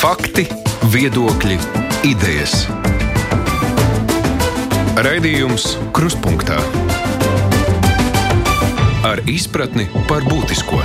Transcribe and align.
Fakti, 0.00 0.46
viedokļi, 0.88 1.58
idejas. 2.08 2.62
Raidījums 4.96 5.74
Krustpunktā 5.92 6.56
ar 9.04 9.20
izpratni 9.28 9.84
par 10.08 10.24
būtisko. 10.24 10.80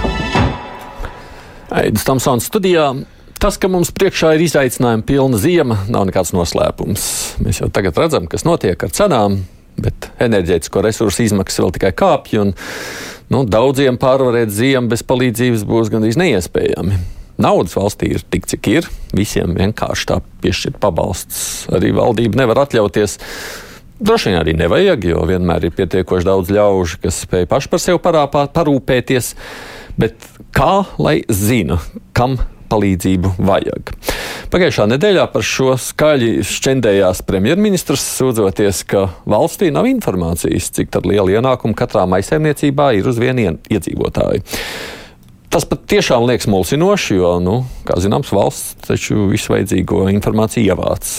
Aidis 1.79 2.03
Tamsons 2.03 2.49
studijā. 2.51 2.89
Tas, 3.39 3.55
ka 3.55 3.71
mums 3.71 3.95
priekšā 3.95 4.33
ir 4.35 4.43
izaicinājuma 4.49 5.07
pilna 5.07 5.39
zima, 5.39 5.79
nav 5.87 6.09
nekāds 6.11 6.35
noslēpums. 6.35 7.07
Mēs 7.39 7.63
jau 7.63 7.71
tagad 7.71 7.95
redzam, 8.03 8.27
kas 8.27 8.43
notiek 8.43 8.83
ar 8.83 8.91
cenām, 8.99 9.45
bet 9.79 10.11
enerģētisko 10.27 10.83
resursu 10.83 11.29
izmaksas 11.29 11.63
vēl 11.63 11.77
tikai 11.79 11.95
kāpj. 12.03 12.41
Un, 12.43 12.57
nu, 13.31 13.47
daudziem 13.47 13.95
pārvarēt 13.95 14.51
ziemu 14.51 14.91
bez 14.91 15.07
palīdzības 15.07 15.63
būs 15.71 15.95
gandrīz 15.95 16.19
neiespējami. 16.19 17.14
Naudas 17.41 17.75
valstī 17.75 18.13
ir 18.15 18.23
tik, 18.31 18.47
cik 18.47 18.69
ir. 18.71 18.89
Visiem 19.15 19.55
vienkārši 19.57 20.07
tā 20.11 20.19
piešķirt 20.43 20.79
pabalsts. 20.83 21.67
Arī 21.75 21.91
valdība 21.95 22.43
nevar 22.43 22.63
atļauties. 22.63 23.17
Droši 23.95 24.31
vien 24.31 24.39
arī 24.41 24.55
nevajag, 24.59 25.07
jo 25.07 25.23
vienmēr 25.27 25.67
ir 25.67 25.75
pietiekoši 25.75 26.27
daudz 26.27 26.51
ļaužu, 26.55 26.99
kas 27.03 27.21
spēj 27.23 27.47
paši 27.51 27.71
par 27.71 27.83
sevi 27.83 28.01
parāpāt, 28.03 28.51
parūpēties. 28.55 29.33
Bet 29.99 30.27
kā 30.55 30.83
lai 30.99 31.21
zina, 31.31 31.79
kam 32.15 32.35
palīdzību 32.71 33.35
vajag? 33.47 33.93
Pagājušā 34.51 34.87
nedēļā 34.91 35.25
par 35.31 35.43
šo 35.47 35.73
skaļi 35.79 36.43
šķendējās 36.47 37.23
premjerministrs, 37.27 38.03
sūdzoties, 38.19 38.83
ka 38.87 39.07
valstī 39.27 39.71
nav 39.75 39.87
informācijas, 39.89 40.69
cik 40.75 40.95
liela 41.03 41.39
ienākuma 41.39 41.75
katrā 41.77 42.05
maisaimniecībā 42.11 42.91
ir 42.99 43.09
uz 43.11 43.19
vienu 43.19 43.57
iedzīvotāju. 43.71 44.43
Tas 45.55 45.63
pat 45.63 45.85
tiešām 45.87 46.25
liekas 46.27 46.49
mulsinoši, 46.51 47.15
jo, 47.15 47.29
nu, 47.39 47.53
kā 47.87 47.95
zināms, 48.03 48.27
valsts 48.35 48.73
taču 48.83 49.29
visu 49.29 49.53
vajadzīgo 49.53 50.01
informāciju 50.11 50.67
ievāc. 50.67 51.11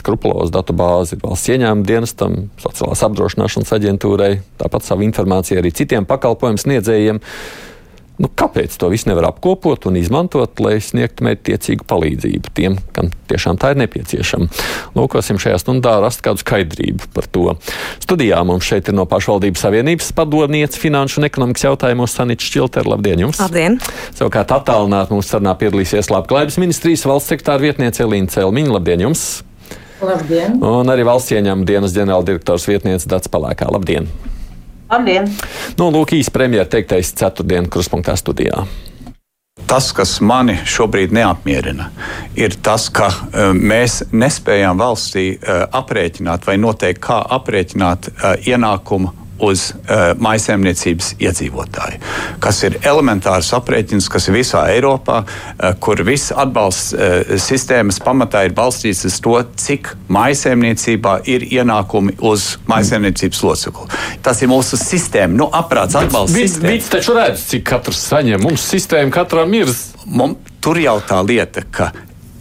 Skrupuloza 0.00 0.54
datu 0.54 0.72
bāze 0.72 1.18
ir 1.18 1.20
valsts 1.20 1.50
ieņēmuma 1.52 1.84
dienestam, 1.84 2.38
sociālās 2.62 3.02
apdrošināšanas 3.04 3.74
aģentūrai, 3.76 4.30
tāpat 4.62 4.86
savu 4.86 5.04
informāciju 5.04 5.60
arī 5.60 5.74
citiem 5.76 6.08
pakalpojumu 6.08 6.62
sniedzējiem. 6.62 7.20
Nu, 8.22 8.28
kāpēc 8.30 8.76
to 8.78 8.86
visu 8.92 9.08
nevar 9.10 9.26
apkopot 9.32 9.88
un 9.90 9.96
izmantot, 9.98 10.60
lai 10.62 10.76
sniegtu 10.78 11.24
mērķtiecīgu 11.26 11.86
palīdzību 11.90 12.52
tiem, 12.54 12.76
kam 12.94 13.10
tiešām 13.30 13.58
tā 13.58 13.72
ir 13.74 13.80
nepieciešama? 13.82 14.46
Lūkosim 14.94 15.40
šajā 15.42 15.58
stundā 15.58 15.96
rast 16.04 16.22
kādu 16.22 16.38
skaidrību 16.44 17.10
par 17.16 17.26
to. 17.34 17.56
Studijā 18.04 18.38
mums 18.46 18.68
šeit 18.68 18.92
ir 18.92 18.94
no 18.94 19.08
pašvaldības 19.10 19.66
savienības 19.66 20.12
padomniece 20.14 20.78
finanšu 20.78 21.18
un 21.18 21.26
ekonomikas 21.26 21.66
jautājumos 21.66 22.14
Sanita 22.14 22.46
Šķilter. 22.46 22.86
Labdien 22.86 23.26
jums! 23.26 23.42
Labdien! 23.42 23.80
Savukārt 24.14 24.54
attālināt 24.54 25.10
mūsu 25.10 25.34
sarunā 25.34 25.56
piedalīsies 25.58 26.12
Labklājības 26.14 26.60
ministrijas 26.62 27.02
valsts 27.10 27.34
sektāra 27.34 27.64
vietniece 27.64 28.06
Elīna 28.06 28.30
Celmiņa. 28.30 28.76
Labdien 28.78 29.08
jums! 29.08 29.24
Labdien! 29.98 30.62
Un 30.62 30.94
arī 30.94 31.06
valsts 31.10 31.34
ieņēmuma 31.34 31.66
dienas 31.66 31.98
ģenerāldirektors 31.98 32.70
vietniece 32.70 33.10
Dats 33.10 33.30
Palēkā. 33.34 33.66
Labdien! 33.74 34.10
Labdien! 34.92 35.28
Nu, 35.78 35.88
lūk, 35.88 36.12
īsi 36.18 36.32
premjeras 36.34 36.68
teiktais 36.72 37.14
ceturtdienas 37.16 37.72
kruspunktā 37.72 38.12
studijā. 38.20 38.66
Tas, 39.68 39.88
kas 39.96 40.18
mani 40.24 40.58
šobrīd 40.68 41.14
neapmierina, 41.16 41.88
ir 42.36 42.56
tas, 42.64 42.90
ka 42.92 43.08
uh, 43.08 43.52
mēs 43.56 44.02
nespējām 44.12 44.80
valstī 44.80 45.26
uh, 45.36 45.64
aprēķināt 45.80 46.44
vai 46.48 46.58
noteikt, 46.60 47.00
kā 47.04 47.22
aprēķināt 47.38 48.10
uh, 48.12 48.34
ienākumu 48.48 49.14
uz 49.42 49.70
uh, 49.72 50.12
maisaimniecības 50.22 51.14
iedzīvotāju, 51.22 52.00
kas 52.42 52.60
ir 52.66 52.78
elementārs 52.86 53.52
aprēķins, 53.56 54.08
kas 54.12 54.28
ir 54.28 54.36
visā 54.36 54.64
Eiropā, 54.74 55.22
uh, 55.24 55.72
kur 55.82 56.02
viss 56.06 56.34
atbalsts 56.34 56.92
uh, 56.94 57.34
sistēmas 57.42 58.00
pamatā 58.04 58.44
ir 58.46 58.56
balstīts 58.56 59.04
uz 59.08 59.18
to, 59.24 59.38
cik 59.64 59.94
maisaimniecībā 60.12 61.18
ir 61.32 61.46
ienākumi 61.48 62.18
uz 62.22 62.52
maisaimniecības 62.70 63.42
locekli. 63.46 63.88
Tas 64.22 64.42
ir 64.42 64.52
mūsu 64.52 64.78
sistēma, 64.80 65.36
nu, 65.42 65.48
aprāts 65.52 65.98
atbalsts. 65.98 66.60
Viņš 66.62 66.92
taču 66.92 67.16
redz, 67.18 67.48
cik 67.50 67.66
katrs 67.72 68.06
saņem. 68.12 68.42
Mums 68.46 68.68
sistēma 68.70 69.12
katram 69.14 69.52
ir. 69.58 69.72
Mums, 70.06 70.54
tur 70.62 70.78
jau 70.78 70.98
tā 71.06 71.20
lieta, 71.26 71.64
ka 71.70 71.90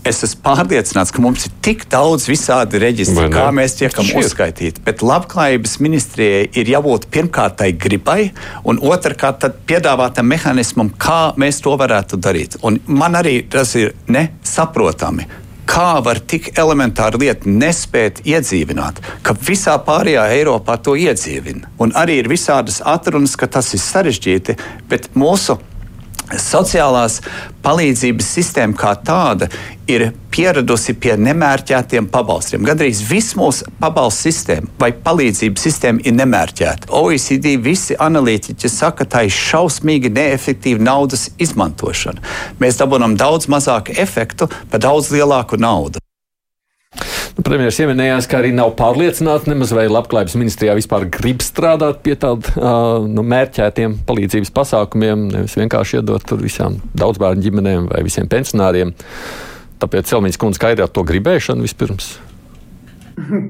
es 0.08 0.22
esmu 0.26 0.42
pārliecināts, 0.46 1.12
ka 1.14 1.22
mums 1.24 1.46
ir 1.48 1.54
tik 1.66 1.86
daudz 1.92 2.28
visādi 2.30 2.82
reģistri, 2.82 3.28
kā 3.34 3.48
mēs 3.56 3.78
tiekam 3.80 4.08
Šķiet. 4.08 4.26
uzskaitīti. 4.26 4.84
Bet 4.86 5.04
labklājības 5.06 5.78
ministrijai 5.84 6.48
ir 6.58 6.72
jābūt 6.74 7.08
pirmkārt 7.14 7.60
tai 7.62 7.72
gribai, 7.74 8.32
un 8.66 8.82
otrkārt 8.82 9.46
piedāvātam 9.70 10.28
mehānismam, 10.32 10.92
kā 10.98 11.34
mēs 11.42 11.62
to 11.62 11.76
varētu 11.78 12.20
darīt. 12.22 12.58
Un 12.66 12.82
man 12.88 13.18
arī 13.20 13.42
tas 13.50 13.76
ir 13.80 13.94
nesaprotami. 14.10 15.28
Kā 15.72 16.02
var 16.04 16.20
tik 16.20 16.50
elementāra 16.60 17.16
lieta 17.22 17.48
nespēt 17.48 18.26
iedzīvināt, 18.28 18.98
ka 19.24 19.36
visā 19.38 19.78
pārējā 19.86 20.26
Eiropā 20.36 20.76
to 20.84 20.98
iedzīvina? 21.00 21.70
Un 21.80 21.94
arī 21.96 22.18
ir 22.20 22.28
visādas 22.28 22.82
atrunas, 22.84 23.38
ka 23.40 23.48
tas 23.48 23.72
ir 23.78 23.80
sarežģīti, 23.80 24.58
bet 24.92 25.14
mūsu 25.16 25.62
sociālās 26.40 27.20
palīdzības 27.66 28.28
sistēma 28.38 28.78
kā 28.78 28.94
tāda 29.06 29.50
ir 29.92 30.12
pieradusi 30.32 30.96
pie 31.02 31.16
nemērķētiem 31.20 32.08
pabalstiem. 32.12 32.64
Gandrīz 32.68 33.02
viss 33.10 33.36
mūsu 33.40 33.68
pabalstu 33.82 34.30
sistēma 34.30 34.72
vai 34.80 34.92
palīdzības 35.08 35.66
sistēma 35.68 36.06
ir 36.08 36.16
nemērķēta. 36.20 36.92
OECD 37.02 37.56
visi 37.62 37.98
analītiķi 38.00 38.72
saka, 38.72 39.04
ka 39.04 39.10
tā 39.16 39.26
ir 39.28 39.36
šausmīgi 39.36 40.14
neefektīva 40.14 40.84
naudas 40.84 41.30
izmantošana. 41.42 42.22
Mēs 42.62 42.80
dabūjam 42.82 43.18
daudz 43.20 43.50
mazāku 43.52 43.98
efektu 43.98 44.50
par 44.72 44.84
daudz 44.84 45.12
lielāku 45.16 45.60
naudu. 45.60 46.04
Premjerministrs 47.42 47.86
ieminējās, 47.86 48.28
ka 48.30 48.38
arī 48.42 48.52
nav 48.54 48.74
pārliecināts 48.78 49.48
nemaz, 49.50 49.72
vai 49.74 49.88
Labklājības 49.90 50.36
ministrijā 50.38 50.76
vispār 50.78 51.08
grib 51.10 51.42
strādāt 51.42 52.04
pie 52.06 52.14
tādiem 52.20 52.60
uh, 52.60 53.08
nu, 53.08 53.24
mērķētiem 53.26 53.96
palīdzības 54.06 54.52
pasākumiem, 54.54 55.24
nevis 55.34 55.58
vienkārši 55.58 56.02
iedot 56.02 56.26
tur 56.28 56.44
visām 56.44 56.78
daudzbērnu 56.98 57.42
ģimenēm 57.48 57.88
vai 57.90 58.04
visiem 58.06 58.30
pensionāriem. 58.30 58.94
Tāpēc 59.82 60.12
Celmiņas 60.12 60.42
kundze 60.42 60.62
skaidrot 60.62 60.94
to 60.94 61.06
gribēšanu 61.08 61.66
vispirms. 61.66 62.14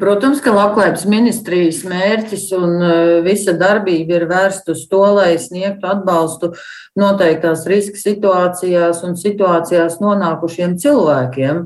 Protams, 0.02 0.40
ka 0.44 0.54
Labklājības 0.56 1.04
ministrijas 1.10 1.84
mērķis 1.88 2.48
un 2.58 2.84
visa 3.26 3.54
darbība 3.58 4.18
ir 4.18 4.28
vērsta 4.30 4.76
uz 4.76 4.86
to, 4.92 5.04
lai 5.18 5.36
sniegtu 5.42 5.90
atbalstu 5.90 6.52
noteiktās 7.00 7.66
riska 7.70 8.00
situācijās 8.00 9.04
un 9.08 9.18
situācijās 9.20 10.00
nonākušiem 10.04 10.78
cilvēkiem. 10.82 11.66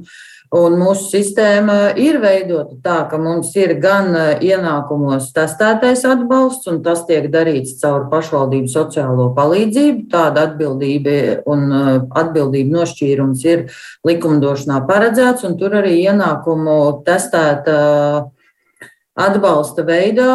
Un 0.53 0.75
mūsu 0.77 1.07
sistēma 1.09 1.95
ir 1.97 2.19
veidota 2.21 2.75
tā, 2.83 2.97
ka 3.09 3.17
mums 3.17 3.49
ir 3.57 3.73
gan 3.81 4.11
e, 4.13 4.25
ienākumos 4.45 5.31
testētais 5.33 6.03
atbalsts, 6.05 6.69
un 6.69 6.83
tas 6.85 7.01
tiek 7.07 7.25
darīts 7.33 7.79
caur 7.81 8.05
pašvaldību 8.11 8.69
sociālo 8.69 9.31
palīdzību. 9.35 10.05
Tāda 10.13 10.45
atbildība 10.51 11.41
un 11.49 11.65
e, 11.65 11.81
atbildība 12.21 12.77
nošķīrums 12.77 13.43
ir 13.49 13.65
likumdošanā 14.05 14.83
paredzēts, 14.85 15.47
un 15.49 15.57
tur 15.57 15.79
arī 15.81 15.97
ienākumu 16.05 16.77
testēta 17.09 17.81
atbalsta 19.15 19.83
veidā 19.87 20.31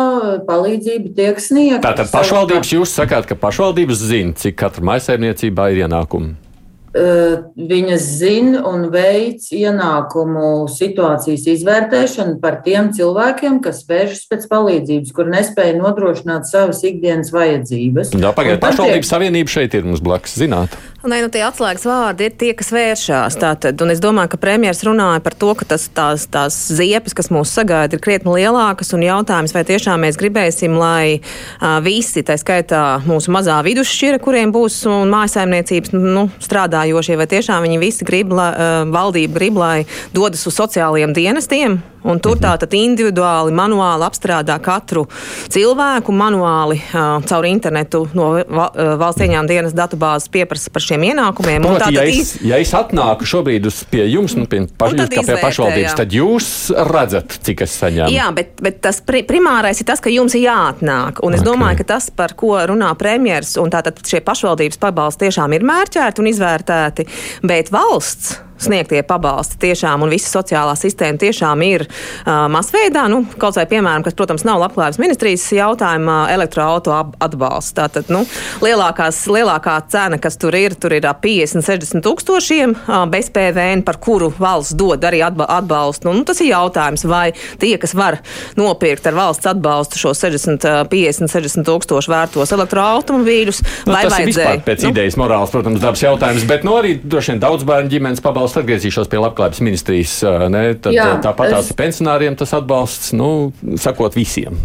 palīdzība 0.49 1.15
tiek 1.17 1.41
sniegta. 1.41 1.85
Tātad 1.87 2.11
pašvaldības 2.13 2.77
jūs 2.81 2.99
sakāt, 2.99 3.31
ka 3.31 3.39
pašvaldības 3.39 4.07
zina, 4.11 4.35
cik 4.35 4.59
katra 4.59 4.91
maisaimniecībā 4.91 5.71
ir 5.71 5.85
ienākumi? 5.87 6.50
Viņas 6.91 8.07
zina 8.19 8.65
un 8.67 8.89
veic 8.91 9.45
ienākumu 9.55 10.67
situācijas 10.75 11.45
izvērtēšanu 11.53 12.41
par 12.43 12.61
tiem 12.65 12.91
cilvēkiem, 12.97 13.61
kas 13.63 13.85
vēršas 13.87 14.25
pēc 14.33 14.49
palīdzības, 14.51 15.13
kur 15.15 15.31
nespēja 15.31 15.77
nodrošināt 15.79 16.51
savas 16.51 16.83
ikdienas 16.89 17.31
vajadzības. 17.35 18.11
Jā, 18.19 18.33
pagaidiet, 18.35 18.63
pašvaldības 18.65 19.07
tiek... 19.07 19.11
savienība 19.13 19.55
šeit 19.55 19.79
ir 19.79 19.87
mums 19.87 20.03
blakus, 20.03 20.35
zināt. 20.43 20.75
Nē, 21.01 21.23
nu 21.25 21.31
tie 21.33 21.41
atslēgas 21.47 21.87
vārdi 21.89 22.27
ir 22.29 22.35
tie, 22.37 22.51
kas 22.53 22.69
vēršās. 22.77 23.39
Tātad, 23.41 23.81
es 23.89 24.03
domāju, 24.05 24.35
ka 24.35 24.41
premjeras 24.43 24.83
runāja 24.85 25.23
par 25.25 25.33
to, 25.33 25.55
ka 25.57 25.65
tas, 25.73 25.87
tās, 25.97 26.27
tās 26.29 26.59
ziepes, 26.77 27.15
kas 27.17 27.31
mūs 27.33 27.55
sagaida, 27.57 27.97
ir 27.97 28.03
krietni 28.05 28.35
lielākas. 28.37 28.93
Un 28.93 29.07
jautājums, 29.07 29.55
vai 29.57 29.63
tiešām 29.65 30.05
mēs 30.05 30.19
gribēsim, 30.21 30.77
lai 30.77 31.23
uh, 31.23 31.79
visi, 31.81 32.21
tā 32.21 32.37
skaitā 32.37 32.83
mūsu 33.09 33.33
mazā 33.33 33.57
vidusšķira, 33.65 34.21
kuriem 34.21 34.53
būs 34.53 34.83
mājsaimniecības 35.09 35.97
nu, 35.97 36.27
strādājošie, 36.45 37.17
vai 37.17 37.31
tiešām 37.33 37.65
viņi 37.65 37.81
visi 37.81 38.05
grib, 38.05 38.37
lai 38.37 38.53
valdība 38.93 39.41
grib, 39.41 39.57
lai 39.57 39.77
dodas 40.13 40.45
uz 40.51 40.61
sociālajiem 40.61 41.17
dienestiem 41.17 41.81
Un 42.09 42.21
tur 42.23 42.39
tā 42.41 42.55
tad 42.61 42.73
individuāli, 42.77 43.53
manuāli 43.57 44.07
apstrādā 44.07 44.57
katru 44.63 45.05
cilvēku, 45.53 46.15
manuāli 46.17 46.79
uh, 46.81 47.21
caur 47.29 47.49
internetu 47.49 48.07
no 48.17 48.31
valsts 48.49 49.25
ieņēmuma 49.27 49.51
dienas 49.51 49.77
datubāzes 49.77 50.31
pieprasa 50.33 50.73
par 50.73 50.85
šiem 50.85 51.05
ienākumiem. 51.11 51.67
Proti, 51.67 51.93
ja, 51.99 52.07
es, 52.09 52.35
ja 52.45 52.61
es 52.63 52.73
atnāku 52.77 53.29
šobrīd 53.29 53.69
pie 53.93 54.07
jums, 54.09 54.37
nu, 54.39 54.49
pie, 54.51 54.65
paš, 54.81 54.97
jūs, 54.97 55.13
kā 55.13 55.27
pie 55.29 55.39
pašvaldības, 55.43 55.97
tad 56.01 56.17
jūs 56.17 56.51
redzat, 56.91 57.39
cik 57.47 57.65
es 57.67 57.77
saņēmu. 57.83 58.15
Jā, 58.17 58.31
bet, 58.37 58.57
bet 58.65 58.81
tas 58.89 59.03
pri, 59.05 59.23
primārais 59.29 59.81
ir 59.83 59.89
tas, 59.89 60.03
ka 60.03 60.13
jums 60.13 60.37
ir 60.39 60.47
jāatnāk. 60.49 61.21
Un 61.27 61.37
es 61.37 61.45
okay. 61.45 61.51
domāju, 61.53 61.83
ka 61.83 61.91
tas, 61.95 62.11
par 62.15 62.37
ko 62.39 62.57
runā 62.71 62.93
premjeras, 63.01 63.57
un 63.61 63.73
tātad 63.73 64.01
šie 64.07 64.23
pašvaldības 64.25 64.81
pabalsti 64.81 65.27
tiešām 65.27 65.57
ir 65.57 65.67
mērķēti 65.69 66.23
un 66.23 66.31
izvērtēti, 66.33 67.11
bet 67.45 67.75
valsts 67.75 68.39
sniegtie 68.61 69.03
pabalsti 69.07 69.59
tiešām 69.65 70.05
un 70.05 70.13
visa 70.13 70.31
sociālā 70.31 70.77
sistēma 70.79 71.21
tiešām 71.21 71.65
ir 71.67 71.87
uh, 71.87 72.47
masveidā, 72.53 73.07
nu, 73.13 73.23
kaut 73.41 73.59
vai 73.59 73.67
piemēram, 73.71 74.05
kas, 74.07 74.17
protams, 74.19 74.45
nav 74.49 74.61
labklājības 74.65 75.01
ministrijas 75.01 75.47
jautājuma 75.57 76.23
elektroauto 76.35 76.95
atbalsts. 76.95 77.75
Tātad, 77.77 78.11
nu, 78.13 78.25
lielākās, 78.65 79.23
lielākā 79.31 79.77
cena, 79.93 80.19
kas 80.21 80.37
tur 80.41 80.57
ir, 80.59 80.75
tur 80.81 80.95
ir 80.97 81.07
ap 81.09 81.23
50, 81.25 81.65
60 81.67 82.05
tūkstošiem 82.05 82.75
uh, 82.77 83.05
bez 83.11 83.31
PVN, 83.35 83.85
par 83.87 84.01
kuru 84.03 84.31
valsts 84.39 84.77
dod 84.79 85.05
arī 85.07 85.23
atbalstu. 85.25 86.09
Nu, 86.09 86.21
nu, 86.21 86.27
tas 86.29 86.41
ir 86.43 86.51
jautājums, 86.53 87.05
vai 87.09 87.31
tie, 87.61 87.75
kas 87.81 87.95
var 87.97 88.21
nopirkt 88.59 89.07
ar 89.09 89.17
valsts 89.19 89.49
atbalstu 89.51 90.01
šo 90.01 90.15
60, 90.17 90.67
50, 90.91 91.31
60 91.33 91.69
tūkstošu 91.69 92.13
vērtos 92.13 92.55
elektroautomobīļus, 92.57 93.63
nu, 93.87 93.95
vai 93.95 94.05
vajadzēja? 94.11 94.63
Pēc 94.67 94.87
nu, 94.87 94.93
idejas 94.95 95.19
morāls, 95.21 95.53
protams, 95.55 95.81
dabas 95.83 96.05
jautājums, 96.05 96.47
bet 96.49 96.67
nu, 96.67 96.77
arī 96.81 96.97
droši 97.01 97.35
vien 97.35 97.43
daudz 97.43 97.67
bērnu 97.69 97.93
ģimenes 97.93 98.25
pabalstu 98.51 98.65
atgriezīšos 98.65 99.11
pie 99.11 99.21
labklājības 99.21 99.63
ministrijas. 99.63 100.19
Ne? 100.51 100.75
Tad, 100.75 100.95
Jā, 100.95 101.17
tāpat 101.23 101.55
es... 101.61 101.73
pensionāriem 101.79 102.37
tas 102.39 102.53
atbalsts, 102.57 103.13
nu, 103.15 103.53
sakot 103.79 104.17
visiem. 104.19 104.59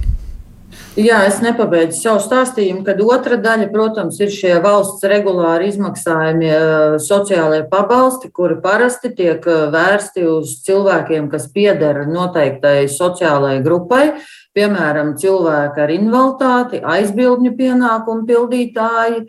Jā, 0.95 1.25
es 1.27 1.41
nepabeidzu 1.43 1.97
savu 1.99 2.21
stāstījumu, 2.23 2.85
kad 2.87 3.01
otra 3.03 3.35
daļa, 3.35 3.67
protams, 3.73 4.15
ir 4.23 4.29
šie 4.31 4.53
valsts 4.63 5.03
regulāri 5.03 5.67
izmaksājumie 5.67 6.55
sociālajie 7.03 7.65
pabalsti, 7.67 8.31
kuri 8.31 8.55
parasti 8.63 9.11
tiek 9.11 9.43
vērsti 9.43 10.23
uz 10.23 10.55
cilvēkiem, 10.63 11.27
kas 11.33 11.49
pieder 11.51 12.05
noteiktai 12.07 12.87
sociālajai 12.87 13.59
grupai, 13.65 14.05
piemēram, 14.55 15.13
cilvēki 15.19 15.81
ar 15.83 15.91
invaliditāti, 15.93 16.79
aizbildņu 16.95 17.51
pienākumu 17.57 18.25
pildītāji 18.29 19.25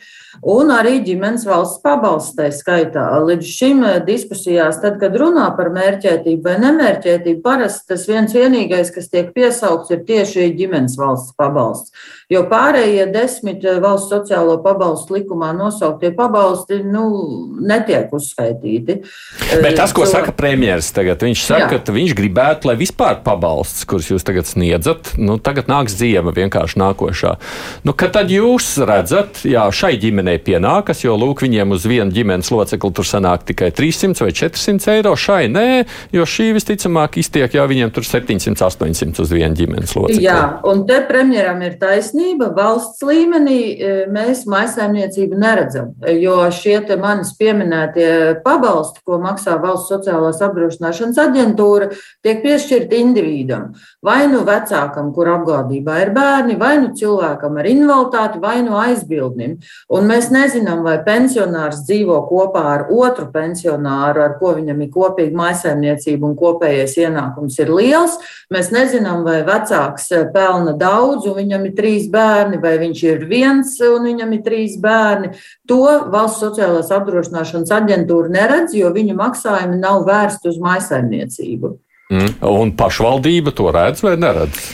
un 0.55 0.73
arī 0.75 1.01
ģimenes 1.07 1.47
valsts 1.49 1.83
pabalstai 1.85 2.53
skaitā. 2.55 3.07
Līdz 3.27 3.51
šim 3.59 3.83
eh, 3.87 3.99
diskusijās, 4.07 4.81
tad, 4.83 5.01
kad 5.03 5.17
runā 5.19 5.49
par 5.59 5.73
mērķētību 5.75 6.47
vai 6.47 6.57
nemērķētību, 6.63 7.43
parasti 7.45 7.93
tas 7.95 8.07
viens 8.11 8.37
vienīgais, 8.37 8.93
kas 8.95 9.11
tiek 9.13 9.33
piesaukts, 9.37 9.93
ir 9.95 10.05
tieši 10.09 10.53
ģimenes 10.59 10.99
valsts 11.01 11.35
pabalsts. 11.39 12.07
Jo 12.27 12.41
pārējie 12.51 13.05
desmit 13.15 13.63
eh, 13.63 13.77
valsts 13.79 14.11
sociālo 14.11 14.57
pabalstu 14.59 15.15
likumā 15.15 15.53
nosauktie 15.55 16.09
pabalsti 16.11 16.81
nu, 16.83 17.05
netiek 17.63 18.11
uzskaitīti. 18.11 18.97
Bet 19.63 19.77
tas, 19.79 19.93
ko 19.95 20.03
Cilvē... 20.03 20.11
saka 20.11 20.33
premjeras 20.35 20.89
tagad, 20.91 21.23
viņš 21.23 21.45
saka, 21.47 21.77
Jā. 21.77 21.83
ka 21.87 21.95
viņš 21.95 22.15
gribētu, 22.19 22.67
lai 22.67 22.75
vispār 22.81 23.21
pabalsts, 23.23 23.85
kurus 23.87 24.09
jūs 24.11 24.27
tagad 24.27 24.51
sniedzat, 24.51 25.13
nu, 25.23 25.37
tagad 25.39 25.71
nāks 25.71 25.95
ziema 26.01 26.33
vienkārši 26.35 26.81
nākošā. 26.83 27.37
Nu, 27.87 27.95
kad 27.95 28.17
tad 28.19 28.35
jūs 28.35 28.73
redzat, 28.83 29.45
jā, 29.47 29.69
šai 29.71 29.93
ģimenei 30.03 30.43
pienākas, 30.43 31.05
jo 31.07 31.15
lūk, 31.15 31.47
viņiem 31.47 31.77
uz 31.79 31.87
vienu 31.87 32.11
ģimenes 32.11 32.51
locekli 32.51 32.91
tur 32.91 33.07
sanāk 33.07 33.47
tikai 33.53 33.71
300 33.71 34.27
vai 34.27 34.33
400 34.35 34.97
eiro, 34.97 35.15
šai 35.15 35.45
nē, 35.55 35.69
jo 36.19 36.27
šī 36.27 36.51
visticamāk 36.59 37.21
iztiek, 37.23 37.55
ja 37.55 37.71
viņiem 37.71 37.95
tur 37.95 38.03
700, 38.11 38.59
800 38.67 39.23
uz 39.23 39.39
vienu 39.39 39.63
ģimenes 39.63 39.95
locekli. 39.95 40.27
Jā, 40.27 40.43
un 40.67 40.83
te 40.91 40.99
premjeram 41.07 41.63
ir 41.63 41.79
taisnība, 41.79 42.16
valsts 42.57 43.03
līmenī 43.05 43.61
e, 43.77 43.91
mēs 44.13 44.45
maisaimniecību 44.51 45.37
neredzam, 45.39 45.93
jo 46.21 46.39
šie 46.51 46.79
manis 47.01 47.35
pieminētie 47.39 48.41
pabalsti, 48.45 49.03
ko 49.05 49.19
maksā 49.23 49.57
valsts 49.61 49.93
sociālās 49.93 50.41
apdrošināšanas 50.45 51.19
aģentūra, 51.19 51.91
tiek 52.25 52.43
piešķirti 52.43 53.01
individam. 53.01 53.75
Vai 54.05 54.27
nu 54.31 54.43
vecākam 54.47 55.13
kur 55.15 55.29
apgādībā 55.35 56.01
ir 56.05 56.13
bērni, 56.17 56.57
vai 56.59 56.77
nu 56.83 56.93
cilvēkam 56.97 57.59
ar 57.61 57.69
invaliditāti, 57.71 58.41
vai 58.43 58.61
nu 58.67 58.77
aizbildnim. 58.81 59.57
Un 59.93 60.09
mēs 60.09 60.31
nezinām, 60.35 60.83
vai 60.87 60.99
pensionārs 61.07 61.85
dzīvo 61.87 62.19
kopā 62.31 62.65
ar 62.75 62.87
otru 62.93 63.29
pensionāru, 63.33 64.25
ar 64.25 64.37
ko 64.41 64.55
viņam 64.59 64.83
ir 64.83 64.93
kopīga 64.95 65.37
maisaimniecība 65.37 66.27
un 66.29 66.37
kopējais 66.39 66.97
ienākums 67.03 67.59
ir 67.63 67.73
liels. 67.75 68.19
Mēs 68.53 68.73
nezinām, 68.75 69.25
vai 69.27 69.41
vecāks 69.47 70.11
pelna 70.35 70.77
daudz 70.79 71.27
un 71.27 71.37
viņam 71.41 71.67
ir 71.69 71.77
trīs 71.77 72.06
bērni, 72.13 72.61
vai 72.63 72.77
viņš 72.81 73.03
ir 73.07 73.25
viens 73.31 73.75
un 73.87 74.09
viņam 74.09 74.35
ir 74.37 74.43
trīs 74.47 74.77
bērni. 74.83 75.33
To 75.71 75.83
valsts 76.13 76.43
sociālās 76.45 76.93
apdrošināšanas 76.95 77.75
aģentūra 77.79 78.33
neredz, 78.33 78.77
jo 78.79 78.91
viņu 78.95 79.17
maksājumi 79.19 79.81
nav 79.83 80.07
vērsti 80.09 80.53
uz 80.53 80.61
maisaimniecību. 80.63 81.73
Mm. 82.13 82.37
Un 82.47 82.77
pašvaldība 82.79 83.55
to 83.57 83.73
redz 83.75 84.05
vai 84.07 84.15
neredz? 84.21 84.69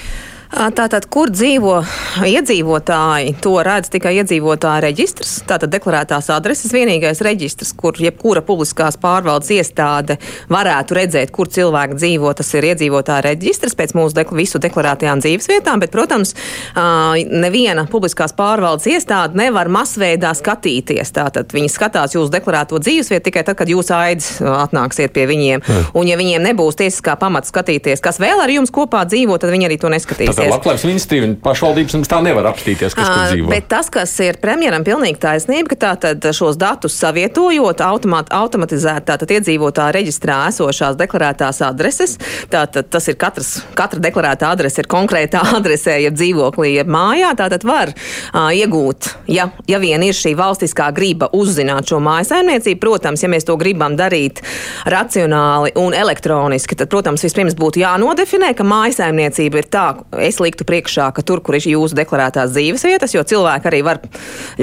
Tātad, 0.52 1.06
kur 1.08 1.30
dzīvo 1.32 1.78
iedzīvotāji, 2.28 3.30
to 3.40 3.54
redz 3.64 3.88
tikai 3.94 4.10
iedzīvotāja 4.20 4.82
reģistrs. 4.84 5.30
Tātad 5.48 5.72
deklarētās 5.72 6.28
adreses 6.34 6.74
vienīgais 6.76 7.22
reģistrs, 7.24 7.70
kur 7.72 7.96
jebkura 7.96 8.42
publiskās 8.44 8.98
pārvaldes 9.00 9.48
iestāde 9.56 10.18
varētu 10.52 10.98
redzēt, 10.98 11.32
kur 11.32 11.48
cilvēki 11.48 11.96
dzīvo. 11.96 12.34
Tas 12.36 12.52
ir 12.52 12.66
iedzīvotāja 12.68 13.24
reģistrs 13.30 13.76
pēc 13.78 13.94
mūsu 13.96 14.18
dekla, 14.18 14.38
visu 14.42 14.60
deklarētajām 14.60 15.22
dzīvesvietām, 15.24 15.80
bet, 15.80 15.92
protams, 15.94 16.34
neviena 16.76 17.86
publiskās 17.88 18.36
pārvaldes 18.36 18.90
iestāde 18.92 19.40
nevar 19.40 19.72
masveidā 19.72 20.34
skatīties. 20.36 21.14
Tātad 21.16 21.56
viņi 21.56 21.72
skatās 21.72 22.18
jūsu 22.18 22.28
deklarēto 22.36 22.82
dzīvesvietu 22.82 23.30
tikai 23.30 23.46
tad, 23.48 23.56
kad 23.62 23.72
jūs 23.72 23.88
aids 23.96 24.30
atnāksiet 24.44 25.16
pie 25.16 25.24
viņiem. 25.32 25.64
Mm. 25.64 25.90
Un, 25.96 26.12
ja 26.12 26.20
viņiem 26.20 26.44
nebūs 26.50 26.76
tiesiskā 26.84 27.16
pamata 27.16 27.48
skatīties, 27.48 28.04
kas 28.04 28.20
vēl 28.20 28.44
ar 28.44 28.52
jums 28.52 28.74
kopā 28.74 29.06
dzīvo, 29.08 29.40
tad 29.40 29.56
viņi 29.56 29.70
arī 29.70 29.80
to 29.80 29.88
neskatīs 29.96 30.41
apstīties. 30.42 30.54
Labklājības 30.56 30.86
ministrija 30.88 31.26
un 31.26 31.34
pašvaldības 31.42 31.96
mums 31.98 32.10
tā 32.10 32.20
nevar 32.24 32.48
apstīties, 32.50 32.96
kas 32.96 33.08
tur 33.08 33.22
dzīvo. 33.30 33.50
Bet 33.52 33.68
tas, 33.70 33.90
kas 33.92 34.12
ir 34.24 34.38
premjeram 34.42 34.84
pilnīgi 34.86 35.20
taisnība, 35.22 35.72
ka 35.72 35.78
tātad 35.86 36.28
šos 36.36 36.58
datus 36.60 36.96
savietojot 36.98 37.82
automat, 37.84 38.32
automatizēt 38.34 39.06
tātad 39.10 39.34
iedzīvotāju 39.38 39.96
reģistrā 39.96 40.38
esošās 40.50 40.98
deklarētās 41.00 41.62
adreses, 41.66 42.18
tātad 42.52 42.90
tas 42.92 43.08
ir 43.10 43.18
katras, 43.20 43.54
katra 43.78 44.02
deklarētā 44.02 44.50
adrese 44.52 44.82
ir 44.82 44.90
konkrētā 44.92 45.42
adresē, 45.58 45.98
jeb 46.02 46.16
dzīvoklī, 46.18 46.74
jeb 46.78 46.90
mājā, 46.92 47.32
tātad 47.38 47.66
var 47.68 47.92
uh, 47.94 48.50
iegūt, 48.52 49.12
ja, 49.32 49.48
ja 49.70 49.80
vien 49.82 50.02
ir 50.06 50.16
šī 50.16 50.34
valstiskā 50.38 50.90
griba 50.96 51.30
uzzināt 51.36 51.90
šo 51.90 52.00
mājasaimniecību, 52.04 52.80
protams, 52.82 53.24
ja 53.24 53.30
mēs 53.32 53.46
to 53.48 53.56
gribam 53.60 53.96
darīt 53.98 54.42
racionāli 54.90 55.74
un 55.80 55.96
elektroniski, 55.96 56.76
tad, 56.78 56.90
protams, 56.92 57.24
vispirms 57.26 57.56
būtu 57.58 57.82
jānodefinē, 57.82 58.52
ka 58.58 58.66
mājasaimniecība 58.66 59.62
ir 59.62 59.70
tā, 59.72 59.86
es 60.32 60.40
liktu 60.42 60.66
priekšā, 60.68 61.10
ka 61.14 61.24
tur, 61.26 61.42
kur 61.44 61.56
ir 61.58 61.68
jūsu 61.74 61.96
deklarētās 61.98 62.52
dzīves 62.54 62.84
vietas, 62.88 63.14
jo 63.14 63.22
cilvēki 63.28 63.68
arī 63.70 63.82
var 63.86 64.00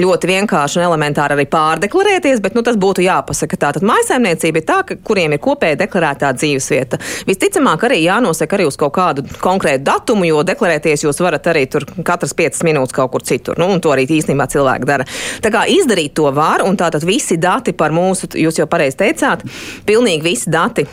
ļoti 0.00 0.30
vienkārši 0.30 0.80
un 0.80 0.86
elementāri 0.88 1.36
arī 1.36 1.46
pārdeklarēties, 1.50 2.42
bet 2.44 2.56
nu, 2.58 2.64
tas 2.66 2.78
būtu 2.80 3.04
jāpasaka. 3.06 3.58
Tātad 3.60 3.86
maisaimniecība 3.86 4.60
ir 4.60 4.66
tā, 4.68 4.80
ka, 4.88 4.98
kuriem 5.06 5.36
ir 5.36 5.42
kopēja 5.42 5.78
deklarētā 5.84 6.32
dzīves 6.36 6.70
vieta. 6.74 7.00
Visticamāk, 7.28 7.86
arī 7.88 8.02
jānosaka 8.04 8.58
arī 8.58 8.68
uz 8.68 8.78
kaut 8.80 8.94
kādu 8.98 9.24
konkrētu 9.42 9.86
datumu, 9.86 10.26
jo 10.28 10.44
deklarēties 10.46 11.06
jūs 11.06 11.22
varat 11.22 11.50
arī 11.52 11.66
tur 11.70 11.86
katras 12.06 12.34
piecas 12.36 12.64
minūtes 12.66 12.96
kaut 12.96 13.14
kur 13.14 13.24
citur. 13.26 13.58
Nu, 13.60 13.70
un 13.70 13.82
to 13.82 13.94
arī 13.94 14.06
īstenībā 14.10 14.48
cilvēki 14.50 14.88
dara. 14.88 15.06
Tā 15.44 15.52
kā 15.54 15.66
izdarīt 15.70 16.16
to 16.18 16.30
var, 16.34 16.64
un 16.66 16.78
tātad 16.80 17.04
visi 17.06 17.38
dati 17.40 17.74
par 17.76 17.94
mūsu, 17.94 18.32
jūs 18.40 18.60
jau 18.60 18.68
pareizi 18.70 19.00
teicāt, 19.04 19.46
pilnīgi 19.86 20.26
visi 20.26 20.50
dati 20.52 20.86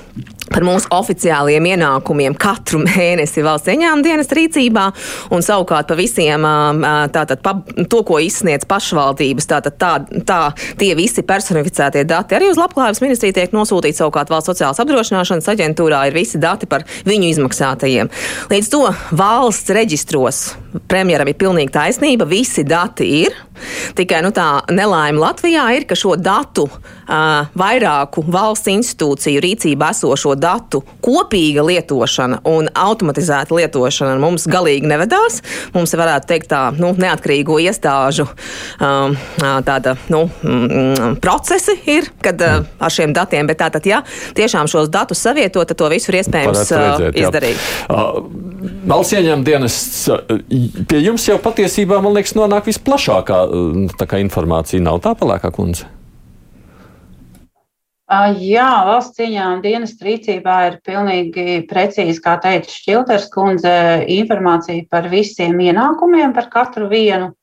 par 0.52 0.64
mūsu 0.66 0.90
oficiālajiem 0.96 1.68
ienākumiem 1.74 2.36
katru 2.40 2.82
mēnesi 2.88 3.44
valsts 3.46 3.72
ieņēmuma 3.74 4.06
dienas 4.06 4.32
rīcībā, 4.38 4.67
un 5.34 5.46
savukārt 5.46 5.88
pa 5.88 5.98
visiem 5.98 6.44
tātad 7.14 7.42
pa, 7.44 7.56
to, 7.90 8.04
ko 8.08 8.20
izsniedz 8.24 8.68
pašvaldības, 8.70 9.50
tātad 9.50 9.78
tā, 9.80 9.94
tā 10.28 10.42
tie 10.80 10.94
visi 10.98 11.24
personificētie 11.28 12.06
dati 12.08 12.38
arī 12.38 12.52
uz 12.52 12.60
labklājības 12.60 13.04
ministriju 13.04 13.38
tiek 13.38 13.56
nosūtīti 13.56 14.02
savukārt 14.02 14.32
valsts 14.34 14.54
sociālās 14.54 14.82
apdrošināšanas 14.84 15.52
aģentūrā 15.54 16.06
ir 16.10 16.18
visi 16.18 16.42
dati 16.42 16.70
par 16.70 16.86
viņu 17.08 17.34
izmaksātajiem. 17.34 18.12
Līdz 18.52 18.72
to 18.74 18.84
valsts 19.18 19.74
reģistros 19.76 20.44
premjeram 20.88 21.30
ir 21.30 21.38
pilnīgi 21.40 21.74
taisnība, 21.74 22.28
visi 22.30 22.66
dati 22.68 23.08
ir. 23.24 23.36
Tikai 23.98 24.22
nu, 24.22 24.30
tā 24.36 24.62
nelaime 24.74 25.18
Latvijā 25.22 25.64
ir, 25.78 25.88
ka 25.90 25.96
šo 25.98 26.14
datu 26.20 26.68
uh, 26.68 27.48
vairāku 27.58 28.22
valsts 28.30 28.70
institūciju 28.70 29.42
rīcībā 29.44 29.90
esošo 29.96 30.36
datu 30.38 30.84
kopīga 31.04 31.66
lietošana 31.66 32.44
un 32.50 32.70
automatizēta 32.78 33.58
lietošana 33.58 34.18
mums 34.22 34.48
galīgi 34.52 34.90
nevedās. 34.90 35.42
Mums 35.74 35.96
varētu 35.98 36.30
teikt 36.30 36.52
tā, 36.52 36.62
nu, 36.78 36.94
neatkarīgo 36.98 37.58
iestāžu 37.64 38.28
um, 38.28 39.18
tāda, 39.42 39.96
nu, 40.14 40.28
mm, 40.44 41.18
procesi 41.24 41.80
ir, 41.90 42.12
kad 42.22 42.42
uh, 42.46 42.62
ar 42.78 42.94
šiem 42.94 43.16
datiem, 43.18 43.50
bet 43.50 43.62
tātad, 43.64 43.90
ja 43.90 44.04
tiešām 44.38 44.70
šos 44.70 44.92
datus 44.94 45.24
savietot, 45.26 45.66
tad 45.68 45.80
to 45.80 45.90
visu 45.92 46.14
ir 46.14 46.22
iespējams 46.22 46.64
redzēt, 46.78 47.22
izdarīt. 47.24 47.68
Uh, 47.90 48.22
Valsts 48.88 49.14
ieņēmuma 49.18 49.46
dienests 49.46 50.08
pie 50.88 51.04
jums 51.04 51.28
jau 51.28 51.38
patiesībā, 51.42 52.00
man 52.04 52.16
liekas, 52.18 52.36
nonāk 52.38 52.68
visplašākā 52.70 53.44
informācija. 54.22 54.84
Nav 54.84 55.02
tā 55.06 55.14
palēkā 55.18 55.52
kundze? 55.56 55.88
Jā, 58.40 58.86
valsts 58.88 59.20
ieņēmuma 59.20 59.60
dienas 59.66 59.98
rīcībā 60.00 60.54
ir 60.70 60.76
pilnīgi 60.88 61.58
precīzi, 61.68 62.22
kā 62.24 62.38
teica 62.40 62.72
Šķilters 62.72 63.26
kundze, 63.34 63.74
informācija 64.16 64.86
par 64.88 65.10
visiem 65.12 65.60
ienākumiem, 65.60 66.32
par 66.38 66.48
katru 66.54 66.88
vienu. 66.88 67.34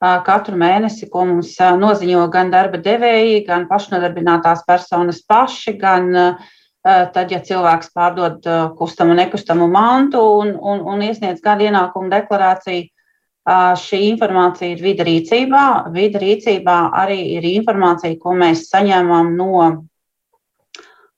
katru 0.00 0.56
mēnesi, 0.56 1.08
ko 1.10 1.24
mums 1.26 1.56
noziņo 1.58 2.28
gan 2.30 2.50
darba 2.50 2.78
devēji, 2.78 3.44
gan 3.46 3.66
pašnodarbinātās 3.68 4.62
personas 4.64 5.20
paši, 5.26 5.74
gan 5.76 6.38
tad, 7.14 7.32
ja 7.32 7.40
cilvēks 7.44 7.90
pārdod 7.96 8.46
kustamu 8.78 9.12
un 9.14 9.20
nekustamu 9.22 9.68
mantu 9.72 10.22
un, 10.40 10.54
un, 10.56 10.80
un 10.94 11.02
iesniedz 11.04 11.42
gada 11.44 11.66
ienākumu 11.68 12.10
deklarāciju. 12.12 12.88
Šī 13.80 13.98
informācija 14.10 14.74
ir 14.74 14.80
vida 14.84 15.06
rīcībā. 15.08 15.62
Vida 15.94 16.20
rīcībā 16.20 16.78
arī 17.00 17.16
ir 17.38 17.46
informācija, 17.48 18.18
ko 18.20 18.34
mēs 18.36 18.66
saņemam 18.68 19.30
no 19.38 19.62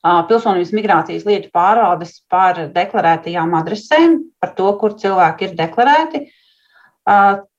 pilsonības 0.01 0.71
migrācijas 0.73 1.27
lietu 1.27 1.51
pārvaldes 1.53 2.21
par 2.31 2.57
deklarētajām 2.73 3.51
adresēm, 3.59 4.15
par 4.39 4.55
to, 4.57 4.71
kur 4.79 4.95
cilvēki 4.97 5.49
ir 5.49 5.57
deklarēti 5.59 6.23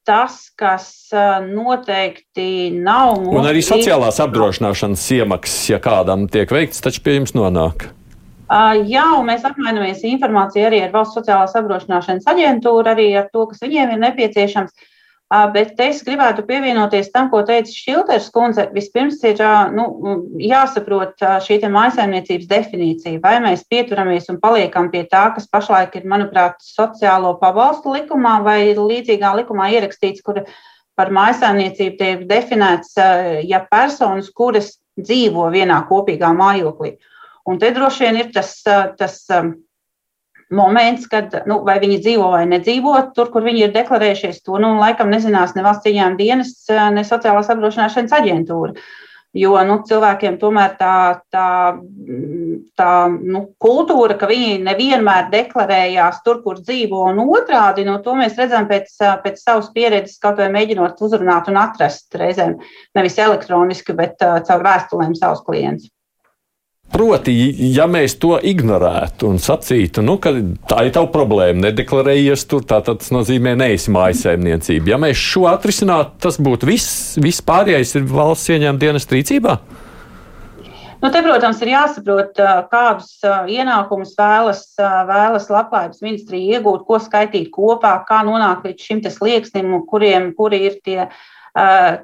tas, 0.02 0.38
kas 0.58 0.86
noteikti 1.46 2.72
nav 2.74 3.20
mūsu. 3.22 3.38
Un 3.38 3.48
arī 3.52 3.62
sociālās 3.64 4.18
apdrošināšanas 4.24 5.04
iemaksas, 5.18 5.58
ja 5.70 5.82
kādam 5.82 6.26
tiek 6.32 6.50
veikts, 6.50 6.82
taču 6.82 7.04
pie 7.04 7.20
jums 7.20 7.36
nonāk. 7.38 7.92
Jā, 8.52 9.04
un 9.16 9.28
mēs 9.30 9.46
apmainamies 9.48 10.02
informāciju 10.04 10.66
arī 10.68 10.82
ar 10.84 10.90
Valsts 10.92 11.16
sociālās 11.16 11.54
apdrošināšanas 11.56 12.26
aģentūru, 12.28 12.84
arī 12.90 13.06
ar 13.16 13.30
to, 13.32 13.46
kas 13.48 13.62
viņiem 13.64 13.94
ir 13.94 14.02
nepieciešams. 14.02 14.90
Bet 15.54 15.78
es 15.80 16.02
gribētu 16.04 16.42
pievienoties 16.44 17.06
tam, 17.14 17.30
ko 17.32 17.40
teica 17.48 17.72
Šilters 17.72 18.26
kundze. 18.34 18.66
Vispirms 18.74 19.22
ir 19.24 19.38
nu, 19.72 19.86
jāsaprot 20.36 21.24
šī 21.46 21.56
maisaimniecības 21.72 22.50
definīcija, 22.50 23.22
vai 23.22 23.38
mēs 23.40 23.62
pieturamies 23.64 24.28
un 24.28 24.36
paliekam 24.42 24.90
pie 24.92 25.06
tā, 25.08 25.22
kas 25.32 25.48
pašlaik 25.48 25.96
ir, 25.96 26.04
manuprāt, 26.12 26.60
sociālo 26.60 27.38
pabalstu 27.40 27.94
likumā 27.94 28.34
vai 28.44 28.58
līdzīgā 28.76 29.32
likumā 29.38 29.70
ierakstīts, 29.78 30.20
kur 30.20 30.42
par 31.00 31.08
maisaimniecību 31.08 31.96
tiek 31.96 32.28
definēts, 32.28 32.92
ja 33.48 33.62
personas, 33.72 34.28
kuras 34.28 34.74
dzīvo 35.00 35.48
vienā 35.56 35.80
kopīgā 35.88 36.34
mājoklī. 36.36 36.98
Un 37.48 37.58
te 37.58 37.72
droši 37.74 38.06
vien 38.06 38.20
ir 38.20 38.32
tas, 38.34 38.54
tas 38.98 39.16
moments, 40.52 41.06
kad 41.10 41.32
nu, 41.48 41.60
vai 41.66 41.78
viņi 41.82 42.00
dzīvo 42.04 42.32
vai 42.34 42.42
nedzīvo 42.50 42.96
tur, 43.16 43.32
kur 43.32 43.44
viņi 43.46 43.66
ir 43.66 43.76
deklarējušies. 43.76 44.42
To 44.46 44.60
nu, 44.62 44.74
laikam 44.80 45.10
nezinās 45.12 45.56
ne 45.56 45.64
valsts 45.64 45.88
cieņām 45.88 46.18
dienas, 46.20 46.52
ne 46.68 47.06
sociālās 47.08 47.50
apdrošināšanas 47.52 48.14
aģentūra. 48.20 48.76
Jo 49.32 49.54
nu, 49.64 49.78
cilvēkiem 49.88 50.34
tomēr 50.36 50.74
tā, 50.76 50.94
tā, 51.32 51.46
tā 52.76 52.90
nu, 53.08 53.40
kultūra, 53.64 54.18
ka 54.20 54.28
viņi 54.28 54.58
nevienmēr 54.66 55.30
deklarējās 55.32 56.18
tur, 56.26 56.42
kur 56.44 56.60
dzīvo, 56.60 57.06
un 57.14 57.22
otrādi, 57.24 57.86
nu, 57.88 57.96
to 58.04 58.12
mēs 58.18 58.36
redzam 58.36 58.68
pēc, 58.68 58.92
pēc 59.24 59.40
savas 59.40 59.72
pieredzes, 59.72 60.18
kaut 60.20 60.36
vai 60.36 60.50
mēģinot 60.52 61.00
uzrunāt 61.00 61.48
un 61.48 61.56
atrast 61.62 62.12
reizēm 62.20 62.58
nevis 62.98 63.16
elektroniski, 63.24 63.96
bet 63.96 64.20
caur 64.20 64.68
vēstulēm 64.68 65.16
savus 65.16 65.40
klientus. 65.48 65.88
Proti, 66.92 67.32
ja 67.72 67.86
mēs 67.88 68.18
to 68.20 68.34
ignorētu 68.36 69.30
un 69.32 69.38
sacītu, 69.40 70.02
nu, 70.04 70.18
ka 70.20 70.34
tā 70.68 70.82
ir 70.84 70.92
tava 70.92 71.08
problēma, 71.14 71.70
nedeklarējies 71.70 72.44
tur, 72.50 72.66
tā, 72.68 72.82
tas 72.84 73.08
nozīmē 73.14 73.54
neesi 73.56 73.92
mājasēmniecība. 73.94 74.92
Ja 74.92 74.98
mēs 75.00 75.16
šo 75.16 75.46
atrisinātu, 75.48 76.18
tas 76.20 76.36
būtu 76.36 76.68
viss, 76.68 77.14
viss 77.16 77.44
pārējais 77.48 77.96
ir 77.96 78.04
valsts 78.12 78.52
ieņēmuma 78.52 78.84
dienas 78.84 79.08
rīcībā. 79.08 79.56
Nu, 81.02 81.08
te, 81.10 81.18
protams, 81.24 81.58
ir 81.64 81.72
jāsaprot, 81.72 82.36
kādus 82.70 83.16
ienākumus 83.50 84.12
vēlas, 84.20 84.62
vēlas 84.78 85.48
labklājības 85.50 86.04
ministrija 86.04 86.60
iegūt, 86.60 86.84
ko 86.86 87.00
skaitīt 87.02 87.48
kopā, 87.56 87.96
kā 88.06 88.20
nonākt 88.28 88.68
līdz 88.68 88.86
šim 88.86 89.02
slieksnim, 89.08 89.74
kuriem 89.88 90.30
kuri 90.36 90.60
ir 90.68 90.78
tie, 90.84 91.08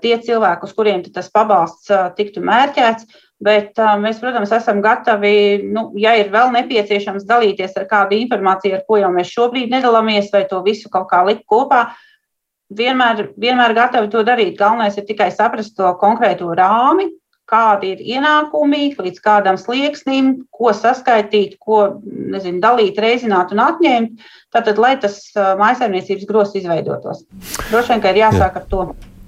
tie 0.03 0.19
cilvēki, 0.25 0.67
uz 0.67 0.75
kuriem 0.75 1.05
tas 1.13 1.31
pabalsts 1.31 1.93
tiktu 2.19 2.43
mērķēts. 2.43 3.07
Bet 3.39 3.79
uh, 3.79 3.93
mēs, 4.03 4.19
protams, 4.19 4.51
esam 4.51 4.81
gatavi, 4.83 5.63
nu, 5.71 5.93
ja 6.01 6.17
ir 6.19 6.33
vēl 6.33 6.51
nepieciešams 6.57 7.27
dalīties 7.29 7.77
ar 7.79 7.87
kādu 7.91 8.17
informāciju, 8.19 8.81
ar 8.81 8.83
ko 8.89 8.99
jau 8.99 9.13
mēs 9.15 9.31
šobrīd 9.31 9.71
nedalāmies, 9.71 10.33
vai 10.35 10.43
to 10.51 10.59
visu 10.65 10.91
kaut 10.91 11.07
kā 11.13 11.23
likt 11.29 11.45
kopā. 11.47 11.85
Vienmēr, 12.75 13.29
vienmēr 13.39 13.77
gatavi 13.79 14.11
to 14.13 14.25
darīt. 14.27 14.59
Galvenais 14.59 14.99
ir 14.99 15.07
tikai 15.07 15.31
saprast 15.33 15.77
to 15.79 15.93
konkrēto 16.01 16.51
rāmi, 16.59 17.07
kādi 17.49 17.95
ir 17.95 18.03
ienākumi, 18.17 18.91
līdz 18.99 19.23
kādam 19.25 19.57
slieksnim, 19.61 20.35
ko 20.53 20.75
saskaitīt, 20.77 21.57
ko 21.63 22.01
nezinu, 22.03 22.59
dalīt, 22.65 22.99
reizināt 23.01 23.55
un 23.55 23.63
atņemt. 23.65 24.27
Tātad, 24.53 24.83
lai 24.83 24.97
tas 25.01 25.21
maisaimniecības 25.37 26.27
grozs 26.29 26.59
izveidotos. 26.59 27.23
Droši 27.71 27.95
vien, 27.95 28.05
ka 28.05 28.13
ir 28.13 28.21
jāsāk 28.27 28.59
Jā. 28.59 28.65
ar 28.65 28.69
to. 28.69 28.83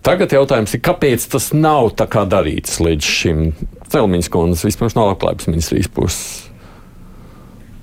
Tagad 0.06 0.32
jautājums 0.32 0.72
ir, 0.72 0.80
kāpēc 0.84 1.26
tas 1.32 1.50
nav 1.52 1.90
tā 1.98 2.06
kā 2.08 2.24
darīts 2.28 2.78
līdz 2.80 3.08
šim? 3.16 3.50
Celmiņas 3.90 4.30
kundzes, 4.32 4.68
vismaz 4.68 4.94
no 4.96 5.10
labklājības 5.10 5.50
ministrijas 5.50 5.90
puses. 5.92 6.50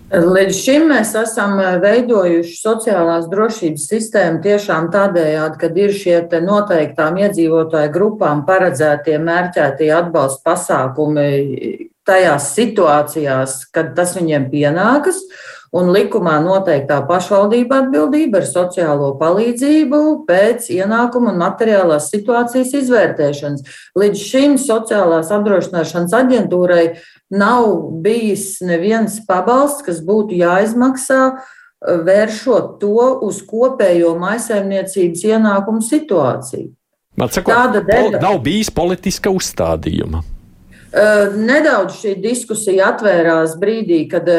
Līdz 0.08 0.56
šim 0.56 0.86
mēs 0.88 1.10
esam 1.20 1.58
veidojuši 1.84 2.54
sociālās 2.56 3.26
drošības 3.28 3.88
sistēmu 3.90 4.40
tiešām 4.46 4.88
tādējādi, 4.94 5.60
kad 5.60 5.78
ir 5.78 5.92
šie 5.92 6.22
noteiktām 6.46 7.20
iedzīvotāju 7.26 7.92
grupām 7.92 8.46
paredzētie 8.48 9.18
mērķētie 9.20 9.92
atbalsta 9.92 10.48
pasākumi 10.48 11.28
tajās 12.08 12.54
situācijās, 12.56 13.60
kad 13.76 13.92
tas 14.00 14.16
viņiem 14.16 14.48
pienākas. 14.54 15.20
Un 15.76 15.90
likumā 15.92 16.38
noteiktā 16.46 17.02
pašvaldība 17.10 17.82
atbildība 17.84 18.40
ar 18.40 18.48
sociālo 18.48 19.10
palīdzību 19.20 20.02
pēc 20.30 20.70
ienākuma 20.78 21.34
un 21.34 21.42
materiālās 21.42 22.08
situācijas 22.14 22.72
izvērtēšanas. 22.82 23.66
Līdz 24.00 24.24
šim 24.30 24.56
sociālās 24.62 25.34
apdrošināšanas 25.36 26.16
aģentūrai 26.22 26.86
nav 27.36 27.68
bijis 28.04 28.62
neviens 28.64 29.20
pabalsts, 29.28 29.84
kas 29.84 30.00
būtu 30.08 30.40
jāizmaksā, 30.40 31.22
vēršot 32.08 32.78
to 32.82 33.12
uz 33.28 33.44
kopējo 33.46 34.16
maisaimniecības 34.18 35.28
ienākumu 35.28 35.84
situāciju. 35.86 36.72
Man 37.18 37.34
sakot, 37.34 37.54
Tāda 37.54 37.84
deta... 37.86 38.22
nav 38.22 38.40
bijis 38.46 38.70
politiska 38.74 39.34
uzstādījuma. 39.34 40.24
Nedaudz 40.88 41.98
šī 42.00 42.13
diskusija 42.24 42.94
atvērās 42.94 43.58
brīdī, 43.60 44.06
kad 44.08 44.29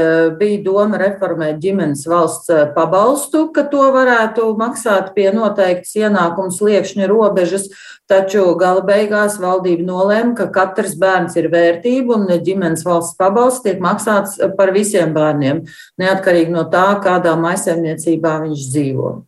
bija 0.41 0.63
doma 0.65 0.97
reformēt 1.01 1.61
ģimenes 1.61 2.07
valsts 2.09 2.49
pabalstu, 2.75 3.51
ka 3.53 3.67
to 3.69 3.91
varētu 3.93 4.49
maksāt 4.57 5.13
pie 5.17 5.29
noteiktas 5.37 5.93
ienākums 6.01 6.63
liekšņa 6.65 7.11
robežas, 7.13 7.69
taču 8.09 8.55
gala 8.57 8.81
beigās 8.81 9.37
valdība 9.43 9.85
nolēma, 9.91 10.35
ka 10.41 10.49
katrs 10.55 10.97
bērns 10.97 11.37
ir 11.37 11.51
vērtība 11.53 12.17
un 12.17 12.27
ģimenes 12.33 12.87
valsts 12.89 13.21
pabalsts 13.21 13.67
tiek 13.69 13.85
maksāts 13.85 14.41
par 14.57 14.73
visiem 14.73 15.13
bērniem, 15.13 15.67
neatkarīgi 16.01 16.55
no 16.55 16.65
tā, 16.73 16.95
kādā 17.05 17.37
maisaimniecībā 17.37 18.39
viņš 18.49 18.69
dzīvo. 18.73 19.19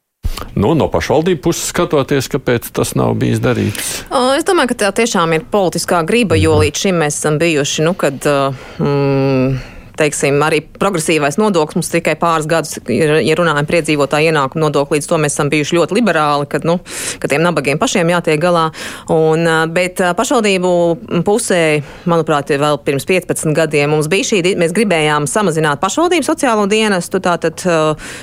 Nu, 0.54 0.74
no 0.78 0.88
pašvaldību 0.92 1.42
puses 1.44 1.70
skatoties, 1.72 2.30
kāpēc 2.32 2.70
tas 2.76 2.94
nav 2.98 3.14
bijis 3.20 3.42
darīts? 3.42 3.90
Es 4.36 4.46
domāju, 4.48 4.72
ka 4.72 4.78
tā 4.84 4.92
tiešām 5.02 5.36
ir 5.36 5.46
politiskā 5.50 6.02
griba, 6.08 6.38
jo 6.40 6.56
mhm. 6.56 6.66
līdz 6.66 6.86
šim 6.86 7.02
mēs 7.04 7.20
esam 7.20 7.40
bijuši, 7.42 7.86
nu, 7.86 7.94
kad. 7.98 8.30
Mm, 8.78 9.60
teiksim, 10.00 10.40
arī 10.44 10.62
progresīvais 10.80 11.38
nodoklis 11.40 11.78
mums 11.78 11.92
tikai 11.92 12.16
pāris 12.20 12.48
gadus, 12.50 12.78
ja 12.88 13.36
runājam 13.38 13.68
par 13.68 13.78
iedzīvotāju 13.80 14.32
ienākumu 14.32 14.64
nodokli, 14.64 14.98
līdz 14.98 15.08
to 15.10 15.18
mēs 15.20 15.36
esam 15.36 15.50
bijuši 15.52 15.76
ļoti 15.78 15.98
liberāli, 15.98 16.48
kad, 16.50 16.66
nu, 16.68 16.78
ka 17.20 17.30
tiem 17.30 17.44
nabagiem 17.44 17.80
pašiem 17.80 18.12
jātiek 18.14 18.40
galā. 18.42 18.68
Un, 19.12 19.46
bet 19.74 20.00
pašvaldību 20.18 20.72
pusē, 21.26 21.62
manuprāt, 22.10 22.52
vēl 22.60 22.80
pirms 22.86 23.06
15 23.08 23.54
gadiem 23.56 23.94
mums 23.94 24.10
bija 24.10 24.30
šī, 24.32 24.42
mēs 24.60 24.74
gribējām 24.76 25.28
samazināt 25.30 25.82
pašvaldību 25.82 26.26
sociālo 26.26 26.66
dienestu, 26.70 27.20
tātad 27.24 27.64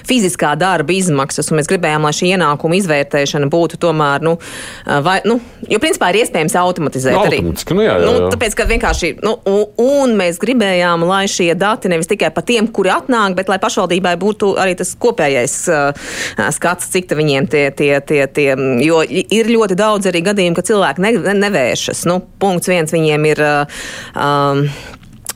fiziskā 0.07 0.53
darba 0.59 0.95
izmaksas, 0.95 1.51
un 1.51 1.61
mēs 1.61 1.69
gribējām, 1.71 2.07
lai 2.07 2.13
šī 2.15 2.33
ienākuma 2.35 2.79
izvērtēšana 2.79 3.49
būtu 3.53 3.79
tomēr, 3.81 4.25
nu, 4.25 4.37
vai, 5.05 5.19
nu 5.27 5.39
jo 5.69 5.79
principā 5.83 6.11
ir 6.11 6.21
iespējams 6.23 6.55
automatizēt 6.59 7.17
arī. 7.19 7.41
Nu, 7.45 7.53
jā, 7.83 7.93
jā, 7.93 7.97
jā. 8.01 8.07
Nu, 8.07 8.31
tāpēc, 8.33 8.55
ka 8.57 8.67
vienkārši, 8.69 9.13
nu, 9.25 9.37
un, 9.49 9.63
un 9.81 10.15
mēs 10.19 10.39
gribējām, 10.41 11.05
lai 11.07 11.25
šie 11.31 11.51
dati 11.67 11.91
nevis 11.91 12.09
tikai 12.09 12.31
par 12.35 12.45
tiem, 12.47 12.71
kuri 12.73 12.93
atnāk, 12.95 13.37
bet 13.37 13.51
lai 13.51 13.59
pašvaldībai 13.63 14.15
būtu 14.21 14.53
arī 14.61 14.77
tas 14.79 14.95
kopējais 14.99 15.57
uh, 15.71 16.09
skats, 16.55 16.91
cik 16.93 17.15
viņiem 17.17 17.49
tie, 17.51 17.67
tie, 17.75 17.93
tie, 18.01 18.23
tie, 18.31 18.49
jo 18.85 19.03
ir 19.07 19.51
ļoti 19.53 19.77
daudz 19.79 20.09
arī 20.11 20.23
gadījumu, 20.29 20.57
ka 20.57 20.67
cilvēki 20.67 21.03
ne, 21.05 21.13
nevēršas. 21.45 22.05
Nu, 22.09 22.21
punkts 22.41 22.71
viens 22.71 22.93
viņiem 22.95 23.31
ir. 23.33 23.43
Uh, 23.43 23.83
um, 24.15 24.65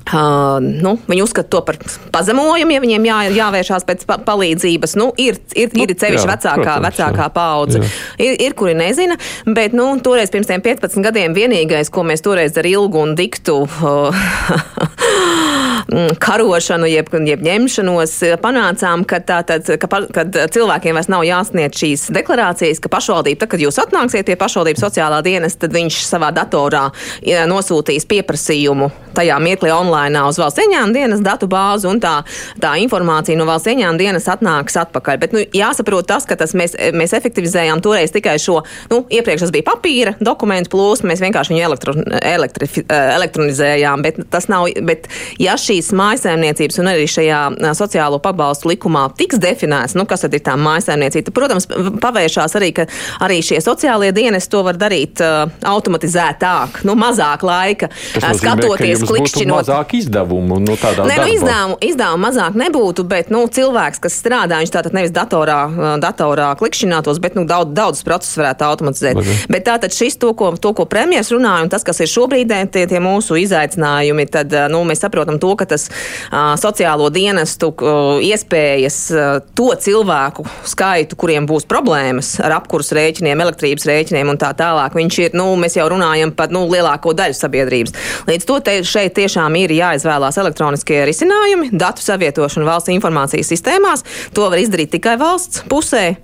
Uh, 0.02 0.58
nu, 0.60 0.96
viņi 1.08 1.24
uzskata 1.24 1.52
to 1.54 1.62
par 1.66 1.78
pazemojumu, 2.12 2.74
ja 2.74 2.82
viņiem 2.84 3.06
jā, 3.06 3.20
jāvēršās 3.38 3.86
pēc 3.88 4.06
pa 4.10 4.18
palīdzības. 4.26 4.96
Nu, 5.00 5.12
ir 5.22 5.38
ir, 5.56 5.72
ir 5.76 5.94
cevišķi 5.96 6.26
nu, 6.26 6.32
vecākā, 6.32 6.58
protams, 6.66 6.86
vecākā 6.88 7.28
paudze. 7.36 7.84
Ir, 8.18 8.36
ir, 8.42 8.56
kuri 8.58 8.76
nezina, 8.78 9.18
bet 9.46 9.76
nu, 9.78 9.88
toreiz 10.04 10.34
pirms 10.34 10.50
15 10.52 11.06
gadiem 11.06 11.36
vienīgais, 11.38 11.92
ko 11.94 12.06
mēs 12.08 12.24
toreiz 12.26 12.58
ar 12.60 12.68
ilgu 12.68 13.02
un 13.02 13.16
diktu 13.20 13.62
uh, 13.66 14.26
karošanu, 16.26 16.88
jeb, 16.90 17.10
jeb 17.28 17.44
ņemšanos, 17.46 18.16
panācām, 18.42 19.06
ka, 19.08 19.22
tātad, 19.28 19.68
ka, 19.82 20.02
kad 20.16 20.40
cilvēkiem 20.54 20.98
vairs 20.98 21.12
nav 21.12 21.26
jāsniedz 21.28 21.82
šīs 21.82 22.08
deklarācijas, 22.16 22.82
ka 22.84 22.92
pašvaldība, 22.92 23.44
tad, 23.44 23.54
kad 23.54 23.64
jūs 23.64 23.80
atnāksiet 23.82 24.28
pie 24.28 24.38
pašvaldības 24.40 24.86
sociālā 24.88 25.22
dienas, 25.26 25.58
tad 25.60 25.76
viņš 25.76 26.02
savā 26.08 26.32
datorā 26.36 26.88
nosūtīs 27.52 28.08
pieprasījumu 28.10 28.92
tajā 29.18 29.38
mirklī 29.44 29.72
online 29.76 30.01
uz 30.10 30.40
valsts 30.42 30.62
ieņēmuma 30.64 30.96
dienas 30.96 31.24
datu 31.26 31.50
bāzi, 31.52 31.88
un 31.90 32.02
tā, 32.04 32.22
tā 32.62 32.74
informācija 32.82 33.38
no 33.40 33.48
valsts 33.50 33.72
ieņēmuma 33.72 34.00
dienas 34.02 34.30
atnāks 34.32 34.78
atpakaļ. 34.82 35.20
Bet 35.22 35.36
nu, 35.36 35.44
jāsaprot 35.56 36.08
tas, 36.10 36.26
ka 36.30 36.38
tas 36.40 36.56
mēs, 36.58 36.76
mēs 36.98 37.16
efektivizējām 37.18 37.82
toreiz 37.84 38.14
tikai 38.16 38.38
šo, 38.42 38.62
nu, 38.92 39.04
iepriekš 39.12 39.46
tas 39.46 39.54
bija 39.54 39.68
papīra 39.72 40.16
dokumentu 40.20 40.74
plūsma, 40.74 41.12
mēs 41.12 41.24
vienkārši 41.24 41.56
viņu 41.56 41.66
elektro, 41.68 41.96
elektri, 42.22 42.70
elektronizējām, 42.90 44.06
bet 44.06 44.22
tas 44.32 44.48
nav, 44.52 44.70
bet 44.88 45.10
ja 45.42 45.58
šīs 45.60 45.92
mājasēmniecības 45.98 46.82
un 46.82 46.92
arī 46.94 47.08
šajā 47.10 47.42
sociālo 47.78 48.22
pabalstu 48.24 48.72
likumā 48.72 49.08
tiks 49.20 49.40
definēts, 49.42 49.96
nu, 49.98 50.06
kas 50.10 50.26
tad 50.26 50.36
ir 50.38 50.44
tā 50.46 50.56
mājasēmniecība, 50.60 51.28
tad, 51.28 51.36
protams, 51.38 51.68
pavēršās 52.02 52.58
arī, 52.60 52.72
ka 52.78 52.88
arī 53.26 53.42
šie 53.46 53.62
sociālie 53.64 54.12
dienas 54.16 54.48
to 54.52 54.64
var 54.66 54.80
darīt 54.80 55.22
uh, 55.24 55.52
automatizētāk, 55.68 56.82
nu, 56.88 56.96
mazāk 57.00 57.46
laika, 57.48 57.92
nozīmē, 58.16 58.34
skatoties, 58.40 59.06
klikšķinot. 59.10 59.72
Mazāk 59.82 59.96
izdevumu, 59.98 60.60
nu, 60.62 60.76
tādā 60.78 61.06
ne, 61.10 61.16
nu, 61.18 61.28
izdevumu, 61.34 61.78
izdevumu 61.82 62.22
mazāk 62.28 62.58
nebūtu, 62.60 63.04
bet, 63.10 63.32
nu, 63.34 63.48
cilvēks, 63.50 64.00
kas 64.04 64.18
strādā, 64.20 64.60
viņš 64.62 64.72
tātad 64.74 64.94
nevis 64.94 65.14
datorā, 65.16 65.98
datorā 66.02 66.52
klikšķinātos, 66.60 67.18
bet, 67.24 67.36
nu, 67.36 67.46
daudz, 67.50 67.74
daudz 67.74 68.04
procesus 68.06 68.38
varētu 68.38 68.66
automatizēt. 68.68 69.18
Bet, 69.18 69.46
bet 69.50 69.66
tātad 69.66 69.96
šis 69.96 70.20
to, 70.22 70.34
ko, 70.38 70.52
to, 70.62 70.74
ko 70.78 70.86
premjeras 70.86 71.32
runāja, 71.34 71.66
un 71.66 71.72
tas, 71.74 71.86
kas 71.88 72.02
ir 72.04 72.12
šobrīd 72.12 72.54
tie, 72.74 72.86
tie 72.86 73.02
mūsu 73.02 73.40
izaicinājumi, 73.42 74.28
tad, 74.30 74.54
nu, 74.70 74.84
mēs 74.86 75.02
saprotam 75.02 75.40
to, 75.42 75.56
ka 75.58 75.66
tas 75.74 75.88
uh, 75.90 76.54
sociālo 76.62 77.10
dienestu 77.14 77.72
uh, 77.74 78.22
iespējas 78.22 79.00
uh, 79.16 79.32
to 79.58 79.72
cilvēku 79.82 80.46
skaitu, 80.70 81.18
kuriem 81.18 81.50
būs 81.50 81.66
problēmas 81.70 82.36
ar 82.44 82.60
apkursu 82.60 83.00
rēķiniem, 83.00 83.42
elektrības 83.48 83.90
rēķiniem 83.90 84.36
un 84.36 84.42
tā 84.42 84.54
tālāk, 84.58 84.94
viņš 85.00 85.20
ir, 85.26 85.40
nu, 85.42 85.50
mēs 85.58 85.80
jau 85.80 85.90
runājam 85.90 86.36
par, 86.38 86.54
nu, 86.54 86.68
lielāko 86.70 87.16
daļu 87.18 87.40
sabiedrības. 87.40 87.98
Līdz 88.30 88.48
to 88.48 88.62
te, 88.62 88.78
šeit 88.86 89.16
tiešām 89.18 89.56
ir 89.62 89.71
jāizvēlās 89.76 90.38
elektroniskie 90.42 91.02
risinājumi, 91.08 91.72
datu 91.72 92.04
savietošana 92.06 92.68
valsts 92.68 92.92
informācijas 92.94 93.52
sistēmās. 93.52 94.06
To 94.38 94.50
var 94.52 94.62
izdarīt 94.62 94.94
tikai 94.96 95.18
valsts 95.22 95.64
pusē. 95.72 96.18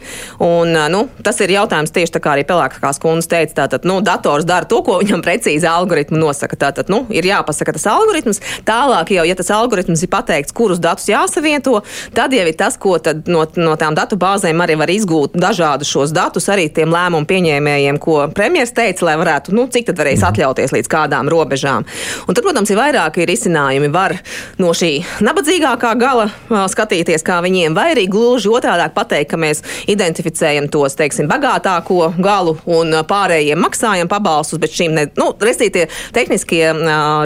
Un, 0.44 0.74
nu, 0.94 1.04
tas 1.24 1.40
ir 1.44 1.54
jautājums 1.56 1.94
tieši 1.96 2.18
tā 2.18 2.24
kā 2.24 2.36
arī 2.36 2.46
Pelēkās 2.48 3.02
kundzes 3.04 3.30
teica. 3.32 3.64
Tātad, 3.64 3.88
nu, 3.90 4.00
dators 4.06 4.46
dara 4.48 4.68
to, 4.70 4.82
ko 4.86 5.00
viņam 5.02 5.24
precīzi 5.26 5.68
algoritmi 5.70 6.20
nosaka. 6.22 6.60
Tātad, 6.68 6.92
nu, 6.94 7.04
ir 7.14 7.26
jāpasaka 7.28 7.76
tas 7.78 7.88
algoritms. 7.92 8.42
Tālāk 8.68 9.16
jau, 9.18 9.26
ja 9.28 9.38
tas 9.38 9.52
algoritms 9.56 10.04
ir 10.06 10.12
pateikts, 10.14 10.56
kurus 10.56 10.82
datus 10.84 11.08
jāsavieto, 11.10 11.82
tad 12.16 12.36
jau 12.36 12.46
ir 12.46 12.58
tas, 12.58 12.78
ko 12.82 12.98
no, 13.28 13.46
no 13.58 13.76
tām 13.80 13.98
datu 13.98 14.20
bāzēm 14.20 14.62
arī 14.64 14.78
var 14.80 14.92
izgūt 14.94 15.38
dažādus 15.38 15.92
šos 15.92 16.14
datus 16.16 16.50
arī 16.54 16.68
tiem 16.74 16.94
lēmumu 16.94 17.28
pieņēmējiem, 17.30 18.00
ko 18.04 18.20
premjeras 18.36 18.74
teica, 18.78 19.08
lai 19.08 19.16
varētu, 19.20 19.56
nu, 19.58 19.68
cik 19.72 19.90
tad 19.90 20.02
varēs 20.02 20.26
atļauties 20.28 20.74
līdz 20.76 20.92
kādām 20.92 21.32
robežām. 21.32 21.88
Un 22.28 22.38
tad, 22.38 22.44
protams, 22.46 22.72
ir 22.72 22.80
vairāki 22.80 23.28
risinājumi. 23.38 23.92
Var 23.94 24.18
no 24.62 24.74
šī 24.76 24.92
nabadzīgākā 25.26 25.94
gala 26.00 26.28
skatīties, 26.72 27.24
kā 27.26 27.40
viņiem, 27.46 27.78
vai 27.78 27.92
arī 27.94 28.08
gluži 28.12 28.52
otrādi 28.52 28.90
pateikt, 28.96 29.32
ka 29.32 29.40
mēs 29.42 29.64
identificējam 29.90 30.70
tos, 30.74 30.98
teiksim, 30.98 31.30
bagātāko 31.30 32.14
galu 32.18 32.58
un 32.66 32.96
pārējiem 33.08 33.62
maksājam 33.62 34.10
pabalstus, 34.12 34.62
bet 34.64 34.74
šīm, 34.74 34.98
ne, 34.98 35.08
nu, 35.20 35.32
restītie 35.42 35.88
tehniskie 36.16 36.66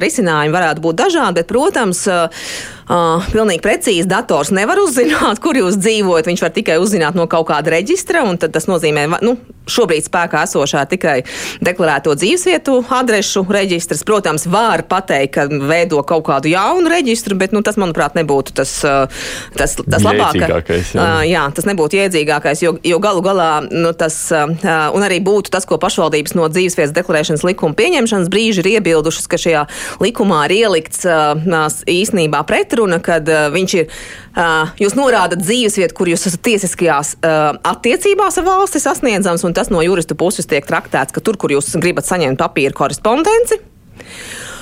risinājumi 0.03 0.55
varētu 0.55 0.83
būt 0.83 1.01
dažādi, 1.05 1.41
bet, 1.41 1.49
protams, 1.51 2.05
uh, 2.91 3.01
Uh, 3.01 3.24
pilnīgi 3.31 3.62
precīzi 3.63 4.07
dators 4.10 4.50
nevar 4.51 4.81
uzzināt, 4.81 5.39
kur 5.43 5.55
jūs 5.55 5.77
dzīvojat. 5.79 6.27
Viņš 6.27 6.41
var 6.43 6.51
tikai 6.51 6.75
uzzināt 6.81 7.15
no 7.15 7.24
kaut 7.31 7.48
kāda 7.48 7.71
reģistra, 7.71 8.25
un 8.27 8.36
tas 8.41 8.67
nozīmē, 8.67 9.05
nu, 9.24 9.38
šobrīd 9.71 10.03
spēkā 10.03 10.41
esošā 10.43 10.81
tikai 10.91 11.21
deklarēto 11.63 12.17
dzīvesvietu 12.19 12.81
adrešu 12.91 13.45
reģistrs. 13.48 14.03
Protams, 14.07 14.43
var 14.51 14.83
pateikt, 14.91 15.38
ka 15.38 15.45
veido 15.48 16.01
kaut 16.07 16.25
kādu 16.27 16.51
jaunu 16.51 16.91
reģistru, 16.91 17.38
bet 17.39 17.55
nu, 17.55 17.62
tas, 17.63 17.77
manuprāt, 17.79 18.17
nebūtu 18.19 18.57
tas, 18.60 18.74
tas, 19.55 19.77
tas 19.79 20.03
labākais. 20.03 20.91
Jā. 20.91 21.00
Uh, 21.00 21.21
jā, 21.29 21.46
tas 21.55 21.70
nebūtu 21.70 22.01
iedzīgākais, 22.01 22.65
jo, 22.65 22.75
jo 22.83 23.00
galu 23.00 23.24
galā 23.24 23.50
nu, 23.70 23.94
tas, 23.96 24.20
uh, 24.35 25.00
arī 25.00 25.22
būtu 25.24 25.53
tas, 25.53 25.70
ko 25.70 25.79
pašvaldības 25.79 26.35
no 26.35 26.50
dzīvesvietas 26.51 26.96
deklarēšanas 26.98 27.48
likuma 27.48 27.77
pieņemšanas 27.79 28.33
brīža 28.33 28.65
ir 28.65 28.74
iebildušas, 28.75 29.31
ka 29.31 29.39
šajā 29.39 29.63
likumā 30.03 30.44
ir 30.50 30.57
ielikts 30.59 31.07
īstenībā 31.87 32.44
pretrunā 32.50 32.80
pretruna, 32.81 33.00
kad 33.01 33.27
uh, 33.29 33.50
viņš 33.53 33.74
ir, 33.77 33.89
uh, 34.35 34.72
jūs 34.79 34.96
norādat 34.98 35.41
dzīvesvietu, 35.41 35.96
kur 35.96 36.09
jūs 36.09 36.25
esat 36.27 36.41
tiesiskajās 36.41 37.15
uh, 37.22 37.57
attiecībās 37.63 38.39
ar 38.39 38.46
valsti 38.46 38.81
sasniedzams, 38.81 39.44
un 39.46 39.53
tas 39.53 39.70
no 39.70 39.81
juristu 39.81 40.15
puses 40.15 40.48
tiek 40.48 40.65
traktēts, 40.65 41.13
ka 41.13 41.22
tur, 41.22 41.37
kur 41.37 41.51
jūs 41.51 41.75
gribat 41.81 42.05
saņemt 42.05 42.39
papīra 42.41 42.74
korespondenci, 42.74 43.59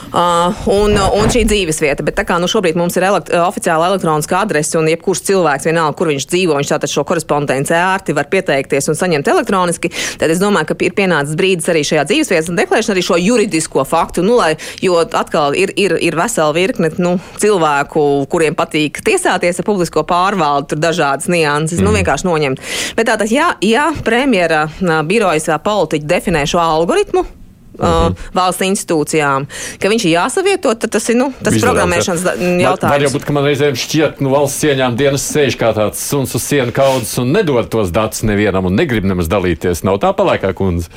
Uh, 0.10 0.56
un, 0.74 0.96
un 0.98 1.30
šī 1.30 1.44
dzīvesvieta. 1.46 2.02
Bet 2.06 2.16
tā 2.18 2.24
kā 2.26 2.40
nu, 2.42 2.48
šobrīd 2.50 2.78
mums 2.80 2.96
ir 2.98 3.06
elekt 3.06 3.30
oficiāla 3.30 3.92
elektroniska 3.92 4.40
adrese, 4.42 4.74
un 4.80 4.90
jebkurš 4.90 5.22
cilvēks, 5.28 5.68
vienalga, 5.70 5.94
kur 6.00 6.10
viņš 6.10 6.26
dzīvo, 6.32 6.56
viņš 6.58 6.72
tātad 6.72 6.90
šo 6.90 7.04
korespondenci 7.06 7.76
ērti 7.78 8.16
var 8.18 8.26
pieteikties 8.32 8.90
un 8.90 8.98
saņemt 8.98 9.30
elektroniski, 9.30 9.92
tad 10.18 10.34
es 10.34 10.42
domāju, 10.42 10.72
ka 10.72 10.80
ir 10.88 10.98
pienācis 10.98 11.38
brīdis 11.38 11.70
arī 11.70 11.86
šajā 11.86 12.08
dzīvesvietas 12.10 12.58
deklēšanā 12.58 12.98
arī 12.98 13.06
šo 13.06 13.20
juridisko 13.22 13.86
faktu, 13.86 14.26
nu, 14.26 14.40
lai, 14.42 14.56
jo 14.82 14.98
atkal 14.98 15.54
ir, 15.54 15.76
ir, 15.78 15.94
ir 16.02 16.18
vesela 16.18 16.58
virkne 16.58 16.90
nu, 16.98 17.20
cilvēku, 17.38 18.10
kuriem 18.34 18.58
patīk 18.58 19.04
tiesāties 19.06 19.62
ar 19.62 19.70
publisko 19.70 20.08
pārvaldu, 20.10 20.72
tur 20.74 20.86
dažādas 20.90 21.30
nianses, 21.30 21.78
nu, 21.78 21.86
mm. 21.86 21.92
nu, 21.92 21.98
vienkārši 22.02 22.32
noņemt. 22.32 22.70
Bet 22.98 23.14
tātad, 23.14 23.30
ja, 23.30 23.54
ja 23.62 23.92
premjera 24.06 24.66
birojas 25.06 25.52
vai 25.54 25.62
politiķi 25.70 26.10
definē 26.18 26.50
šo 26.50 26.66
algoritmu, 26.66 27.30
uh, 27.80 28.28
valsts 28.36 28.66
institūcijām, 28.68 29.48
ka 29.82 29.92
viņš 29.92 30.06
ir 30.08 30.16
jāsavieto, 30.16 30.76
tad 30.80 30.94
tas 30.96 31.10
ir 31.12 31.20
nu, 31.20 31.32
tas 31.40 31.56
Izdarās, 31.56 31.66
programmēšanas 31.66 32.28
ja. 32.28 32.36
jautājums. 32.68 32.94
Var 32.94 33.08
jau 33.08 33.14
būt, 33.16 33.28
ka 33.28 33.36
man 33.36 33.50
reizēm 33.50 33.80
šķiet, 33.80 34.22
nu, 34.24 34.34
valsts 34.36 34.64
cieņām 34.64 35.00
dienas 35.00 35.26
sēž 35.32 35.60
kā 35.60 35.74
tāds 35.78 36.04
suns 36.04 36.36
uz 36.38 36.46
sienu 36.46 36.76
kaudzes 36.76 37.18
un 37.22 37.34
nedod 37.36 37.72
tos 37.72 37.94
datus 37.96 38.26
nevienam 38.28 38.70
un 38.70 38.80
negrib 38.80 39.08
nemaz 39.08 39.32
dalīties. 39.32 39.86
Nav 39.88 40.02
tā 40.04 40.14
palaikā 40.18 40.54
kundze. 40.58 40.92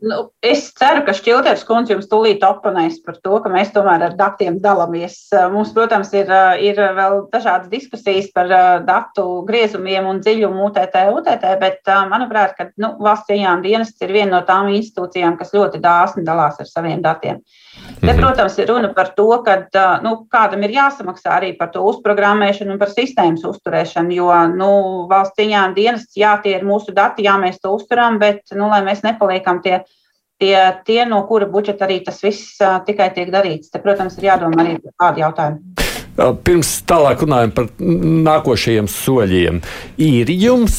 Nu, 0.00 0.30
es 0.40 0.62
ceru, 0.78 1.02
ka 1.04 1.12
Šķilters 1.12 1.66
kundze 1.68 1.92
jums 1.92 2.08
tūlīt 2.08 2.44
oponēs 2.46 3.02
par 3.04 3.18
to, 3.20 3.34
ka 3.44 3.50
mēs 3.52 3.72
tomēr 3.74 4.06
ar 4.06 4.14
datiem 4.16 4.56
dalāmies. 4.64 5.18
Mums, 5.52 5.74
protams, 5.76 6.14
ir, 6.16 6.30
ir 6.64 6.80
vēl 6.96 7.26
dažādas 7.32 7.68
diskusijas 7.68 8.30
par 8.32 8.48
datu 8.86 9.26
griezumiem 9.48 10.08
un 10.08 10.22
dziļumu 10.24 10.70
UTT, 10.70 10.96
UTT, 11.12 11.44
bet 11.60 11.92
manuprāt, 12.08 12.56
ka 12.56 12.70
nu, 12.80 12.94
valsts 13.04 13.28
cieņām 13.28 13.60
dienests 13.66 14.00
ir 14.06 14.14
viena 14.16 14.38
no 14.38 14.40
tām 14.48 14.72
institūcijām, 14.72 15.36
kas 15.36 15.52
ļoti 15.56 15.82
dāsni 15.84 16.24
dalās 16.24 16.56
ar 16.64 16.70
saviem 16.70 17.04
datiem. 17.04 17.44
Te, 18.00 18.08
mhm. 18.14 18.16
protams, 18.22 18.56
ir 18.58 18.72
runa 18.72 18.88
par 18.96 19.12
to, 19.16 19.28
ka 19.44 19.58
nu, 20.00 20.14
kādam 20.32 20.64
ir 20.64 20.78
jāsamaksā 20.78 21.36
arī 21.36 21.52
par 21.60 21.74
to 21.74 21.84
uzprogrammēšanu 21.92 22.72
un 22.74 22.80
par 22.80 22.88
sistēmas 22.94 23.44
uzturēšanu, 23.44 24.16
jo 24.16 24.32
nu, 24.56 24.72
valsts 25.12 25.36
cieņām 25.36 25.76
dienests, 25.76 26.16
jā, 26.16 26.32
tie 26.40 26.56
ir 26.56 26.64
mūsu 26.64 26.96
dati, 26.96 27.28
jā, 27.28 27.36
mēs 27.42 27.60
to 27.60 27.76
uzturam, 27.76 28.16
bet, 28.22 28.46
nu, 28.56 28.72
lai 28.72 28.80
mēs 28.86 29.04
nepaliekam 29.04 29.60
tie 29.60 29.82
tie, 30.40 30.56
tie, 30.86 31.04
no 31.08 31.20
kura 31.28 31.48
budžeta 31.50 31.86
arī 31.86 32.00
tas 32.06 32.20
viss 32.24 32.56
tikai 32.86 33.10
tiek 33.16 33.30
darīts. 33.32 33.70
Te, 33.70 33.82
protams, 33.82 34.18
ir 34.18 34.32
jādomā 34.32 34.64
arī 34.64 34.78
par 34.80 34.96
tādu 35.04 35.24
jautājumu. 35.26 35.88
Pirms 36.44 36.72
tālāk 36.84 37.22
runājam 37.24 37.52
par 37.54 37.68
nākošajiem 38.26 38.88
soļiem. 38.90 39.60
Ir 40.04 40.32
jums 40.34 40.76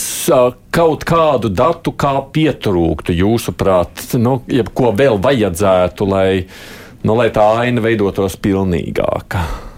kaut 0.76 1.06
kādu 1.08 1.50
datu, 1.50 1.95
kā 1.97 2.13
pietrūktu, 2.36 3.15
jūsuprāt, 3.24 4.06
nu, 4.21 4.38
ko 4.76 4.91
vēl 4.97 5.17
vajadzētu, 5.24 6.10
lai, 6.12 6.30
nu, 7.02 7.17
lai 7.17 7.32
tā 7.34 7.47
aina 7.63 7.82
veidotos 7.82 8.38
pilnīgāka? 8.43 9.70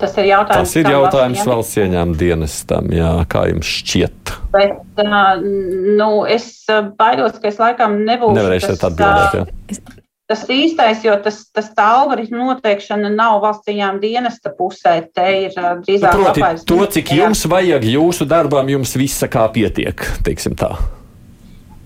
Tas 0.00 0.16
ir 0.16 0.30
jautājums, 0.30 0.70
Tas 0.70 0.76
ir 0.80 0.90
jautājums 0.94 1.46
valsts 1.48 1.78
ieņēmuma 1.82 2.18
dienestam, 2.20 2.90
jā, 2.94 3.12
kā 3.30 3.44
jums 3.50 3.70
šķiet. 3.80 4.34
Bet, 4.54 5.02
nu, 5.04 6.10
es 6.24 6.46
baidos, 6.98 7.36
ka 7.40 7.50
es 7.50 7.58
laikam 7.60 7.98
nebūšu. 8.06 8.36
Nevarēšu 8.38 8.70
tas, 8.72 8.84
atbildēt. 8.88 9.36
Jā. 9.74 9.98
Tas 10.30 10.44
īstais, 10.46 11.02
jo 11.02 11.16
tas, 11.24 11.40
tas 11.50 11.72
tā 11.74 11.88
algoritmu 11.98 12.52
noteikšana 12.52 13.10
nav 13.10 13.40
valsts 13.42 13.72
ieņēmuma 13.72 14.02
dienesta 14.02 14.52
pusē. 14.54 14.94
Te 15.10 15.26
ir 15.48 15.56
drīzāk 15.58 16.16
nu, 16.16 16.28
proti, 16.30 16.44
to, 16.70 16.80
cik 16.96 17.12
jums 17.18 17.42
vajag 17.50 17.84
jūsu 17.90 18.28
darbam, 18.30 18.70
jums 18.70 18.94
visa 18.98 19.28
kā 19.30 19.48
pietiek, 19.52 20.06
teiksim 20.26 20.54
tā. 20.58 20.76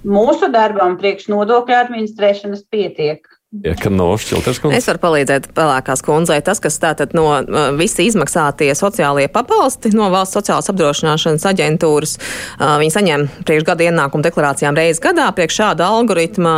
Mūsu 0.05 0.51
darbam 0.53 0.99
priekš 1.01 1.31
nodokļu 1.33 1.79
administrēšanas 1.79 2.67
pietiek. 2.69 3.25
Ja, 4.75 4.79
es 4.81 4.89
varu 4.89 5.01
palīdzēt 5.03 5.51
pelēkās 5.55 6.03
kundzei. 6.05 6.41
Tas, 6.45 6.59
kas 6.63 6.81
tātad 6.83 7.15
no 7.15 7.29
visi 7.79 8.09
izmaksātie 8.09 8.73
sociālie 8.75 9.29
pabalsti 9.33 9.93
no 9.95 10.09
valsts 10.15 10.39
sociālās 10.41 10.73
apdrošināšanas 10.73 11.47
aģentūras, 11.53 12.17
viņi 12.59 12.95
saņem 12.97 13.29
priekš 13.47 13.69
gada 13.69 13.87
ienākumu 13.87 14.27
deklarācijām 14.27 14.81
reizes 14.81 15.03
gadā 15.05 15.29
priekš 15.37 15.61
šāda 15.61 15.93
algoritma 15.95 16.57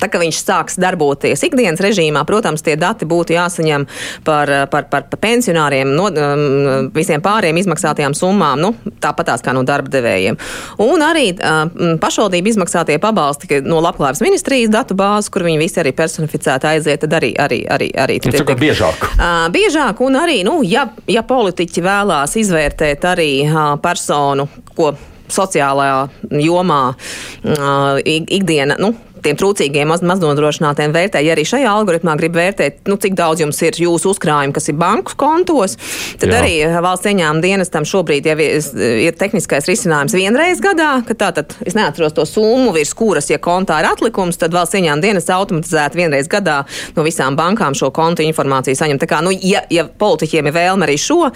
Tā 0.00 0.08
kā 0.10 0.20
viņš 0.22 0.40
sāks 0.42 0.78
darboties 0.80 1.44
ikdienas 1.46 1.82
režīmā, 1.84 2.24
protams, 2.28 2.64
tie 2.64 2.76
dati 2.80 3.08
būtu 3.08 3.34
jāsaņem 3.36 3.86
par, 4.26 4.52
par, 4.72 4.88
par, 4.92 5.06
par 5.10 5.20
pensionāriem, 5.22 5.92
no, 5.96 6.08
um, 6.10 6.90
visiem 6.94 7.22
pāriem 7.24 7.58
izmaksātajām 7.60 8.16
summām, 8.16 8.60
nu, 8.62 8.72
tāpatās 9.02 9.44
kā 9.44 9.54
no 9.56 9.64
darba 9.68 9.92
devējiem. 9.92 10.38
Un 10.84 11.04
arī 11.04 11.30
um, 11.36 11.96
pašvaldību 12.00 12.54
izmaksātie 12.54 12.98
pabalsti 13.02 13.60
no 13.66 13.82
labklājības 13.84 14.24
ministrijas 14.24 14.72
datu 14.72 14.96
bāzes, 14.98 15.30
kur 15.32 15.44
viņi 15.46 15.60
visi 15.60 15.80
arī 15.82 15.94
personificēti 15.96 16.72
aiziet, 16.74 17.04
tad 17.04 17.18
arī. 17.20 17.34
arī, 17.40 17.60
arī, 17.68 17.90
arī 17.94 18.18
tad 18.24 18.40
ir 18.40 18.60
biežāk. 18.60 19.06
Uh, 19.14 19.46
biežāk, 19.52 20.00
un 20.04 20.18
arī, 20.20 20.40
nu, 20.46 20.60
ja, 20.66 20.86
ja 21.10 21.22
politiķi 21.26 21.84
vēlās 21.84 22.36
izvērtēt 22.40 23.06
arī 23.08 23.30
uh, 23.46 23.76
personu, 23.82 24.48
ko 24.76 24.92
sociālajā 25.30 26.08
jomā 26.42 26.82
uh, 26.90 28.00
ikdiena, 28.04 28.76
nu, 28.82 28.92
tiem 29.24 29.38
trūcīgiem 29.40 29.90
maz, 29.90 30.04
maznodrošinātiem 30.06 30.94
vērtē, 30.94 31.22
ja 31.24 31.34
arī 31.34 31.44
šajā 31.48 31.70
algoritmā 31.70 32.16
grib 32.20 32.36
vērtēt, 32.38 32.82
nu, 32.90 32.98
cik 33.00 33.16
daudz 33.18 33.44
jums 33.44 33.60
ir 33.66 33.78
jūsu 33.80 34.14
uzkrājumi, 34.14 34.54
kas 34.56 34.70
ir 34.72 34.78
banku 34.80 35.16
kontos, 35.20 35.76
tad 36.20 36.32
Jā. 36.32 36.40
arī 36.40 36.54
valsts 36.82 37.10
ieņēmuma 37.10 37.44
dienestam 37.44 37.86
šobrīd 37.88 38.28
jau 38.30 38.36
ir, 38.40 39.16
tehniskais 39.20 39.68
risinājums 39.70 40.16
vienreiz 40.16 40.62
gadā, 40.64 40.92
ka 41.06 41.16
tātad 41.18 41.54
es 41.66 41.76
neatceros 41.78 42.16
to 42.16 42.26
summu, 42.28 42.72
virs 42.76 42.94
kuras, 42.96 43.30
ja 43.32 43.40
kontā 43.42 43.80
ir 43.82 43.90
atlikums, 43.90 44.40
tad 44.40 44.54
valsts 44.56 44.78
ieņēmuma 44.78 45.04
dienas 45.04 45.28
automatizēti 45.34 46.00
vienreiz 46.00 46.30
gadā 46.30 46.62
no 46.96 47.06
visām 47.06 47.36
bankām 47.38 47.76
šo 47.78 47.90
kontu 47.94 48.24
informāciju 48.26 48.78
saņem. 48.78 49.00
Tā 49.00 49.08
kā, 49.10 49.20
nu, 49.24 49.32
ja, 49.34 49.62
ja 49.72 49.86
politiķiem 49.86 50.50
ir 50.50 50.56
vēlme 50.56 50.88
arī 50.88 50.96
šo, 51.00 51.30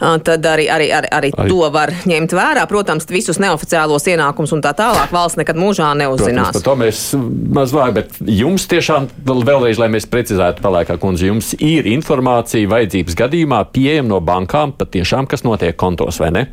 tad 0.00 0.46
arī, 0.50 0.68
arī, 0.72 0.90
arī, 0.94 1.10
arī, 1.10 1.32
arī 1.34 1.50
to 1.50 1.70
var 1.74 1.92
ņemt 2.08 2.36
vērā. 2.36 2.66
Protams, 2.70 3.08
visus 3.10 3.40
neoficiālos 3.42 4.08
ienākumus 4.10 4.54
un 4.56 4.64
tā 4.64 4.74
tālāk 4.76 5.12
valsts 5.14 5.40
nekad 5.40 5.58
mūžā 5.60 5.92
neuzzinās. 5.98 6.54
Protams, 6.54 6.66
to 6.66 6.76
mēs 6.80 7.02
maz 7.54 7.72
vāji, 7.74 7.94
bet 7.98 8.18
jums 8.30 8.66
tiešām 8.70 9.08
vēlreiz, 9.26 9.80
lai 9.80 9.90
mēs 9.92 10.08
precizētu, 10.10 10.64
palēkā 10.64 10.98
kundze, 11.02 11.28
jums 11.30 11.52
ir 11.58 11.88
informācija 11.90 12.70
vajadzības 12.70 13.16
gadījumā 13.22 13.64
pieejama 13.74 14.14
no 14.14 14.20
bankām 14.24 14.74
patiešām, 14.78 15.28
kas 15.30 15.46
notiek 15.46 15.76
kontos, 15.80 16.20
vai 16.22 16.30
ne? 16.34 16.44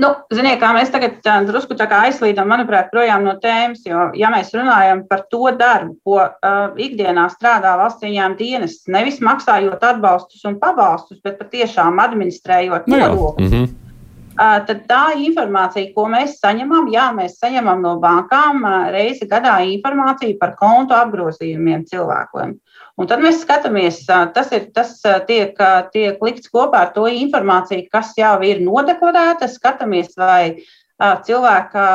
Nu, 0.00 0.12
ziniet, 0.32 0.60
kā 0.62 0.70
mēs 0.72 0.88
tagad 0.94 1.18
tā, 1.24 1.34
drusku 1.44 1.74
tā 1.76 1.88
aizslīdam, 1.98 2.48
manuprāt, 2.48 2.88
projām 2.92 3.26
no 3.26 3.34
tēmas, 3.42 3.82
jo, 3.84 4.06
ja 4.16 4.30
mēs 4.32 4.52
runājam 4.54 5.02
par 5.10 5.26
to 5.32 5.50
darbu, 5.58 5.96
ko 6.06 6.22
uh, 6.22 6.78
ikdienā 6.80 7.26
strādā 7.34 7.74
valsts 7.80 8.06
ieņēmuma 8.06 8.38
dienas, 8.38 8.78
nevis 8.88 9.20
maksājot 9.24 9.84
atbalstus 9.90 10.46
un 10.48 10.56
pabalstus, 10.62 11.20
bet 11.24 11.36
patiešām 11.42 12.00
administrējot 12.06 12.88
nu 12.88 13.02
nodokļus, 13.02 13.52
-hmm 13.52 13.89
tad 14.36 14.84
tā 14.88 15.02
informācija, 15.20 15.90
ko 15.94 16.06
mēs 16.10 16.38
saņemam, 16.40 16.88
jā, 16.92 17.10
mēs 17.16 17.38
saņemam 17.40 17.82
no 17.82 17.96
bankām 18.02 18.64
reizi 18.92 19.28
gadā 19.30 19.58
informāciju 19.66 20.38
par 20.40 20.54
kontu 20.58 20.96
apgrozījumiem 20.96 21.86
cilvēkiem. 21.90 22.54
Un 23.00 23.08
tad 23.08 23.22
mēs 23.24 23.40
skatāmies, 23.44 24.02
tas, 24.06 24.50
ir, 24.52 24.68
tas 24.76 24.98
tiek, 25.26 25.56
tiek 25.92 26.20
likts 26.20 26.50
kopā 26.52 26.86
ar 26.86 26.92
to 26.94 27.06
informāciju, 27.08 27.88
kas 27.92 28.12
jau 28.18 28.36
ir 28.44 28.60
nodeklarēta. 28.64 29.48
Skatāmies, 29.48 30.12
vai 30.20 30.60
cilvēka 31.00 31.86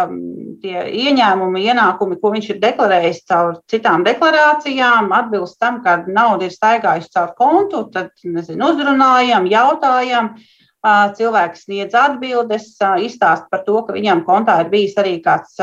ieņēmumi, 0.65 1.63
ienākumi, 1.69 2.17
ko 2.21 2.31
viņš 2.33 2.49
ir 2.49 2.61
deklarējis 2.63 3.21
caur 3.29 3.59
citām 3.69 4.05
deklarācijām, 4.07 5.11
atbilst 5.13 5.59
tam, 5.61 5.83
ka 5.85 5.99
nauda 6.07 6.47
ir 6.47 6.55
staigājusi 6.55 7.13
caur 7.13 7.35
kontu, 7.37 7.85
tad 7.93 8.11
nezinu, 8.23 8.71
uzrunājam, 8.73 9.45
jautājam. 9.51 10.33
Cilvēks 10.85 11.65
sniedz 11.65 11.95
atbildes, 11.97 12.75
izstāst 13.01 13.47
par 13.49 13.63
to, 13.65 13.79
ka 13.87 13.95
viņam 13.95 14.21
kontā 14.27 14.59
ir 14.61 14.69
bijis 14.69 14.97
arī 15.01 15.17
kāds 15.23 15.57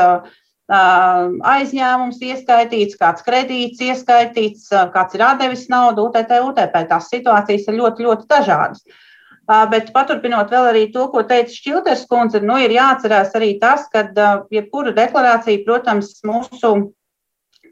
aizņēmums 0.73 2.19
ieskaitīts, 2.23 2.97
kāds 2.99 3.23
kredīts 3.23 3.79
ieskaitīts, 3.83 4.67
kāds 4.93 5.15
ir 5.15 5.23
atdevis 5.23 5.69
naudu 5.71 6.09
UTT, 6.09 6.31
UTP. 6.49 6.75
Tās 6.89 7.09
situācijas 7.11 7.67
ir 7.67 7.79
ļoti, 7.79 8.03
ļoti 8.03 8.27
dažādas. 8.27 8.83
Bet 9.47 9.91
paturpinot 9.95 10.51
vēl 10.51 10.69
arī 10.71 10.83
to, 10.91 11.09
ko 11.11 11.23
teica 11.27 11.51
Šķilters 11.51 12.05
kundze, 12.07 12.39
nu, 12.39 12.55
ir 12.63 12.71
jāatcerās 12.71 13.35
arī 13.35 13.57
tas, 13.59 13.87
ka 13.91 14.07
jebkura 14.51 14.95
deklarācija, 14.95 15.63
protams, 15.65 16.15
mūsu 16.23 16.93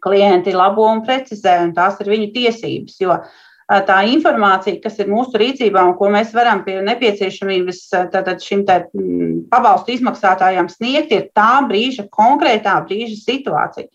klienti 0.03 0.51
labo 0.51 0.87
un 0.91 1.03
precizē, 1.07 1.61
un 1.63 1.71
tās 1.75 1.99
ir 2.03 2.11
viņu 2.11 2.27
tiesības. 2.35 2.99
Jo 2.99 3.15
uh, 3.15 3.39
tā 3.87 4.01
informācija, 4.11 4.81
kas 4.83 4.99
ir 4.99 5.09
mūsu 5.11 5.39
rīcībā 5.39 5.83
un 5.87 5.95
ko 5.99 6.09
mēs 6.11 6.33
varam 6.35 6.63
pie 6.65 6.79
nepieciešamības 6.83 7.81
tātad 8.11 8.43
šim 8.43 8.65
tā 8.67 8.81
mm, 8.89 9.47
pabalstu 9.51 9.95
izmaksātājiem 9.95 10.69
sniegt, 10.71 11.13
ir 11.15 11.29
tā 11.37 11.61
brīža, 11.69 12.07
konkrētā 12.11 12.75
brīža 12.87 13.19
situācija. 13.21 13.87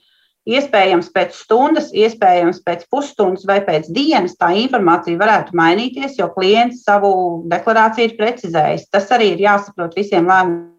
Iespējams, 0.47 1.09
pēc 1.11 1.35
stundas, 1.35 1.91
iespējams, 1.91 2.61
pēc 2.63 2.85
pusstundas 2.93 3.43
vai 3.49 3.59
pēc 3.67 3.89
dienas 3.91 4.37
tā 4.39 4.53
informācija 4.55 5.19
varētu 5.19 5.57
mainīties, 5.59 6.21
jo 6.21 6.31
klients 6.37 6.85
savu 6.87 7.43
deklarāciju 7.51 8.13
ir 8.13 8.17
precizējis. 8.21 8.87
Tas 8.95 9.11
arī 9.17 9.33
ir 9.35 9.43
jāsaprot 9.49 9.99
visiem 9.99 10.31
lēmumiem 10.31 10.76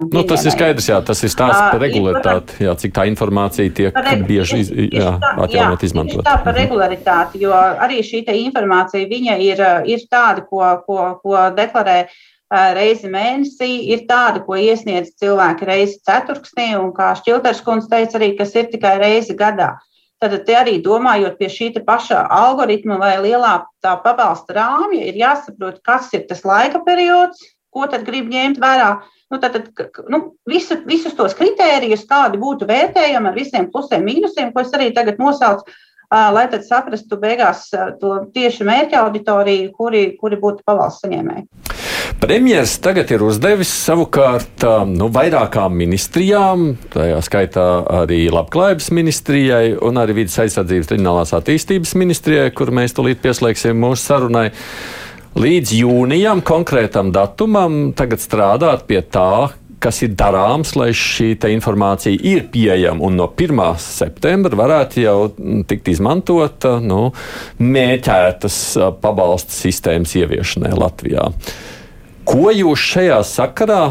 Nu, 0.00 0.22
tas 0.24 0.46
ir 0.48 0.54
skaidrs, 0.54 0.86
jā, 0.88 0.98
tas 1.04 1.20
ir 1.20 1.28
stāsts 1.28 1.60
par 1.60 1.80
regularitāti, 1.82 2.62
jā, 2.64 2.72
cik 2.80 2.94
tā 2.96 3.04
informācija 3.10 3.72
tiek 3.76 3.98
bieži 4.24 4.62
iz, 4.62 4.70
jā, 4.96 5.12
atjaunot 5.44 5.84
izmantot. 5.84 6.24
Tā 6.24 6.38
par 6.40 6.54
mhm. 6.54 6.60
regularitāti, 6.62 7.42
jo 7.44 7.52
arī 7.52 8.00
šī 8.06 8.24
informācija 8.40 9.08
viņa 9.10 9.36
ir, 9.44 9.60
ir 9.92 10.06
tāda, 10.08 10.46
ko, 10.48 10.64
ko, 10.86 11.02
ko 11.20 11.44
deklarē 11.56 11.98
reizi 12.50 13.12
mēnesī, 13.12 13.68
ir 13.92 14.06
tāda, 14.08 14.40
ko 14.46 14.56
iesniedz 14.56 15.12
cilvēki 15.20 15.68
reizi 15.68 16.00
ceturksnī, 16.08 16.72
un 16.80 16.90
kā 16.96 17.12
Šķilters 17.20 17.62
kundze 17.66 17.92
teica 17.92 18.18
arī, 18.18 18.32
kas 18.40 18.56
ir 18.56 18.72
tikai 18.72 18.96
reizi 19.02 19.36
gadā. 19.36 19.76
Tad 20.20 20.34
te 20.44 20.56
arī 20.56 20.80
domājot 20.84 21.38
pie 21.38 21.48
šī 21.48 21.70
paša 21.84 22.26
algoritma 22.28 22.98
vai 23.00 23.14
lielā 23.22 23.54
tā 23.84 23.94
pabalsta 24.02 24.56
rāmja, 24.56 25.06
ir 25.06 25.16
jāsaprot, 25.16 25.80
kas 25.84 26.10
ir 26.16 26.26
tas 26.28 26.44
laika 26.44 26.82
periods, 26.84 27.40
ko 27.70 27.86
tad 27.90 28.04
grib 28.06 28.28
ņemt 28.32 28.60
vērā 28.62 28.92
Nu, 29.30 29.38
tātad, 29.38 29.68
nu, 30.10 30.18
visu, 30.50 30.74
visus 30.90 31.14
tos 31.14 31.36
kritērijus, 31.38 32.02
kādi 32.10 32.40
būtu 32.42 32.66
vērtējami 32.66 33.30
ar 33.30 33.36
visiem 33.36 33.68
plusiem, 33.70 34.02
mīnusiem, 34.02 34.50
ko 34.50 34.64
es 34.64 34.72
arī 34.74 34.88
tagad 34.96 35.20
nosaucu, 35.22 35.70
lai 36.10 36.48
tad 36.50 36.64
saprastu 36.66 37.14
beigās 37.22 37.68
to 38.00 38.16
tieši 38.34 38.66
mērķa 38.66 39.04
auditoriju, 39.04 39.68
kuri, 39.76 40.00
kuri 40.18 40.38
būtu 40.42 40.66
pavalsts 40.66 41.04
saņēmēji. 41.04 41.46
Premjeras 42.20 42.72
tagad 42.82 43.12
ir 43.14 43.22
uzdevis 43.22 43.70
savukārt 43.86 44.66
nu, 44.90 45.06
vairākām 45.14 45.78
ministrijām, 45.78 46.72
tajā 46.90 47.20
skaitā 47.22 47.66
arī 48.02 48.24
Labklājības 48.34 48.90
ministrijai 48.98 49.76
un 49.78 50.02
arī 50.02 50.18
Vides 50.18 50.34
aizsardzības 50.42 50.90
reģionālās 50.90 51.32
attīstības 51.38 51.94
ministrijai, 52.02 52.50
kur 52.50 52.74
mēs 52.74 52.98
tulīt 52.98 53.22
pieslēgsim 53.22 53.78
mūsu 53.78 54.10
sarunai 54.10 54.48
līdz 55.38 55.72
jūnijam, 55.78 56.42
konkrētam 56.46 57.12
datumam, 57.14 57.90
tagad 57.96 58.22
strādāt 58.22 58.86
pie 58.88 59.00
tā, 59.02 59.50
kas 59.80 60.02
ir 60.04 60.12
darāms, 60.18 60.74
lai 60.76 60.90
šī 60.96 61.32
informācija 61.54 62.12
ir 62.12 62.44
pieejama 62.52 63.06
un 63.06 63.16
no 63.16 63.28
1. 63.32 63.62
septembra 63.80 64.58
varētu 64.58 65.00
jau 65.04 65.16
tikt 65.68 65.88
izmantota 65.88 66.76
nu, 66.84 67.12
mēķētas 67.62 68.60
pabalstu 69.00 69.56
sistēmas 69.56 70.14
ieviešanai 70.20 70.74
Latvijā. 70.76 71.30
Ko 72.28 72.52
jūs 72.52 72.84
šajā 72.92 73.22
sakarā, 73.26 73.82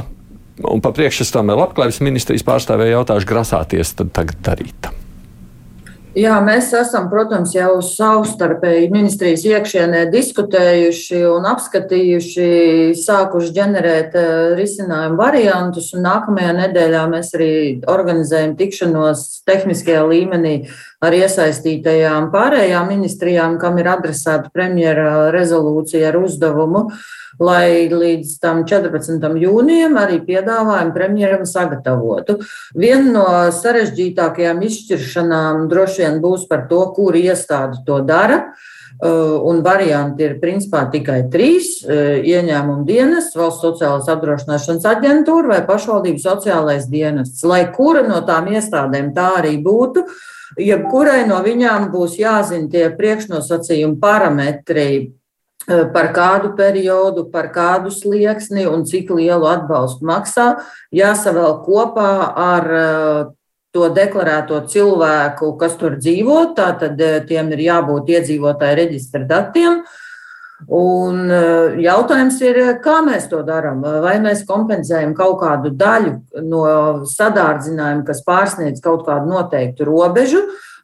un 0.70 0.86
pa 0.86 0.94
priekšu 0.94 1.26
tam 1.34 1.50
labklājības 1.56 2.04
ministrijas 2.06 2.46
pārstāvēja 2.48 3.00
jautājuši, 3.00 3.32
grasāties 3.34 3.98
tagad 3.98 4.38
darīt? 4.46 4.99
Jā, 6.18 6.40
mēs 6.42 6.72
esam, 6.74 7.06
protams, 7.12 7.52
jau 7.54 7.76
savstarpēji 7.86 8.88
ministrijas 8.90 9.44
iekšienē 9.46 10.08
diskutējuši 10.10 11.20
un 11.30 11.46
apskatījuši, 11.46 12.48
sākuši 12.98 13.54
ģenerēt 13.54 14.18
uh, 14.18 14.32
risinājumu 14.58 15.20
variantus. 15.22 15.92
Nākamajā 15.94 16.56
nedēļā 16.64 17.04
mēs 17.14 17.30
arī 17.38 17.52
organizējam 17.94 18.58
tikšanos 18.58 19.22
tehniskajā 19.46 20.02
līmenī 20.10 20.56
ar 21.00 21.16
iesaistītajām 21.16 22.32
pārējām 22.34 22.92
ministrijām, 22.92 23.56
kam 23.62 23.78
ir 23.80 23.88
adresēta 23.92 24.52
premjera 24.54 25.30
rezolūcija 25.36 26.12
ar 26.12 26.20
uzdevumu 26.24 26.88
uh, 26.90 27.08
lai 27.40 27.88
līdz 27.92 28.36
tam 28.44 28.64
14. 28.68 29.24
jūnijam 29.40 29.96
arī 30.00 30.20
piedāvājumu 30.28 30.96
premjeram 30.96 31.46
sagatavotu. 31.48 32.40
Viena 32.76 33.14
no 33.14 33.28
sarežģītākajām 33.56 34.60
izšķiršanām 34.68 35.70
droši 35.72 36.04
vien 36.04 36.20
būs 36.24 36.46
par 36.50 36.68
to, 36.72 36.84
kur 36.96 37.18
iestāde 37.20 37.82
to 37.88 38.04
dara. 38.06 38.44
Uh, 39.00 39.38
un 39.48 39.62
varianti 39.64 40.26
ir 40.26 40.34
principā 40.42 40.82
tikai 40.92 41.22
trīs 41.32 41.78
uh,- 41.86 42.18
ieņēmuma 42.34 42.84
dienests, 42.84 43.38
valsts 43.40 43.64
sociālās 43.64 44.10
apdrošināšanas 44.12 44.84
aģentūra 44.92 45.54
vai 45.54 45.60
pašvaldības 45.70 46.26
sociālais 46.28 46.90
dienests. 46.92 47.46
Lai 47.48 47.62
kura 47.72 48.04
no 48.04 48.20
tām 48.28 48.52
iestādēm 48.52 49.14
tā 49.16 49.30
arī 49.38 49.54
būtu, 49.64 50.04
jebkurai 50.60 51.24
no 51.30 51.40
viņām 51.46 51.88
būs 51.94 52.20
jāzina 52.20 52.70
tie 52.72 52.90
priekšnosacījumi 52.96 54.00
parametri, 54.02 54.90
Eh, 55.70 55.86
par 55.94 56.14
kādu 56.16 56.56
periodu, 56.58 57.28
par 57.30 57.52
kādu 57.54 57.92
slieksni 57.94 58.64
un 58.66 58.86
cik 58.90 59.12
lielu 59.14 59.46
atbalstu 59.46 60.08
maksā, 60.08 60.46
jāsavēl 60.96 61.60
kopā 61.66 62.14
ar 62.34 62.70
eh, 62.80 63.20
to 63.76 63.90
deklarēto 63.94 64.64
cilvēku, 64.72 65.52
kas 65.62 65.76
tur 65.78 66.00
dzīvo. 66.00 66.40
Tātad 66.58 66.98
tiem 67.30 67.52
ir 67.54 67.62
jābūt 67.68 68.10
iedzīvotāju 68.16 68.80
reģistra 68.80 69.28
datiem. 69.30 69.84
Un 70.68 71.30
jautājums 71.80 72.40
ir, 72.44 72.58
kā 72.84 72.98
mēs 73.06 73.30
to 73.32 73.40
darām? 73.48 73.80
Vai 74.04 74.18
mēs 74.20 74.42
kompensējam 74.48 75.14
kaut 75.16 75.38
kādu 75.44 75.72
daļu 75.72 76.18
no 76.44 76.64
sadārdzinājuma, 77.08 78.04
kas 78.10 78.20
pārsniedz 78.26 78.84
kaut 78.84 79.06
kādu 79.08 79.32
noteiktu 79.32 79.88
robežu, 79.88 80.42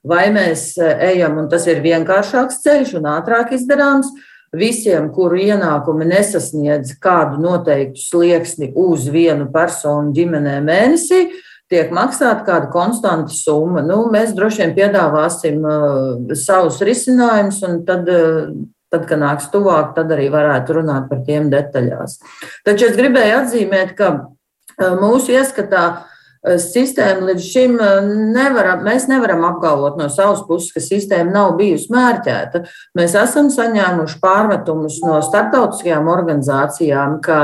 vai 0.08 0.30
mēs 0.32 0.78
ejam, 0.80 1.42
un 1.42 1.50
tas 1.52 1.68
ir 1.68 1.84
vienkāršāks 1.84 2.62
ceļš 2.64 2.96
un 3.02 3.10
ātrāk 3.18 3.52
izdarāms, 3.58 4.14
visiem, 4.56 5.10
kuru 5.14 5.40
ienākumi 5.44 6.08
nesasniedz 6.08 6.96
kādu 7.02 7.42
noteiktu 7.44 8.00
slieksni 8.00 8.72
uz 8.80 9.10
vienu 9.12 9.50
personu 9.52 10.14
ģimenē 10.16 10.60
mēnesī, 10.66 11.26
tiek 11.72 11.92
maksāta 11.96 12.46
kāda 12.46 12.70
konstanta 12.74 13.34
summa. 13.34 13.84
Nu, 13.86 14.06
mēs 14.14 14.36
droši 14.38 14.64
vien 14.64 14.76
piedāvāsim 14.78 15.66
uh, 15.66 16.36
savus 16.38 16.82
risinājumus, 16.86 17.62
un 17.68 17.82
tad, 17.88 18.10
uh, 18.12 18.54
tad, 18.96 19.06
kad 19.12 19.22
nāks 19.22 19.52
tuvāk, 19.54 19.94
tad 20.00 20.16
arī 20.16 20.32
varētu 20.34 20.80
runāt 20.80 21.12
par 21.12 21.22
tiem 21.28 21.52
detaļās. 21.54 22.18
Taču 22.66 22.90
es 22.90 22.98
gribēju 22.98 23.38
atzīmēt, 23.44 23.96
ka 24.00 24.12
uh, 24.16 24.98
mūsu 25.04 25.36
ieskatā 25.36 25.86
sistēma 26.62 27.32
līdz 27.32 27.46
šim 27.46 27.78
nevaram, 28.36 28.84
mēs 28.86 29.08
nevaram 29.10 29.46
apgalvot 29.48 29.98
no 30.00 30.10
savas 30.14 30.44
puses, 30.48 30.72
ka 30.76 30.84
sistēma 30.84 31.34
nav 31.34 31.56
bijusi 31.60 31.90
mērķēta. 31.94 32.64
Mēs 32.98 33.16
esam 33.18 33.50
saņēmuši 33.54 34.20
pārmetumus 34.22 35.00
no 35.06 35.20
starptautiskajām 35.26 36.10
organizācijām, 36.12 37.20
ka 37.26 37.40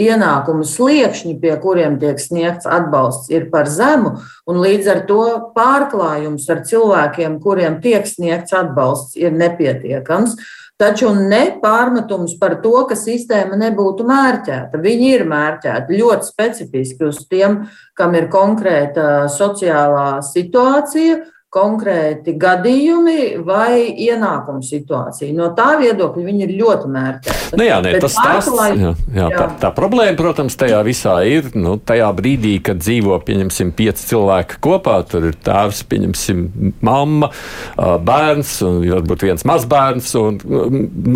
ienākumu 0.00 0.66
sliekšņi, 0.66 1.36
pie 1.42 1.54
kuriem 1.62 1.98
tiek 2.02 2.18
sniegts 2.18 2.66
atbalsts, 2.66 3.30
ir 3.30 3.48
par 3.52 3.70
zemu, 3.70 4.16
un 4.50 4.60
līdz 4.64 4.90
ar 4.90 5.00
to 5.08 5.22
pārklājums 5.54 6.48
ar 6.50 6.64
cilvēkiem, 6.66 7.38
kuriem 7.42 7.80
tiek 7.84 8.06
sniegts 8.08 8.56
atbalsts, 8.56 9.14
ir 9.20 9.34
nepietiekams. 9.34 10.36
Taču 10.74 11.12
ne 11.14 11.52
pārmetums 11.62 12.32
par 12.40 12.56
to, 12.64 12.72
ka 12.90 12.96
sistēma 12.98 13.54
nebūtu 13.60 14.02
mērķēta. 14.08 14.80
Viņi 14.82 15.12
ir 15.14 15.22
mērķēti 15.30 16.00
ļoti 16.00 16.26
specifiski 16.26 17.06
uz 17.06 17.20
tiem, 17.30 17.60
kam 17.94 18.16
ir 18.18 18.26
konkrēta 18.32 19.28
sociālā 19.30 20.18
situācija, 20.26 21.20
konkrēti 21.54 22.34
gadījumi 22.40 23.44
vai 23.46 23.86
ienākuma 23.92 24.64
situācija. 24.64 25.30
No 25.36 25.52
tā 25.54 25.76
viedokļa 25.78 26.24
viņi 26.26 26.42
ir 26.48 26.54
ļoti 26.58 26.90
mērķēti. 26.90 27.58
Nu 27.58 27.66
jā, 27.68 27.76
nē, 27.84 27.92
tas, 28.02 28.16
tas, 28.18 28.48
jā, 28.50 28.90
jā, 28.90 28.94
jā. 29.14 29.28
Tā, 29.34 29.46
tā 29.62 29.70
problēma, 29.76 30.16
protams, 30.18 30.56
tajā 30.58 30.80
visā 30.86 31.14
ir. 31.30 31.52
Nu, 31.54 31.76
tajā 31.78 32.08
brīdī, 32.18 32.56
kad 32.64 32.80
dzīvo, 32.82 33.20
pieņemsim, 33.26 33.70
pieci 33.78 34.08
cilvēki 34.10 34.58
kopā, 34.64 34.96
tur 35.06 35.28
ir 35.30 35.38
tēvs, 35.46 35.84
pieņemsim, 35.90 36.42
mamma, 36.84 37.30
bērns 37.78 38.56
un 38.66 38.80
varbūt 38.82 39.26
viens 39.28 39.46
mazbērns. 39.46 40.10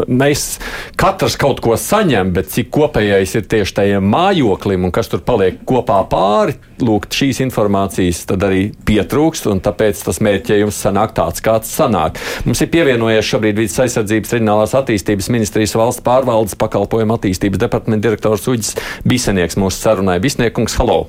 Mēs 0.06 0.46
katrs 0.98 1.38
kaut 1.40 1.62
ko 1.64 1.74
saņem, 1.78 2.30
bet 2.36 2.52
cik 2.54 2.70
kopējais 2.78 3.34
ir 3.40 3.50
tieši 3.50 3.76
tajam 3.80 4.06
mājoklim 4.14 4.86
un 4.86 4.94
kas 4.94 5.10
tur 5.10 5.24
paliek 5.26 5.58
kopā 5.68 5.98
pāri, 6.10 6.54
lūgt 6.78 7.18
šīs 7.18 7.42
informācijas, 7.48 8.22
tad 8.30 8.46
arī 8.46 8.68
pietrūkst. 8.86 9.50
Tāpēc 9.66 10.06
tas 10.06 10.20
mērķējums 10.28 10.80
sanāk 10.86 11.14
tāds, 11.16 11.42
kāds 11.44 11.72
sanāk. 11.72 12.18
Mums 12.46 12.62
ir 12.64 12.72
pievienojies 12.72 13.28
šobrīd 13.32 13.58
Vides 13.58 13.78
aizsardzības 13.84 14.36
reģionālās 14.36 14.76
attīstības 14.78 15.30
ministrijas 15.34 15.76
valsts 15.78 16.04
pārvaldes 16.06 16.58
pakalpojumu 16.60 17.18
attīstības 17.18 17.62
departamenta 17.64 18.08
direktors 18.08 18.48
Uģis 18.50 18.76
Bisenieks 19.08 19.58
mūsu 19.60 19.80
sarunai. 19.80 20.18
Bisniekungs, 20.22 20.76
halo! 20.80 21.06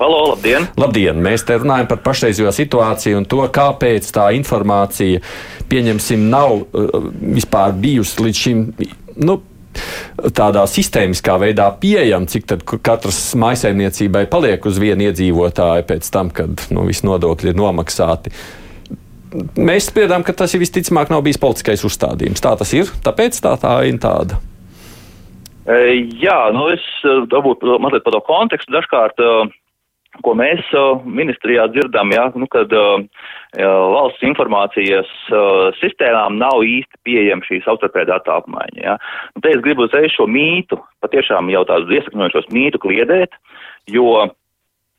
Halo, 0.00 0.20
labdien! 0.30 0.64
Labdien! 0.80 1.18
Mēs 1.20 1.42
te 1.44 1.58
runājam 1.60 1.90
par 1.90 1.98
pašreizējo 2.06 2.54
situāciju 2.56 3.18
un 3.20 3.26
to, 3.28 3.42
kāpēc 3.52 4.06
tā 4.16 4.30
informācija, 4.32 5.20
pieņemsim, 5.68 6.24
nav 6.32 6.54
uh, 6.56 7.10
vispār 7.36 7.74
bijusi 7.76 8.24
līdz 8.24 8.40
šim. 8.46 8.62
Nu, 9.20 9.36
tādā 10.36 10.64
sistēmiskā 10.70 11.36
veidā 11.40 11.68
pieejama, 11.80 12.28
cik 12.30 12.48
katras 12.84 13.20
maisaimniecībai 13.40 14.26
paliek 14.30 14.66
uz 14.66 14.80
vienu 14.82 15.08
iedzīvotāju 15.08 15.86
pēc 15.88 16.10
tam, 16.14 16.32
kad 16.34 16.66
nu, 16.74 16.86
visi 16.88 17.06
nodokļi 17.08 17.52
ir 17.52 17.60
nomaksāti. 17.60 18.34
Mēs 19.60 19.90
spriedām, 19.92 20.24
ka 20.26 20.34
tas 20.34 20.56
visticamāk 20.58 21.12
nav 21.12 21.22
bijis 21.22 21.38
politiskais 21.38 21.84
uzstādījums. 21.86 22.42
Tā 22.42 22.56
tas 22.58 22.72
ir, 22.74 22.90
tāpēc 23.04 23.38
tā 23.44 23.54
tā 23.62 23.76
ir 23.86 24.00
tāda. 24.02 24.40
E, 25.70 25.76
jā, 26.18 26.38
nu 26.56 26.66
es 26.72 26.82
varbūt 27.04 27.62
mazliet 27.78 28.06
par 28.06 28.16
to 28.16 28.22
kontekstu. 28.26 28.74
Dažkārt 28.74 29.22
ko 30.24 30.34
mēs 30.38 30.62
ministrijā 31.04 31.66
dzirdam, 31.72 32.12
ja, 32.14 32.28
nu, 32.34 32.48
kad 32.50 32.72
valsts 33.56 34.24
informācijas 34.26 35.10
sistēmām 35.80 36.38
nav 36.40 36.62
īsti 36.66 37.00
pieejama 37.06 37.46
šī 37.48 37.62
savstarpēja 37.64 38.12
datu 38.12 38.34
apmaiņa. 38.36 38.82
Ja. 38.84 38.98
Un 39.36 39.44
te 39.44 39.54
es 39.54 39.62
gribu 39.64 39.86
uzreiz 39.88 40.12
šo 40.14 40.28
mītu, 40.30 40.78
patiešām 41.04 41.50
jau 41.52 41.64
tādus 41.68 41.96
iesakņojušos 41.98 42.50
mītu 42.54 42.82
kliedēt, 42.82 43.34
jo 43.90 44.28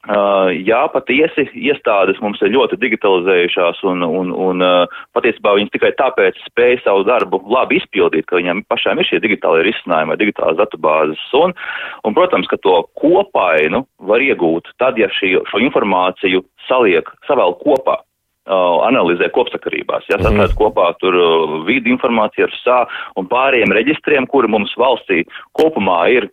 jā, 0.10 0.80
patiesi 0.90 1.46
iestādes 1.54 2.18
mums 2.26 2.42
ir 2.42 2.50
ļoti 2.56 2.80
digitalizējušās 2.82 3.84
un, 3.86 4.02
un, 4.02 4.32
un 4.34 4.64
uh, 4.66 4.90
patiesībā 5.14 5.54
viņas 5.54 5.74
tikai 5.76 5.92
tāpēc 6.00 6.40
spēja 6.48 6.80
savu 6.82 7.04
darbu 7.06 7.38
labi 7.46 7.78
izpildīt, 7.78 8.26
ka 8.26 8.40
viņam 8.40 8.64
pašām 8.66 8.98
ir 8.98 9.06
šie 9.06 9.22
digitālie 9.22 9.68
risinājumi 9.68 10.18
digitālās 10.18 10.58
datubāzes. 10.58 11.22
Un, 11.38 11.54
un, 12.02 12.18
protams, 12.18 12.50
ka 12.50 12.58
to 12.66 12.80
kopainu 12.98 13.86
var 14.02 14.26
iegūt 14.26 14.74
tad, 14.82 14.98
ja 14.98 15.12
šī, 15.20 15.36
šo 15.52 15.62
informāciju 15.70 16.42
saliek, 16.70 17.06
savēl 17.30 17.60
kopā. 17.62 18.02
Uh, 18.42 18.82
analizē 18.88 19.28
kopsakarībās, 19.30 20.08
ja 20.10 20.18
sasaist 20.18 20.34
mm 20.34 20.40
-hmm. 20.42 20.58
kopā 20.58 20.88
tur 20.98 21.14
uh, 21.14 21.52
vidi 21.68 21.92
informāciju 21.94 22.48
ar 22.48 22.54
SA 22.64 22.80
un 23.22 23.28
pārējiem 23.30 23.70
reģistriem, 23.70 24.26
kuri 24.26 24.50
mums 24.50 24.74
valstī 24.82 25.22
kopumā 25.54 26.10
ir 26.10 26.26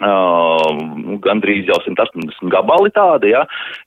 Uh, 0.00 0.78
gandrīz 1.20 1.66
jau 1.68 1.76
180 1.84 2.48
gabali 2.48 2.88
tādi, 2.96 3.34
ja, 3.34 3.42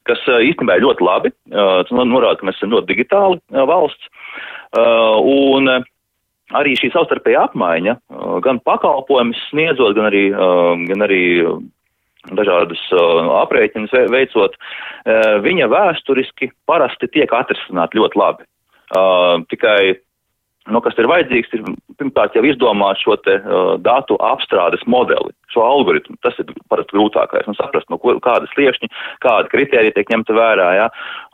kas 0.06 0.20
uh, 0.30 0.44
īstenībā 0.46 0.76
ir 0.78 0.86
ļoti 0.86 1.06
labi. 1.08 1.32
Uh, 1.50 1.80
tas 1.82 2.06
norāda, 2.06 2.38
ka 2.38 2.46
mēs 2.46 2.60
esam 2.60 2.70
ļoti 2.76 2.92
digitāli 2.92 3.40
uh, 3.40 3.64
valsts. 3.66 4.12
Uh, 4.78 5.18
un 5.26 5.72
uh, 5.72 5.88
arī 6.60 6.76
šī 6.78 6.92
savstarpēja 6.94 7.48
apmaiņa, 7.48 7.98
uh, 7.98 8.38
gan 8.46 8.62
pakalpojumus 8.62 9.42
sniedzot, 9.50 9.98
gan 9.98 10.12
arī, 10.12 10.28
uh, 10.38 10.78
gan 10.92 11.08
arī 11.08 11.24
dažādas 12.30 12.86
uh, 12.94 13.34
aprēķinas 13.42 13.98
veicot, 14.14 14.54
uh, 14.54 15.42
viņa 15.42 15.72
vēsturiski 15.74 16.54
parasti 16.70 17.10
tiek 17.10 17.34
atrisināta 17.34 17.98
ļoti 17.98 18.22
labi. 18.22 18.50
Uh, 18.94 19.42
tikai 19.50 19.96
Nu, 20.72 20.80
kas 20.80 20.96
ir 20.96 21.10
vajadzīgs, 21.12 21.50
ir 21.58 21.64
pirmkārt 22.00 22.36
jau 22.38 22.44
izdomāt 22.48 23.02
šo 23.02 23.18
te, 23.22 23.38
uh, 23.42 23.76
datu 23.82 24.18
apstrādes 24.24 24.84
modeli, 24.90 25.34
šo 25.54 25.64
algoritmu. 25.66 26.18
Tas 26.26 26.38
ir 26.42 26.50
parasti 26.72 26.98
grūtākais, 26.98 27.48
un 27.50 27.58
saprast, 27.60 27.90
no 27.94 28.00
ko, 28.02 28.16
kādas 28.24 28.52
sliekšņi, 28.56 28.92
kāda 29.26 29.52
kriterija 29.52 29.96
tiek 29.96 30.12
ņemta 30.14 30.38
vērā. 30.38 30.70
Ja? 30.80 30.90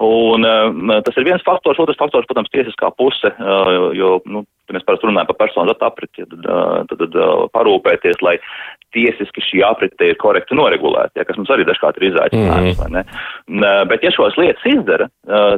Un 0.05 0.47
uh, 0.47 0.99
tas 1.05 1.19
ir 1.19 1.27
viens 1.29 1.45
faktors, 1.45 1.81
otrs 1.81 1.99
faktors, 1.99 2.27
protams, 2.29 2.51
tiesiskā 2.55 2.91
puse, 2.97 3.33
uh, 3.35 3.89
jo, 3.97 4.17
nu, 4.29 4.45
mēs 4.73 4.85
parasti 4.85 5.09
runājam 5.09 5.31
par 5.31 5.39
personu 5.39 5.71
datu 5.71 5.87
apriti, 5.87 6.25
tad, 6.29 6.43
tad, 6.45 6.91
tad, 6.91 7.15
tad 7.15 7.49
parūpēties, 7.55 8.19
lai 8.25 8.37
tiesiski 8.95 9.43
šī 9.45 9.61
aprite 9.65 10.09
ir 10.09 10.17
korekti 10.21 10.57
noregulēta, 10.57 11.13
ja, 11.19 11.25
kas 11.27 11.37
mums 11.37 11.51
arī 11.53 11.65
dažkārt 11.67 11.99
ir 11.99 12.09
izaicinājums. 12.09 12.79
Mm 12.85 13.01
-hmm. 13.01 13.89
Bet, 13.89 14.03
ja 14.03 14.11
šos 14.11 14.37
lietas 14.37 14.65
izdara, 14.65 15.09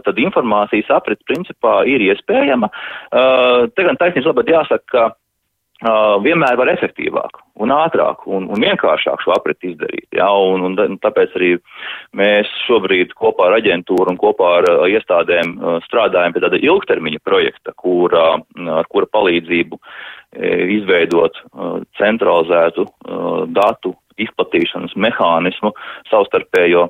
tad 0.06 0.20
informācijas 0.20 0.92
aprite 0.92 1.24
principā 1.30 1.82
ir 1.88 2.04
iespējama. 2.10 2.70
Te 3.76 3.88
gan 3.88 4.00
taisnības 4.00 4.28
labāk 4.32 4.52
jāsaka, 4.52 4.84
ka 4.92 5.01
Uh, 5.82 6.20
vienmēr 6.22 6.60
var 6.60 6.70
efektīvāk 6.76 7.40
un 7.66 7.72
ātrāk 7.74 8.28
un, 8.30 8.44
un 8.54 8.62
vienkāršāk 8.62 9.24
šo 9.24 9.32
apriti 9.34 9.72
izdarīt. 9.72 10.06
Ja, 10.14 10.28
un, 10.30 10.62
un, 10.68 10.76
un 10.78 10.98
tāpēc 11.02 11.34
arī 11.40 11.56
mēs 12.14 12.50
šobrīd 12.68 13.16
kopā 13.18 13.48
ar 13.48 13.56
aģentūru 13.58 14.12
un 14.14 14.20
kopā 14.22 14.52
ar 14.60 14.68
uh, 14.70 14.84
iestādēm 14.94 15.56
uh, 15.58 15.80
strādājam 15.88 16.36
pie 16.36 16.44
tāda 16.44 16.60
ilgtermiņa 16.62 17.22
projekta, 17.26 17.74
kur, 17.82 18.14
ar 18.14 18.90
kura 18.94 19.10
palīdzību 19.10 19.80
izveidot 20.72 21.36
centralizētu 22.00 22.86
datu 23.52 23.90
izplatīšanas 24.22 24.94
mehānismu 24.96 25.74
savstarpējo, 26.08 26.86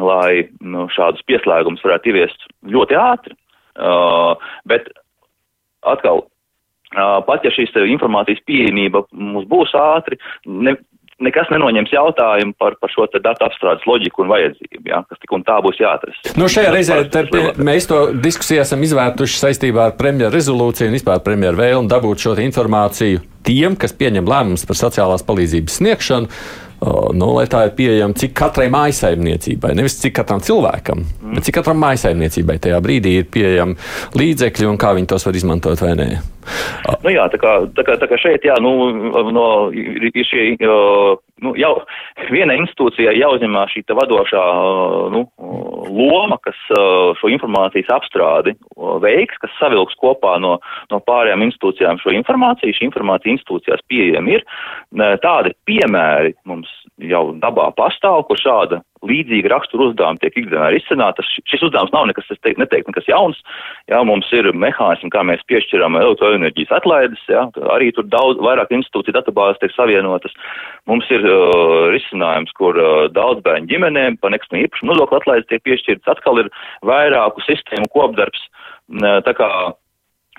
lai 0.00 0.46
nu, 0.64 0.86
šādus 0.94 1.26
pieslēgumus 1.28 1.84
varētu 1.84 2.08
ieviest 2.08 2.46
ļoti 2.72 2.96
ātri. 2.96 3.36
Bet 4.70 4.88
atkal 5.92 6.24
Pat 6.94 7.46
ja 7.46 7.52
šīs 7.54 7.74
informācijas 7.90 8.42
pieejamība 8.46 9.04
mums 9.12 9.48
būs 9.50 9.74
ātri, 9.78 10.18
ne, 10.46 10.76
nekas 11.22 11.50
nenoņems 11.52 11.92
jautājumu 11.94 12.54
par, 12.58 12.76
par 12.80 12.92
šo 12.92 13.06
datu 13.14 13.46
apstrādes 13.46 13.86
loģiku 13.88 14.24
un 14.24 14.32
vajadzību, 14.32 14.82
ja, 14.90 15.02
kas 15.08 15.20
tik 15.22 15.34
un 15.36 15.44
tā 15.46 15.58
būs 15.64 15.78
jāatrast. 15.80 16.32
Nu, 16.40 16.48
šajā 16.50 16.72
reizē 16.74 16.98
pie, 17.30 17.44
mēs 17.58 17.88
to 17.90 18.00
diskusiju 18.24 18.64
esam 18.64 18.82
izvērtuši 18.86 19.40
saistībā 19.42 19.88
ar 19.90 19.96
premjeru 20.00 20.34
rezolūciju 20.34 20.90
un 20.90 20.98
vispār 20.98 21.22
premjeru 21.24 21.60
vēlmu 21.60 21.90
dabūt 21.92 22.26
šo 22.26 22.36
informāciju 22.44 23.22
tiem, 23.46 23.78
kas 23.78 23.94
pieņem 23.96 24.28
lēmumus 24.30 24.66
par 24.68 24.80
sociālās 24.80 25.26
palīdzības 25.26 25.80
sniegšanu. 25.80 26.30
Nu, 27.14 27.30
lai 27.36 27.46
tā 27.50 27.64
ir 27.68 27.74
pieejama 27.78 28.18
cik 28.18 28.34
katrai 28.36 28.68
mājsaimniecībai, 28.74 29.72
nevis 29.78 29.98
cik 30.02 30.16
katram 30.18 30.42
cilvēkam, 30.44 31.04
mm. 31.04 31.38
bet 31.38 31.48
cik 31.48 31.58
katram 31.60 31.80
mājsaimniecībai 31.84 32.60
tajā 32.62 32.80
brīdī 32.84 33.18
ir 33.20 33.28
pieejami 33.32 33.78
līdzekļi 34.20 34.70
un 34.70 34.80
kā 34.80 34.94
viņi 34.98 35.10
tos 35.14 35.26
var 35.28 35.40
izmantot 35.40 35.84
vai 35.84 35.96
nē. 36.00 36.08
Nu 37.04 37.12
jā, 37.12 37.24
tā 37.32 37.38
kā, 37.40 37.54
tā 37.76 37.84
kā, 37.86 37.96
tā 38.00 38.08
kā 38.08 38.18
šeit, 38.20 38.44
jā, 38.44 38.56
nu, 38.62 38.72
no, 39.32 39.46
ir 39.72 40.26
šie, 40.28 40.54
nu, 40.60 41.54
jau 41.58 41.72
viena 42.32 42.56
institūcija 42.58 43.14
jāuzņemā 43.16 43.64
šī 43.72 43.84
vadošā, 43.96 44.42
nu, 45.14 45.24
loma, 45.94 46.38
kas 46.44 46.58
šo 47.20 47.32
informācijas 47.32 47.92
apstrādi 47.96 48.54
veiks, 49.04 49.40
kas 49.42 49.56
savilks 49.60 49.96
kopā 50.00 50.36
no, 50.42 50.56
no 50.92 51.00
pārējām 51.08 51.46
institūcijām 51.48 52.00
šo 52.02 52.14
informāciju. 52.20 52.76
Šī 52.76 52.88
informācija 52.90 53.34
institūcijās 53.34 53.84
pieejama 53.90 54.36
ir. 54.36 54.46
Tādi 55.24 55.54
piemēri 55.68 56.34
mums 56.48 56.70
jau 57.02 57.22
dabā 57.42 57.70
pastāv, 57.78 58.22
kur 58.28 58.38
šāda 58.38 58.80
līdzīga 59.04 59.50
rakstura 59.52 59.90
uzdevuma 59.90 60.20
tiek 60.22 60.36
ikdienā 60.38 60.70
risināta. 60.72 61.24
Šis 61.24 61.64
uzdevums 61.66 61.92
nav 61.92 62.06
nekas, 62.08 62.28
es 62.32 62.40
teiktu, 62.40 62.62
neteiktu, 62.62 62.92
nekas 62.92 63.08
jauns. 63.10 63.40
Jā, 63.90 64.00
mums 64.06 64.30
ir 64.36 64.48
mehānismi, 64.56 65.10
kā 65.12 65.24
mēs 65.26 65.44
piešķiram 65.50 65.98
elektroenerģijas 66.00 66.72
atlaides, 66.78 67.22
jā, 67.28 67.44
arī 67.74 67.90
tur 67.96 68.08
daudz 68.12 68.40
vairāk 68.44 68.72
institūciju 68.78 69.16
datubāzes 69.18 69.60
tiek 69.62 69.74
savienotas. 69.76 70.34
Mums 70.90 71.08
ir 71.12 71.24
uh, 71.28 71.90
risinājums, 71.92 72.54
kur 72.58 72.78
uh, 72.80 73.06
daudz 73.12 73.44
bērnu 73.44 73.70
ģimenēm 73.72 74.20
pa 74.22 74.32
nekustamā 74.32 74.64
īpašuma 74.64 74.94
nodokļu 74.94 75.20
atlaides 75.20 75.50
tiek 75.52 75.64
piešķirtas. 75.68 76.16
Atkal 76.16 76.44
ir 76.44 76.52
vairāku 76.86 77.44
sistēmu 77.48 77.90
kopdarbs. 77.92 78.48
Tā 79.24 79.32
kā 79.36 79.48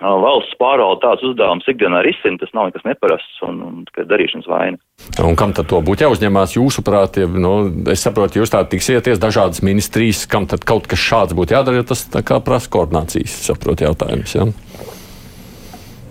valsts 0.01 0.57
pārvalda 0.59 0.99
tāds 1.03 1.23
uzdevums 1.23 1.67
ikdienā 1.71 2.01
risina, 2.03 2.39
tas 2.41 2.51
nav 2.53 2.67
nekas 2.67 2.83
neparasts 2.83 3.41
un, 3.47 3.61
un 3.63 3.85
tikai 3.87 4.03
darīšanas 4.09 4.49
vaina. 4.51 4.77
Un 5.23 5.37
kam 5.39 5.53
tad 5.55 5.69
to 5.71 5.79
būtu 5.85 6.03
jāuzņemās 6.03 6.57
jūsuprāt? 6.57 7.21
Ja, 7.21 7.29
nu, 7.29 7.53
es 7.91 8.03
saprotu, 8.03 8.41
jūs 8.41 8.51
tā 8.51 8.65
tiksieties 8.67 9.21
dažādas 9.23 9.63
ministrijas, 9.63 10.25
kam 10.27 10.49
tad 10.51 10.67
kaut 10.67 10.89
kas 10.91 10.99
šāds 10.99 11.37
būtu 11.37 11.55
jādara, 11.55 11.79
jo 11.79 11.87
tas 11.93 12.03
tā 12.11 12.25
kā 12.27 12.41
prasa 12.43 12.71
koordinācijas, 12.75 13.39
saprotu, 13.47 13.87
jautājums. 13.87 14.35
Ja? 14.35 14.49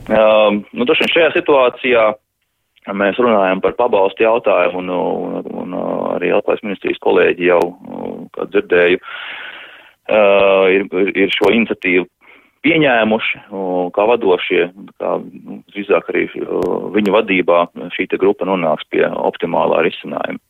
Um, 0.09 0.65
nu, 0.73 0.85
Droši 0.85 1.05
vien 1.05 1.15
šajā 1.15 1.31
situācijā 1.37 2.09
mēs 2.93 3.21
runājam 3.21 3.61
par 3.65 3.77
pabalstu 3.77 4.25
jautājumu, 4.25 4.81
un, 4.81 4.91
un, 4.93 5.47
un 5.61 5.79
arī 6.17 6.33
Elpais 6.37 6.61
ministrijas 6.65 7.01
kolēģi 7.05 7.49
jau, 7.49 7.61
kā 8.37 8.49
dzirdēju, 8.53 9.01
uh, 9.01 10.67
ir, 10.73 10.85
ir 11.17 11.33
šo 11.33 11.53
iniciatīvu 11.53 12.09
pieņēmuši 12.65 13.45
kā 13.95 14.07
vadošie, 14.09 14.67
kā 15.01 15.13
nu, 15.21 15.61
drīzāk 15.73 16.11
arī 16.13 16.27
viņu 16.97 17.15
vadībā 17.15 17.61
šī 17.95 18.09
grupa 18.17 18.49
nonāks 18.49 18.89
pie 18.91 19.05
optimālā 19.07 19.85
risinājuma. 19.87 20.41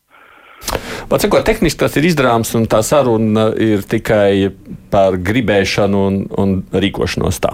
Pats 1.11 1.27
sakot, 1.27 1.44
tehniski 1.44 1.83
tas 1.83 1.96
ir 1.98 2.07
izdarāms, 2.09 2.55
un 2.57 2.64
tā 2.70 2.81
saruna 2.87 3.50
ir 3.61 3.85
tikai 3.85 4.48
par 4.92 5.18
gribēšanu 5.20 6.05
un, 6.09 6.20
un 6.40 6.55
rīkošanos 6.72 7.40
tā. 7.44 7.53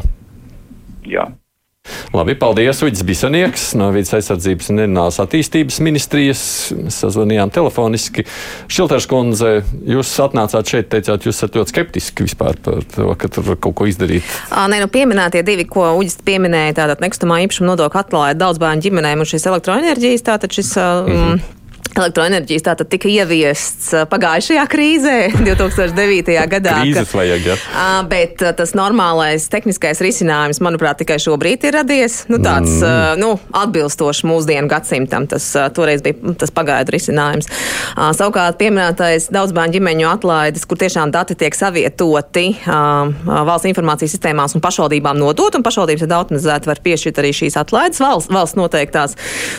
Jā. 1.09 1.27
Labi, 2.15 2.35
paldies. 2.39 2.83
Uģis 2.85 3.05
Bisanieks 3.07 3.67
no 3.79 3.91
Vides 3.95 4.13
aizsardzības 4.17 4.71
un 4.73 4.85
Enerģijas 4.85 5.21
attīstības 5.25 5.81
ministrijas. 5.85 6.43
Mēs 6.79 7.01
sazvanījām 7.05 7.53
telefoniski. 7.55 8.25
Šilters 8.71 9.07
kundze, 9.11 9.61
jūs 9.87 10.13
atnācāt 10.25 10.75
šeit, 10.75 10.91
teicāt, 10.93 11.29
jūs 11.29 11.37
esat 11.37 11.59
ļoti 11.59 11.75
skeptiski 11.75 12.27
vispār 12.27 12.59
par 12.65 12.83
to, 12.97 13.13
ka 13.21 13.31
tur 13.33 13.47
var 13.53 13.61
kaut 13.63 13.79
ko 13.81 13.89
izdarīt. 13.91 14.27
Nē, 14.51 14.83
nu 14.83 14.91
pieminētie 14.93 15.45
divi, 15.47 15.69
ko 15.71 15.93
Uģis 16.01 16.21
pieminēja, 16.27 16.79
tātad 16.83 17.05
nekustamā 17.05 17.41
īpašuma 17.47 17.73
nodokļa 17.73 18.05
atklāja 18.05 18.39
daudz 18.39 18.61
bērnu 18.63 18.87
ģimenēm 18.89 19.25
un 19.25 19.33
šis 19.33 19.49
elektroenerģijas, 19.51 20.29
tātad 20.33 20.55
šis. 20.55 20.77
Mm 20.77 21.17
-hmm. 21.17 21.60
Elektroenerģijas 21.91 22.65
tātad 22.67 22.91
tika 22.93 23.09
ieviests 23.11 23.91
pagājušajā 24.11 24.65
krīzē, 24.71 25.17
2009. 25.49 26.37
gadā. 26.53 26.77
Krīzes 26.85 27.15
vajag, 27.17 27.49
ja. 27.51 27.57
Bet 28.11 28.43
tas 28.59 28.75
normālais 28.79 29.49
tehniskais 29.51 30.03
risinājums, 30.05 30.63
manuprāt, 30.65 31.01
tikai 31.03 31.19
šobrīd 31.23 31.67
ir 31.69 31.77
radies. 31.81 32.23
Nu, 32.31 32.39
tāds 32.43 32.79
mm. 32.79 33.21
nu, 33.21 33.33
atbilstošs 33.63 34.23
mūsdienu 34.29 34.71
gadsimtam. 34.71 35.27
Tas 35.31 35.49
toreiz 35.77 36.05
bija 36.05 36.35
tas 36.41 36.53
pagaidu 36.55 36.95
risinājums. 36.95 37.51
Savukārt 38.17 38.59
pieminētais 38.61 39.29
daudz 39.35 39.55
bērnu 39.57 39.79
ģimeņu 39.79 40.09
atlaides, 40.11 40.67
kur 40.69 40.81
tiešām 40.81 41.13
dati 41.15 41.37
tiek 41.39 41.57
savietoti 41.57 42.47
valsts 42.67 43.69
informācijas 43.71 44.15
sistēmās 44.17 44.57
un 44.57 44.65
pašvaldībām 44.65 45.19
nodot, 45.21 45.55
un 45.57 45.67
pašvaldības 45.67 46.07
ir 46.07 46.15
automatizēti 46.21 46.71
var 46.71 46.83
piešķirt 46.85 47.21
arī 47.23 47.33
šīs 47.37 47.59
atlaides 47.61 48.01
valsts, 48.03 48.33
valsts 48.33 48.59
noteiktās. 48.59 49.17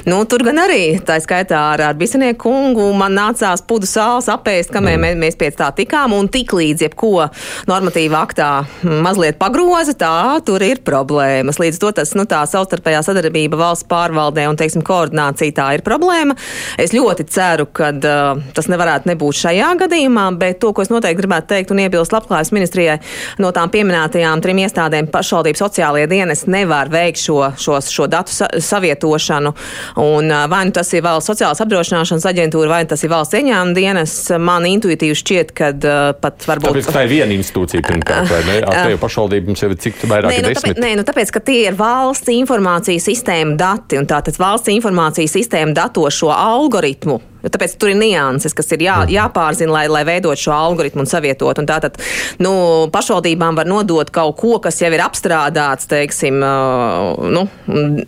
Nu, 0.09 0.23
tur 0.29 0.45
gan 0.47 0.61
arī 0.63 0.83
tā 1.05 1.19
skaitā 1.23 1.59
ar, 1.73 1.85
ar 1.91 1.99
bisenieku 2.21 2.41
kungu 2.41 2.91
man 2.93 3.13
nācās 3.15 3.61
pudu 3.65 3.87
sāls 3.89 4.27
apēst, 4.29 4.71
kamēr 4.73 4.97
mm. 4.99 5.19
mēs 5.21 5.37
pēc 5.39 5.57
tā 5.57 5.69
tikām, 5.73 6.13
un 6.13 6.27
tik 6.29 6.53
līdz 6.53 6.85
jebko 6.85 7.27
normatīva 7.69 8.21
aktā 8.21 8.49
mazliet 8.83 9.39
pagroza, 9.39 9.93
tā 9.97 10.41
tur 10.45 10.61
ir 10.61 10.81
problēmas. 10.85 11.59
Līdz 11.61 11.79
to 11.81 11.91
tas, 11.97 12.13
nu, 12.17 12.25
tā 12.29 12.43
savstarpējā 12.49 13.01
sadarbība 13.05 13.57
valsts 13.57 13.87
pārvaldē 13.89 14.47
un, 14.49 14.57
teiksim, 14.59 14.83
koordinācija 14.85 15.55
tā 15.57 15.67
ir 15.77 15.83
problēma. 15.85 16.35
Es 16.81 16.93
ļoti 16.93 17.25
ceru, 17.31 17.67
ka 17.71 17.91
uh, 17.93 18.41
tas 18.53 18.69
nevarētu 18.71 19.09
nebūt 19.11 19.41
šajā 19.41 19.71
gadījumā, 19.81 20.27
bet 20.41 20.61
to, 20.61 20.73
ko 20.73 20.85
es 20.85 20.91
noteikti 20.93 21.21
gribētu 21.21 21.51
teikt 21.53 21.73
un 21.73 21.81
iebilst 21.85 22.13
labklājības 22.13 22.53
ministrijai, 22.53 22.99
no 23.41 23.53
tām 23.55 23.71
pieminētajām 23.73 24.43
trim 24.43 24.61
iestādēm 24.65 25.09
pašvaldības 25.13 25.63
sociālajie 25.65 26.09
dienas 26.11 26.45
nevar 26.49 26.91
veikt 26.91 27.23
šo, 27.23 27.39
šo, 27.61 27.79
šo 27.85 28.09
datu 28.11 28.35
sa 28.35 28.51
savietošanu. 28.71 29.55
Un, 30.01 30.29
uh, 30.29 30.45
vai 30.51 30.63
nu 30.67 30.75
tas 30.75 30.91
ir 30.93 31.05
valsts 31.05 31.31
sociālās 31.31 31.61
apdrošināšanas 31.63 32.10
apdrošināšanas 32.11 32.27
aģentūra 32.31 32.69
vai 32.71 32.81
tas 32.89 33.03
ir 33.03 33.11
valsts 33.11 33.37
ieņēmuma 33.39 33.75
dienas, 33.75 34.13
man 34.39 34.65
intuitīvi 34.67 35.15
šķiet, 35.17 35.53
ka 35.55 35.71
uh, 35.71 36.11
pat 36.19 36.45
varbūt. 36.47 36.71
Tāpēc 36.71 36.91
tā 36.91 37.05
ir 37.05 37.11
viena 37.11 37.35
institūcija 37.35 37.85
pirmkārt, 37.87 38.29
vai 38.31 38.41
ne? 38.47 38.59
Ar 38.67 38.87
tevi 38.89 38.99
pašvaldību 39.01 39.51
mums 39.51 39.63
jau 39.63 39.71
ir 39.71 39.79
cik 39.81 40.05
vairāk 40.11 40.31
nē, 40.31 40.41
nu, 40.43 40.51
desmit. 40.51 40.75
Tāpēc, 40.75 40.83
nē, 40.83 40.93
nu 40.99 41.07
tāpēc, 41.07 41.33
ka 41.33 41.43
tie 41.47 41.59
ir 41.69 41.79
valsts 41.79 42.31
informācijas 42.33 43.07
sistēma 43.09 43.57
dati, 43.59 43.99
un 44.01 44.09
tātad 44.09 44.37
valsts 44.41 44.71
informācijas 44.73 45.37
sistēma 45.39 45.75
dato 45.77 46.07
šo 46.11 46.31
algoritmu 46.35 47.21
Tāpēc 47.41 47.75
tur 47.81 47.91
ir 47.93 47.97
nianses, 47.99 48.53
kas 48.57 48.69
ir 48.75 48.85
jā, 48.85 48.97
mhm. 49.03 49.13
jāpārzina, 49.15 49.73
lai, 49.73 49.85
lai 49.91 50.03
veidot 50.07 50.39
šo 50.39 50.53
algoritmu 50.55 51.05
un 51.05 51.09
savietot. 51.09 51.57
Un 51.61 51.69
tātad 51.69 51.97
nu, 52.41 52.53
pašvaldībām 52.93 53.57
var 53.57 53.69
nodot 53.69 54.11
kaut 54.13 54.37
ko, 54.41 54.57
kas 54.63 54.81
jau 54.81 54.91
ir 54.93 55.03
apstrādāts, 55.03 55.89
teiksim, 55.91 56.37
nu, 56.41 57.45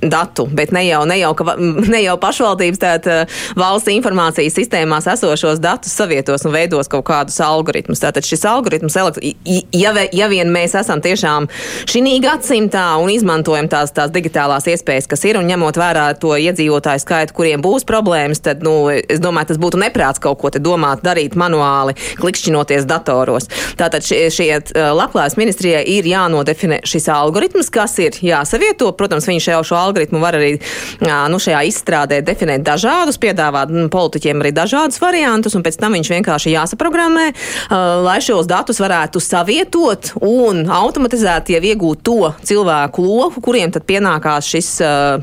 datu, 0.01 0.47
bet 0.53 0.73
ne 0.75 0.85
jau, 0.87 1.03
ne 1.09 1.19
jau, 1.21 1.33
ka, 1.37 1.57
ne 1.93 2.03
jau 2.03 2.17
pašvaldības 2.21 2.83
tātad 2.83 3.33
valsts 3.59 3.91
informācijas 3.93 4.57
sistēmās 4.59 5.09
esošos 5.15 5.61
datus 5.63 5.95
savietos 5.97 6.45
un 6.47 6.55
veidos 6.55 6.91
kaut 6.91 7.05
kādus 7.09 7.39
algoritmus. 7.43 8.03
Tātad 8.03 8.27
šis 8.27 8.45
algoritms, 8.49 8.97
ja, 9.73 9.93
ja 10.13 10.29
vien 10.31 10.51
mēs 10.53 10.77
esam 10.79 11.01
tiešām 11.03 11.49
šī 11.89 12.19
gadsimtā 12.23 12.85
un 13.01 13.09
izmantojam 13.13 13.69
tās, 13.71 13.93
tās 13.95 14.11
digitālās 14.13 14.67
iespējas, 14.69 15.07
kas 15.09 15.23
ir, 15.27 15.39
un 15.39 15.47
ņemot 15.49 15.77
vērā 15.79 16.05
to 16.19 16.35
iedzīvotāju 16.37 17.03
skaitu, 17.03 17.35
kuriem 17.37 17.63
būs 17.63 17.87
problēmas, 17.89 18.43
tad, 18.43 18.63
nu, 18.65 18.75
es 18.91 19.22
domāju, 19.23 19.53
tas 19.53 19.61
būtu 19.61 19.79
neprāts 19.81 20.21
kaut 20.23 20.41
ko 20.41 20.51
te 20.53 20.61
domāt, 20.63 21.03
darīt 21.05 21.37
manuāli, 21.39 21.95
klikšķinoties 22.19 22.87
datoros. 22.89 23.49
Tātad 23.79 24.05
šie, 24.05 24.25
šie 24.33 24.49
labklājības 24.73 25.37
ministrijai 25.39 25.83
ir 25.95 26.07
jānodefinē 26.11 26.81
šis 26.87 27.09
algoritms, 27.13 27.71
kas 27.73 27.97
ir 28.03 28.17
jāsavieto. 28.23 28.91
Protams, 28.97 29.27
viņš 29.29 29.49
jau 29.53 29.61
šo 29.71 29.79
algoritmu 29.79 30.21
var 30.23 30.37
arī 30.37 30.55
nu, 31.01 31.39
šajā 31.41 31.63
izstrādē 31.69 32.21
definēt 32.25 32.65
dažādus, 32.67 33.19
piedāvāt 33.21 33.71
nu, 33.73 33.87
politiķiem 33.93 34.43
arī 34.43 34.53
dažādus 34.55 35.01
variantus, 35.01 35.55
un 35.57 35.65
pēc 35.65 35.79
tam 35.81 35.95
viņš 35.97 36.11
vienkārši 36.13 36.53
jāsaprogrammē, 36.53 37.25
lai 38.05 38.17
šos 38.23 38.47
datus 38.49 38.81
varētu 38.83 39.21
savietot 39.23 40.13
un 40.23 40.63
automatizēt 40.73 41.53
jau 41.53 41.61
iegūt 41.63 42.03
to 42.05 42.31
cilvēku 42.43 43.05
loku, 43.05 43.43
kuriem 43.43 43.73
tad 43.73 43.85
pienākās 43.89 44.49
šis, 44.53 44.69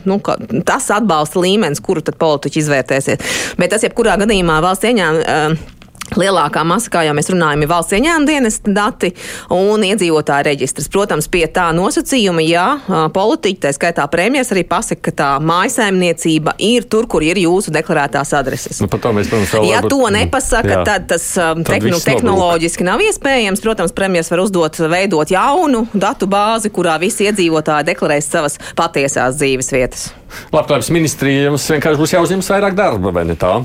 nu, 0.09 0.19
tas 0.67 0.89
atbalsta 0.95 1.43
līmenis, 1.43 1.83
kuru 1.85 2.05
tad 2.05 2.19
politiķi 2.21 2.63
izvērtēsiet. 2.63 3.25
Bet 3.61 3.75
tas 3.75 3.85
jebkurā 3.91 4.17
gadījumā 4.23 4.61
valsts 4.65 4.89
ieņēmuma. 4.91 5.79
Lielākā 6.19 6.65
masa, 6.67 6.91
kā 6.91 7.05
jau 7.07 7.15
mēs 7.15 7.31
runājam, 7.31 7.63
ir 7.63 7.71
valsts 7.71 7.95
ieņēmuma 7.99 8.27
dienesta 8.27 8.75
dati 8.75 9.13
un 9.55 9.85
iedzīvotāja 9.87 10.49
reģistrs. 10.51 10.89
Protams, 10.91 11.29
pie 11.31 11.45
tā 11.53 11.69
nosacījuma, 11.77 12.43
ja 12.47 12.67
politiķi, 13.15 13.61
tā 13.63 13.75
skaitā 13.77 14.07
premjeras, 14.11 14.51
arī 14.55 14.65
pasaka, 14.69 15.05
ka 15.11 15.17
tā 15.21 15.31
mājsaimniecība 15.45 16.57
ir 16.67 16.89
tur, 16.91 17.07
kur 17.11 17.25
ir 17.27 17.39
jūsu 17.41 17.75
deklarētās 17.75 18.35
adreses. 18.39 18.81
Nu, 18.83 18.91
to 18.91 19.15
mēs, 19.15 19.31
protams, 19.31 19.55
ja 19.71 19.83
to 19.87 20.01
nepasaka, 20.15 20.75
jā. 20.81 20.83
tad 20.89 21.07
tas 21.11 21.27
tad 21.35 21.63
tehnu, 21.67 22.01
tehnoloģiski 22.05 22.87
nav 22.87 23.03
iespējams. 23.05 23.63
Protams, 23.65 23.95
premjeras 23.97 24.31
var 24.33 24.45
uzdot 24.45 24.81
veidot 24.91 25.31
jaunu 25.31 25.85
datu 25.93 26.29
bāzi, 26.31 26.73
kurā 26.75 26.97
visi 27.03 27.29
iedzīvotāji 27.29 27.91
deklarēs 27.93 28.31
savas 28.31 28.59
patiesās 28.79 29.39
dzīves 29.39 29.71
vietas. 29.75 30.09
Labklājības 30.55 30.91
ministrijai 30.95 31.47
jums 31.49 31.69
vienkārši 31.75 32.01
būs 32.01 32.17
jāuzņemas 32.17 32.51
vairāk 32.55 32.77
darba, 32.79 33.15
vai 33.15 33.27
ne 33.29 33.39
tā? 33.39 33.59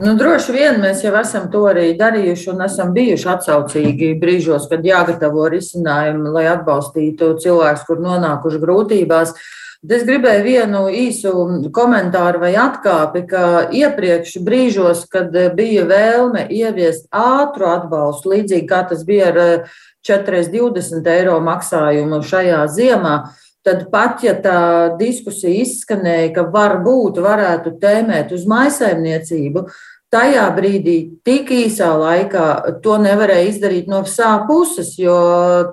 Nu, 0.00 0.14
droši 0.16 0.52
vien 0.54 0.78
mēs 0.80 1.02
jau 1.04 1.10
esam 1.20 1.50
to 1.52 1.66
arī 1.68 1.90
darījuši 1.98 2.46
un 2.54 2.62
esam 2.64 2.94
bijuši 2.96 3.26
atsaucīgi 3.34 4.14
brīžos, 4.22 4.64
kad 4.70 4.86
jāgatavo 4.86 5.44
risinājumi, 5.52 6.30
lai 6.32 6.46
atbalstītu 6.48 7.34
cilvēkus, 7.42 7.82
kur 7.84 8.00
nonākuši 8.00 8.60
grūtībās. 8.62 9.34
Es 9.84 10.06
gribēju 10.08 10.46
vienu 10.46 10.80
īsu 10.92 11.34
komentāru 11.76 12.40
vai 12.40 12.54
atkāpi, 12.62 13.26
ka 13.28 13.44
iepriekš 13.76 14.38
brīžos, 14.46 15.04
kad 15.12 15.36
bija 15.56 15.84
vēlme 15.88 16.46
ieviest 16.48 17.04
ātru 17.12 17.68
atbalstu, 17.68 18.32
līdzīgi 18.32 18.68
kā 18.72 18.86
tas 18.88 19.04
bija 19.04 19.28
ar 19.34 19.42
4,20 20.08 21.12
eiro 21.12 21.36
maksājumu 21.44 22.24
šajā 22.24 22.64
ziemā, 22.72 23.14
tad 23.66 23.86
pat 23.92 24.24
ja 24.24 24.32
tā 24.40 24.60
diskusija 25.00 25.60
izskanēja, 25.64 26.32
ka 26.36 26.46
varbūt 26.52 27.20
varētu 27.20 27.76
tēmēt 27.82 28.32
uz 28.36 28.46
maisaimniecību, 28.48 29.66
tajā 30.10 30.46
brīdī, 30.56 30.96
tik 31.26 31.52
īsā 31.54 31.90
laikā, 31.98 32.46
to 32.82 32.98
nevarēja 33.02 33.52
izdarīt 33.52 33.90
no 33.90 34.02
savā 34.10 34.46
puses, 34.48 34.96
jo 34.98 35.16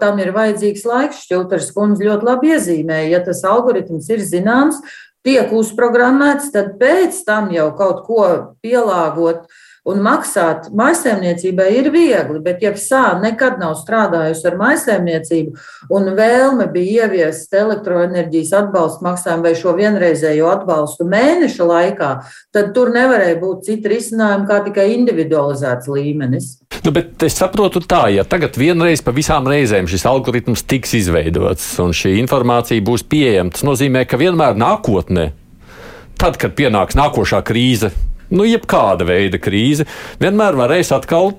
tam 0.01 0.21
ir 0.21 0.33
vajadzīgs 0.35 0.85
laiks. 0.87 1.23
Šķilters 1.25 1.71
kundze 1.75 2.05
ļoti 2.07 2.29
labi 2.29 2.53
iezīmēja, 2.53 3.11
ja 3.15 3.21
tas 3.25 3.43
algoritms 3.47 4.09
ir 4.13 4.21
zināms, 4.21 4.81
tiek 5.25 5.51
uzprogrammēts, 5.53 6.51
tad 6.53 6.75
pēc 6.81 7.17
tam 7.27 7.49
jau 7.55 7.71
kaut 7.77 8.05
ko 8.07 8.27
pielāgot 8.63 9.47
Un 9.87 10.01
maksāt 10.03 10.65
maisaimniecībai 10.75 11.69
ir 11.77 11.85
viegli, 11.93 12.41
bet, 12.43 12.59
ja 12.59 12.73
sā 12.75 13.15
nekad 13.21 13.55
nav 13.61 13.77
strādājusi 13.79 14.49
ar 14.49 14.57
maisaimniecību 14.59 15.53
un 15.95 16.09
vēlme 16.17 16.65
bija 16.73 17.05
ieviest 17.05 17.55
elektroenerģijas 17.55 18.51
atbalstu 18.59 19.05
maksājumu 19.07 19.47
vai 19.47 19.53
šo 19.55 19.75
vienreizējo 19.77 20.49
atbalstu 20.51 21.07
mēneša 21.07 21.67
laikā, 21.69 22.09
tad 22.51 22.73
tur 22.75 22.91
nevarēja 22.91 23.37
būt 23.39 23.63
cita 23.69 23.93
risinājuma 23.93 24.49
kā 24.49 24.59
tikai 24.65 24.89
individualizēts 24.97 25.87
līmenis. 25.93 26.49
Nu, 26.83 26.91
bet 26.91 27.23
es 27.23 27.39
saprotu 27.39 27.79
tā, 27.79 28.09
ja 28.11 28.27
tagad 28.27 28.59
vienreiz 28.59 28.99
pa 29.03 29.15
visām 29.15 29.47
reizēm 29.47 29.87
šis 29.87 30.03
algoritms 30.09 30.65
tiks 30.67 30.97
izveidots 30.99 31.69
un 31.83 31.95
šī 31.95 32.17
informācija 32.19 32.83
būs 32.83 33.07
pieejama, 33.07 33.55
tas 33.55 33.63
nozīmē, 33.67 34.03
ka 34.03 34.19
vienmēr 34.19 34.59
nākotnē, 34.59 35.29
tad, 36.19 36.35
kad 36.41 36.59
pienāks 36.59 36.99
nākošā 36.99 37.39
krīze, 37.47 37.93
nu, 38.29 38.47
jebkāda 38.47 39.07
veida 39.07 39.39
krīze, 39.41 39.87
vienmēr 40.21 40.57
varēs 40.59 40.91
atkal 40.95 41.35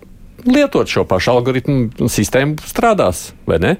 lietot 0.46 0.88
šo 0.90 1.04
pašu 1.08 1.34
algoritmu 1.36 2.08
sistēmu, 2.10 2.58
strādās 2.68 3.30
vai 3.48 3.60
ne? 3.62 3.76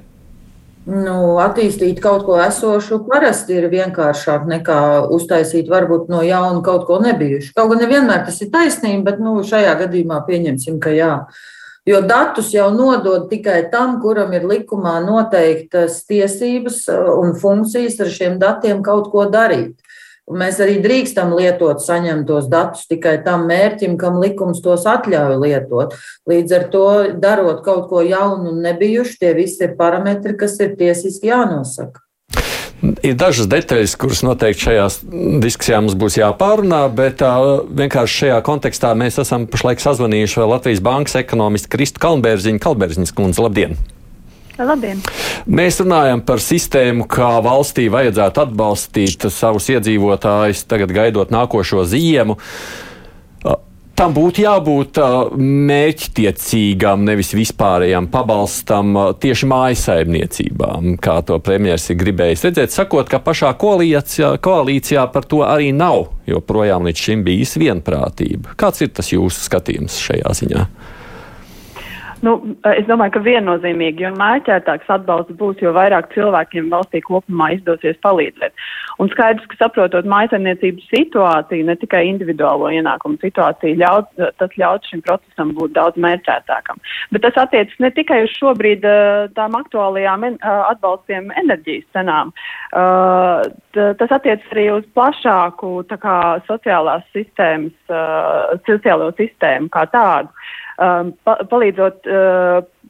Nu, 0.88 1.36
attīstīt 1.42 1.98
kaut 2.00 2.22
ko 2.24 2.38
esošu 2.40 3.02
parasti 3.10 3.58
ir 3.58 3.66
vienkāršāk 3.68 4.46
nekā 4.48 4.78
uztaisīt 5.12 5.68
varbūt 5.68 6.08
no 6.08 6.22
jauna 6.24 6.62
kaut 6.64 6.86
ko 6.88 6.96
nebijušu. 7.04 7.52
Kaut 7.56 7.74
gan 7.74 7.82
nevienmēr 7.84 8.22
tas 8.24 8.40
ir 8.40 8.48
taisnība, 8.54 9.10
bet 9.10 9.20
nu, 9.20 9.34
šajā 9.44 9.74
gadījumā 9.82 10.22
pieņemsim, 10.24 10.78
ka 10.80 10.94
jā. 10.96 11.12
Jo 11.88 12.00
datus 12.04 12.54
jau 12.54 12.70
nodod 12.72 13.28
tikai 13.28 13.66
tam, 13.72 13.98
kuram 14.00 14.32
ir 14.36 14.48
likumā 14.48 14.96
noteiktas 15.04 16.02
tiesības 16.08 16.86
un 16.88 17.36
funkcijas 17.36 18.00
ar 18.04 18.10
šiem 18.12 18.40
datiem 18.40 18.80
kaut 18.84 19.12
ko 19.12 19.28
darīt. 19.32 19.76
Un 20.28 20.42
mēs 20.42 20.58
arī 20.60 20.76
drīkstam 20.84 21.32
lietot 21.36 21.80
saņemtos 21.80 22.50
datus 22.52 22.84
tikai 22.90 23.16
tam 23.24 23.46
mērķim, 23.48 23.96
kam 24.00 24.18
likums 24.20 24.60
tos 24.64 24.84
atļauj 24.88 25.38
lietot. 25.40 25.96
Līdz 26.28 26.58
ar 26.58 26.66
to, 26.74 26.88
darot 27.22 27.62
kaut 27.64 27.88
ko 27.88 28.04
jaunu 28.04 28.52
un 28.52 28.60
nebijušu, 28.66 29.16
tie 29.22 29.32
visi 29.38 29.64
ir 29.64 29.74
parametri, 29.80 30.36
kas 30.36 30.58
ir 30.60 30.76
tiesiski 30.76 31.32
jānosaka. 31.32 32.04
Ir 33.02 33.16
dažas 33.18 33.48
detaļas, 33.50 33.96
kuras 33.98 34.20
noteikti 34.22 34.68
šajās 34.68 35.00
diskusijās 35.42 35.82
mums 35.82 35.96
būs 35.98 36.20
jāpārunā, 36.20 36.84
bet 36.94 37.24
uh, 37.26 37.64
vienkārši 37.80 38.22
šajā 38.22 38.40
kontekstā 38.46 38.92
mēs 38.98 39.18
esam 39.18 39.48
pašlaik 39.50 39.82
sazvanījuši 39.82 40.46
Latvijas 40.46 40.84
Bankas 40.84 41.18
ekonomistu 41.24 41.74
Kristu 41.74 42.04
Kalnbērziņu. 42.04 42.62
Kalnbērziņas 42.62 43.16
kundze, 43.18 43.42
labdien! 43.42 43.80
Labdien! 44.58 44.98
Mēs 45.46 45.78
runājam 45.82 46.20
par 46.26 46.42
sistēmu, 46.42 47.06
kā 47.10 47.38
valstī 47.44 47.86
vajadzētu 47.92 48.42
atbalstīt 48.42 49.28
savus 49.30 49.70
iedzīvotājus, 49.70 50.66
tagad 50.68 50.92
gaidot 50.96 51.30
nākošo 51.34 51.86
ziemu. 51.88 52.38
Tam 53.98 54.12
būtu 54.14 54.44
jābūt 54.44 54.98
mērķtiecīgam, 55.42 57.02
nevis 57.06 57.32
vispārējam 57.34 58.06
pabalstam 58.12 58.92
tieši 59.18 59.48
mājasaimniecībām, 59.50 60.92
kā 61.02 61.16
to 61.26 61.40
premjerministrs 61.42 61.96
ir 61.96 61.98
gribējis 62.04 62.46
redzēt, 62.46 62.74
sakot, 62.74 63.10
ka 63.10 63.18
pašā 63.18 63.50
koalīcijā, 63.58 64.36
koalīcijā 64.42 65.08
par 65.14 65.26
to 65.26 65.42
arī 65.46 65.72
nav, 65.74 66.12
jo 66.30 66.38
projām 66.38 66.86
līdz 66.86 67.08
šim 67.08 67.26
bijis 67.26 67.56
vienprātība. 67.58 68.54
Kāds 68.58 68.86
ir 68.86 68.94
tas 68.94 69.10
jūsu 69.10 69.42
skatījums 69.48 69.98
šajā 70.06 70.38
ziņā? 70.44 70.68
Nu, 72.26 72.34
es 72.74 72.86
domāju, 72.88 73.14
ka 73.14 73.20
viennozīmīgi, 73.22 74.02
jo 74.06 74.10
mērķētāks 74.18 74.90
atbalsts 74.90 75.36
būs, 75.38 75.60
jo 75.62 75.70
vairāk 75.76 76.10
cilvēkiem 76.14 76.70
valstī 76.72 77.02
kopumā 77.04 77.52
izdosies 77.54 78.00
palīdzēt. 78.02 78.66
Un 78.98 79.10
skaidrs, 79.12 79.46
ka 79.46 79.56
saprotot 79.60 80.06
mājasemniecības 80.10 80.88
situāciju, 80.90 81.66
ne 81.68 81.76
tikai 81.78 82.00
individuālo 82.08 82.70
ienākumu 82.74 83.20
situāciju, 83.22 83.78
ļaut, 83.78 84.10
tas 84.40 84.56
ļaut 84.58 84.88
šim 84.90 85.04
procesam 85.06 85.52
būt 85.54 85.76
daudz 85.76 86.00
mērķētākam. 86.02 86.80
Bet 87.14 87.22
tas 87.22 87.38
attiecas 87.44 87.78
ne 87.78 87.92
tikai 87.94 88.24
uz 88.26 88.34
šobrīd 88.34 88.82
tām 89.38 89.58
aktuālajām 89.60 90.26
atbalstiem 90.42 91.30
enerģijas 91.44 91.86
cenām. 91.94 92.34
Tas 92.74 94.16
attiecas 94.18 94.54
arī 94.54 94.66
uz 94.80 94.88
plašāku 94.98 95.74
kā, 95.94 96.18
sociālās 96.50 97.06
sistēmas, 97.14 97.78
sociālo 98.66 99.12
sistēmu 99.20 99.70
kā 99.74 99.86
tādu 99.94 100.34
pa, 100.78 101.38
palīdzot 101.50 102.06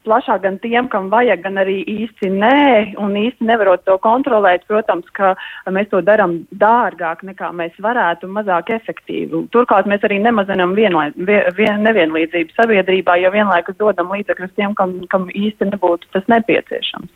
plašāk 0.09 0.43
gan 0.45 0.57
tiem, 0.63 0.89
kam 0.91 1.09
vajag, 1.13 1.43
gan 1.45 1.61
arī 1.61 1.79
īsti 1.87 2.31
nē, 2.33 2.61
un 3.01 3.15
īsti 3.19 3.45
nevarot 3.45 3.85
to 3.85 3.97
kontrolēt, 4.01 4.65
protams, 4.69 5.07
ka 5.17 5.35
mēs 5.69 5.91
to 5.93 6.01
darām 6.05 6.39
dārgāk 6.63 7.21
nekā 7.29 7.51
mēs 7.55 7.77
varētu, 7.83 8.31
mazāk 8.33 8.73
efektīvi. 8.79 9.45
Turklāt 9.53 9.89
mēs 9.89 10.05
arī 10.07 10.19
nemazinām 10.25 10.75
vienlai, 10.77 11.09
vien, 11.57 11.83
nevienlīdzību 11.85 12.57
sabiedrībā, 12.57 13.19
jo 13.23 13.33
vienlaikus 13.35 13.77
dodam 13.81 14.11
līdzekļus 14.15 14.55
tiem, 14.57 14.75
kam, 14.79 14.99
kam 15.13 15.29
īsti 15.33 15.71
nebūtu 15.73 16.09
tas 16.15 16.25
nepieciešams. 16.31 17.13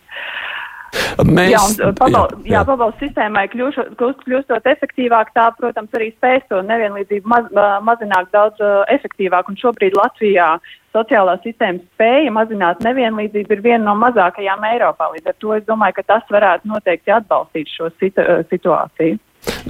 Mēs, 1.26 1.52
jā, 1.54 1.62
un 1.88 1.98
pabal, 1.98 2.32
jā, 2.44 2.58
jā. 2.58 2.62
pabalstu 2.68 3.08
sistēmai 3.08 3.48
kļūšot, 3.52 3.94
kļūstot 3.98 4.70
efektīvāk, 4.74 5.34
tā, 5.38 5.50
protams, 5.58 5.92
arī 5.98 6.12
spēs 6.14 6.46
to 6.50 6.62
nevienlīdzību 6.66 7.34
maz, 7.34 7.50
mazināt 7.86 8.32
daudz 8.36 8.62
uh, 8.64 8.82
efektīvāk. 8.94 9.50
Un 9.50 9.60
šobrīd 9.62 9.98
Latvijā 9.98 10.54
sociālā 10.94 11.36
sistēma 11.44 11.82
spēja 11.96 12.32
mazināt 12.34 12.82
nevienlīdzību 12.86 13.58
ir 13.58 13.64
viena 13.66 13.84
no 13.88 13.98
mazākajām 14.02 14.66
Eiropā. 14.70 15.12
Līdz 15.16 15.34
ar 15.34 15.38
to 15.42 15.54
es 15.58 15.68
domāju, 15.70 16.00
ka 16.00 16.08
tas 16.16 16.34
varētu 16.34 16.70
noteikti 16.70 17.14
atbalstīt 17.14 17.72
šo 17.74 17.90
situ, 18.00 18.26
situāciju. 18.54 19.22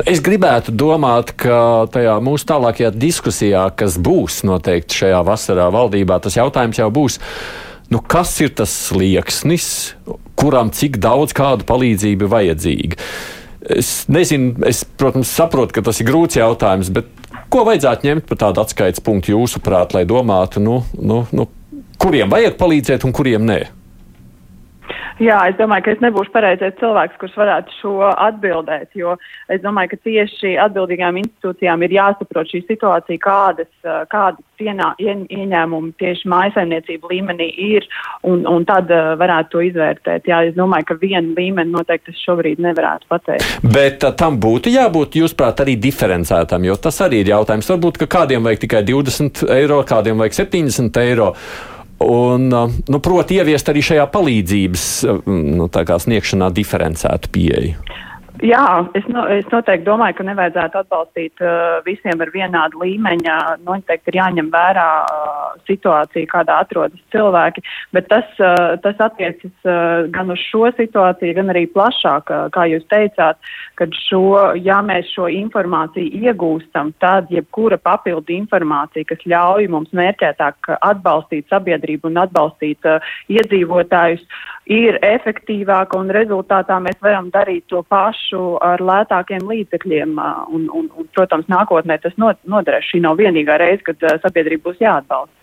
Es 0.06 0.20
gribētu 0.22 0.74
domāt, 0.76 1.32
ka 1.40 1.86
tajā 1.94 2.18
mūsu 2.24 2.46
tālākajā 2.50 2.92
diskusijā, 2.94 3.66
kas 3.78 3.98
būs 4.02 4.44
noteikti 4.46 5.04
šajā 5.04 5.22
vasarā 5.26 5.70
valdībā, 5.74 6.20
tas 6.22 6.38
jautājums 6.38 6.82
jau 6.82 6.90
būs 6.94 7.18
nu, 7.94 8.02
kas 8.02 8.34
ir 8.42 8.54
tas 8.58 8.74
slieksnis, 8.90 9.68
kuram 10.40 10.72
cik 10.74 10.98
daudz 11.04 11.36
kādu 11.38 11.68
palīdzību 11.70 12.30
vajadzīga. 12.32 12.98
Es 13.78 14.04
nezinu, 14.12 14.58
es, 14.68 14.82
protams, 15.00 15.32
saprotu, 15.32 15.78
ka 15.78 15.86
tas 15.86 16.02
ir 16.02 16.10
grūts 16.10 16.40
jautājums, 16.40 16.90
bet 16.94 17.08
ko 17.54 17.64
vajadzētu 17.68 18.10
ņemt 18.10 18.28
par 18.28 18.42
tādu 18.42 18.64
atskaites 18.64 19.04
punktu 19.04 19.36
jūsuprāt, 19.36 19.96
lai 19.96 20.04
domātu, 20.10 20.64
nu, 20.64 20.82
nu, 21.00 21.22
nu, 21.32 21.48
kuriem 22.02 22.34
vajag 22.34 22.58
palīdzēt 22.60 23.06
un 23.08 23.16
kuriem 23.16 23.46
nē? 23.48 23.62
Jā, 25.22 25.38
es 25.52 25.58
domāju, 25.60 25.86
ka 25.86 25.94
es 25.94 26.02
nebūšu 26.02 26.32
pareizais 26.34 26.74
cilvēks, 26.80 27.20
kurš 27.22 27.36
varētu 27.38 27.76
šo 27.78 27.94
atbildēt, 28.10 28.90
jo 28.98 29.14
es 29.54 29.62
domāju, 29.62 29.92
ka 29.94 30.00
tieši 30.10 30.56
atbildīgām 30.64 31.20
institūcijām 31.22 31.86
ir 31.86 31.94
jāsaprot 32.00 32.50
šī 32.50 32.64
situācija, 32.66 33.22
kādas, 33.22 33.70
kādas 34.10 34.64
ienā, 34.64 34.94
ien, 35.04 35.26
ieņēmumi 35.30 35.94
tieši 36.02 36.30
mājasaimniecību 36.34 37.12
līmenī 37.12 37.50
ir, 37.68 37.86
un, 38.30 38.46
un 38.50 38.66
tad 38.66 38.90
varētu 39.20 39.54
to 39.54 39.66
izvērtēt. 39.68 40.30
Jā, 40.30 40.44
es 40.50 40.58
domāju, 40.58 40.90
ka 40.90 40.98
vienu 41.02 41.36
līmeni 41.38 41.76
noteikti 41.76 42.14
es 42.14 42.24
šobrīd 42.24 42.64
nevarētu 42.64 43.10
pateikt. 43.12 43.68
Bet 43.76 44.06
tam 44.18 44.40
būtu 44.42 44.74
jābūt, 44.74 45.20
jūsuprāt, 45.22 45.62
arī 45.66 45.78
diferencētam, 45.82 46.66
jo 46.66 46.80
tas 46.82 47.02
arī 47.06 47.22
ir 47.22 47.36
jautājums. 47.36 47.70
Varbūt, 47.76 48.02
ka 48.02 48.10
kādiem 48.20 48.48
vajag 48.48 48.66
tikai 48.66 48.84
20 48.88 49.46
eiro, 49.60 49.84
kādiem 49.88 50.24
vajag 50.24 50.42
70 50.42 51.04
eiro. 51.04 51.34
Un, 52.04 52.50
nu, 52.50 53.00
proti, 53.04 53.40
ieviest 53.40 53.70
arī 53.72 53.84
šajā 53.86 54.08
palīdzības 54.14 54.88
nu, 55.28 55.70
sniegšanā 56.04 56.50
diferencētu 56.56 57.32
pieeju. 57.34 57.78
Jā, 58.42 58.90
es, 58.98 59.06
no, 59.14 59.28
es 59.30 59.46
noteikti 59.54 59.86
domāju, 59.86 60.16
ka 60.18 60.24
nevajadzētu 60.26 60.80
atbalstīt 60.80 61.42
uh, 61.46 61.84
visiem 61.86 62.22
ar 62.24 62.32
vienādu 62.34 62.80
līmeņa. 62.82 63.36
Noteikti 63.62 64.10
ir 64.10 64.18
jāņem 64.18 64.50
vērā 64.52 64.86
uh, 65.06 65.44
situācija, 65.70 66.30
kādā 66.32 66.56
atrodas 66.66 66.98
cilvēki, 67.14 67.62
bet 67.94 68.10
tas, 68.10 68.26
uh, 68.42 68.74
tas 68.82 68.98
attiecas 69.06 69.54
uh, 69.70 70.10
gan 70.10 70.34
uz 70.34 70.42
šo 70.48 70.72
situāciju, 70.80 71.36
gan 71.38 71.54
arī 71.54 71.68
plašāk, 71.76 72.34
uh, 72.34 72.48
kā 72.56 72.66
jūs 72.72 72.88
teicāt, 72.90 73.38
kad 73.78 73.94
šo, 74.08 74.56
ja 74.58 74.80
mēs 74.82 75.14
šo 75.14 75.30
informāciju 75.30 76.26
iegūstam, 76.26 76.90
tad 77.06 77.30
jebkura 77.32 77.78
papildu 77.78 78.34
informācija, 78.34 79.12
kas 79.14 79.22
ļauj 79.30 79.70
mums 79.70 79.94
mērķētāk 79.94 80.74
atbalstīt 80.80 81.54
sabiedrību 81.54 82.10
un 82.10 82.24
atbalstīt 82.26 82.90
uh, 82.90 83.14
iedzīvotājus, 83.30 84.26
ir 84.70 84.98
efektīvāka 85.04 86.00
un 86.00 86.12
rezultātā 86.14 86.80
mēs 86.84 87.00
varam 87.04 87.30
darīt 87.34 87.66
to 87.72 87.84
pašu 87.90 88.58
ar 88.64 88.84
lētākiem 88.84 89.46
līdzekļiem. 89.50 90.18
Un, 90.54 90.68
un, 90.72 90.90
un, 90.90 91.08
protams, 91.16 91.50
nākotnē 91.52 92.00
tas 92.04 92.16
noderēs. 92.20 92.90
Šī 92.92 93.04
nav 93.04 93.20
vienīgā 93.20 93.60
reize, 93.62 93.84
kad 93.88 94.04
sabiedrība 94.24 94.70
būs 94.72 94.84
jāatbalsta. 94.84 95.40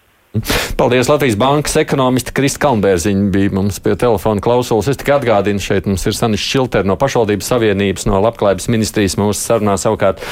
Paldies! 0.78 1.08
Latvijas 1.10 1.34
Bankas 1.34 1.74
ekonomiste 1.80 2.30
Krista 2.32 2.62
Kalnbērziņa 2.62 3.24
bija 3.34 3.50
mums 3.56 3.80
pie 3.82 3.96
telefona 3.98 4.42
klausulas. 4.44 4.86
Es 4.92 5.00
tikai 5.00 5.16
atgādinu, 5.16 5.62
šeit 5.62 5.88
mums 5.90 6.06
ir 6.06 6.14
Sanis 6.14 6.44
Šilter 6.44 6.86
no 6.86 6.94
pašvaldības 7.00 7.50
savienības, 7.50 8.06
no 8.06 8.22
Labklājības 8.22 8.70
ministrijas. 8.70 9.18
Mūsu 9.18 9.42
sarunā 9.42 9.74
savukārt 9.80 10.22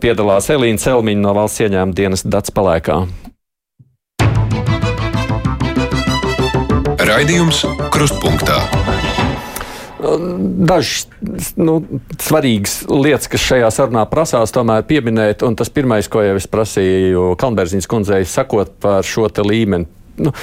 piedalās 0.00 0.48
Elīna 0.54 0.80
Celmiņa 0.80 1.26
no 1.26 1.36
valsts 1.36 1.60
ieņēmuma 1.66 2.00
dienas 2.00 2.24
Dats 2.24 2.56
Palēkā. 2.56 3.02
Raidījums 7.14 7.60
Krustpunktā. 7.94 8.56
Dažas 10.66 11.04
nu, 11.54 11.76
svarīgas 12.18 12.80
lietas, 12.90 13.28
kas 13.30 13.44
šajā 13.52 13.68
sarunā 13.76 14.02
prasās, 14.10 14.50
tomēr 14.50 14.82
pieminēt, 14.88 15.44
un 15.46 15.54
tas 15.54 15.70
pirmais, 15.70 16.08
ko 16.10 16.24
jau 16.26 16.34
es 16.40 16.48
prasīju 16.50 17.36
Kalnbērziņas 17.38 17.86
kundzei, 17.92 18.24
sakot 18.26 18.74
par 18.82 19.06
šo 19.06 19.28
līmeni. 19.46 19.86
Nu, 20.26 20.34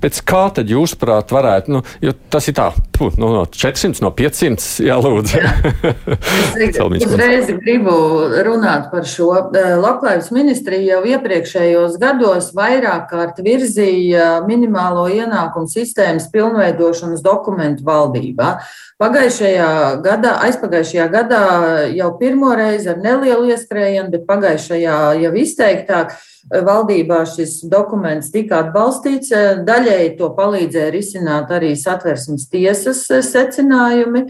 Pēc 0.00 0.20
kā 0.26 0.42
tad 0.56 0.70
jūs, 0.72 0.94
prāt, 1.00 1.32
varētu, 1.34 1.74
nu, 1.74 1.82
jo 2.04 2.14
tas 2.32 2.48
ir 2.48 2.56
tā, 2.56 2.70
pu, 2.96 3.10
nu, 3.20 3.32
no 3.36 3.44
400, 3.44 4.00
no 4.04 4.12
500, 4.16 4.68
jā, 4.86 4.96
lūdzu. 5.04 5.40
Jā. 5.40 5.52
Uzreiz 7.06 7.50
gribu 7.60 7.94
runāt 8.46 8.90
par 8.92 9.08
šo. 9.08 9.30
Eh, 9.56 9.74
Labklājības 9.80 10.30
ministrija 10.34 10.96
jau 10.96 11.14
iepriekšējos 11.14 11.98
gados 12.00 12.52
vairāk 12.56 13.10
kārt 13.12 13.40
virzīja 13.44 14.40
minimālo 14.48 15.06
ienākumu 15.12 15.70
sistēmas 15.70 16.30
pilnveidošanas 16.32 17.24
dokumentu 17.24 17.86
valdībā. 17.86 18.54
Pagājušajā 19.00 19.68
gadā, 20.04 20.34
aizpagājušajā 20.44 21.06
gadā 21.08 21.44
jau 21.96 22.10
pirmo 22.20 22.50
reizi 22.52 22.90
ar 22.92 22.98
nelielu 23.00 23.48
ieskrējienu, 23.54 24.10
bet 24.12 24.26
pagājušajā 24.28 24.96
jau 25.22 25.30
izteiktāk 25.40 26.12
valdībā 26.50 27.22
šis 27.32 27.62
dokuments 27.72 28.28
tika 28.34 28.58
atbalstīts. 28.66 29.32
Daļēji 29.64 30.10
to 30.18 30.28
palīdzēja 30.36 30.92
risināt 30.92 31.52
arī 31.56 31.72
satversmes 31.80 32.44
tiesas 32.52 33.06
secinājumi 33.08 34.26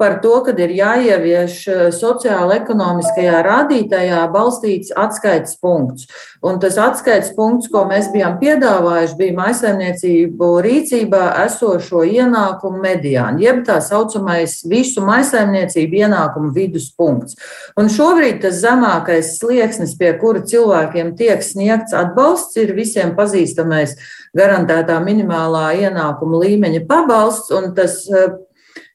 par 0.00 0.16
to, 0.24 0.38
ka 0.46 0.54
ir 0.56 0.72
jāievieš 0.72 1.56
sociāla-ekonomiskajā 1.92 3.42
rādītājā 3.44 4.22
balstīts 4.32 4.94
atskaites 4.96 5.58
punkts. 5.60 6.08
Un 6.40 6.56
tas 6.62 6.78
atskaites 6.80 7.34
punkts, 7.36 7.68
ko 7.68 7.84
mēs 7.88 8.08
bijām 8.14 8.38
piedāvājuši, 8.40 9.18
bija 9.18 9.36
maisaimniecību 9.36 10.50
rīcībā 10.64 11.24
esošo 11.44 12.06
ienākumu 12.08 12.80
mediāni, 12.80 13.44
jeb 13.44 13.60
tā 13.68 13.76
saucamais 13.84 14.62
visu 14.70 15.04
maisaimniecību 15.04 16.00
ienākumu 16.06 16.54
viduspunkts. 16.56 17.36
Un 17.76 17.92
šobrīd 17.92 18.40
tas 18.46 18.56
zemākais 18.64 19.36
slieksnis, 19.36 19.98
pie 20.00 20.14
kura 20.20 20.40
cilvēkiem 20.40 21.12
tiek 21.20 21.44
sniegts 21.44 21.92
atbalsts, 21.92 22.56
ir 22.56 22.72
visiem 22.72 23.12
pazīstamais 23.18 23.98
garantētā 24.36 24.96
minimālā 25.04 25.74
ienākuma 25.84 26.40
līmeņa 26.46 26.86
pabalsts, 26.88 27.52
tas 27.76 28.06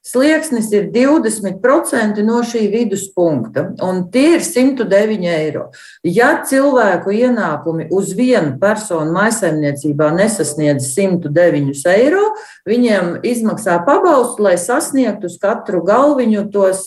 Slieksnis 0.05 0.67
ir 0.69 0.91
20% 0.93 2.21
no 2.21 2.43
šī 2.45 2.67
viduspunkta, 2.69 3.63
un 3.81 4.03
tie 4.13 4.35
ir 4.35 4.43
109 4.45 5.25
eiro. 5.31 5.63
Ja 6.05 6.43
cilvēku 6.45 7.09
ienākumi 7.15 7.87
uz 7.89 8.11
vienu 8.13 8.53
personu 8.61 9.15
maisaimniecībā 9.15 10.11
nesasniedz 10.13 10.91
109 10.93 11.81
eiro, 11.95 12.21
viņiem 12.69 13.15
izmaksā 13.25 13.79
pabalstu, 13.87 14.45
lai 14.45 14.59
sasniegtu 14.61 15.31
uz 15.31 15.39
katru 15.41 15.81
galviņu 15.87 16.49
tos 16.53 16.85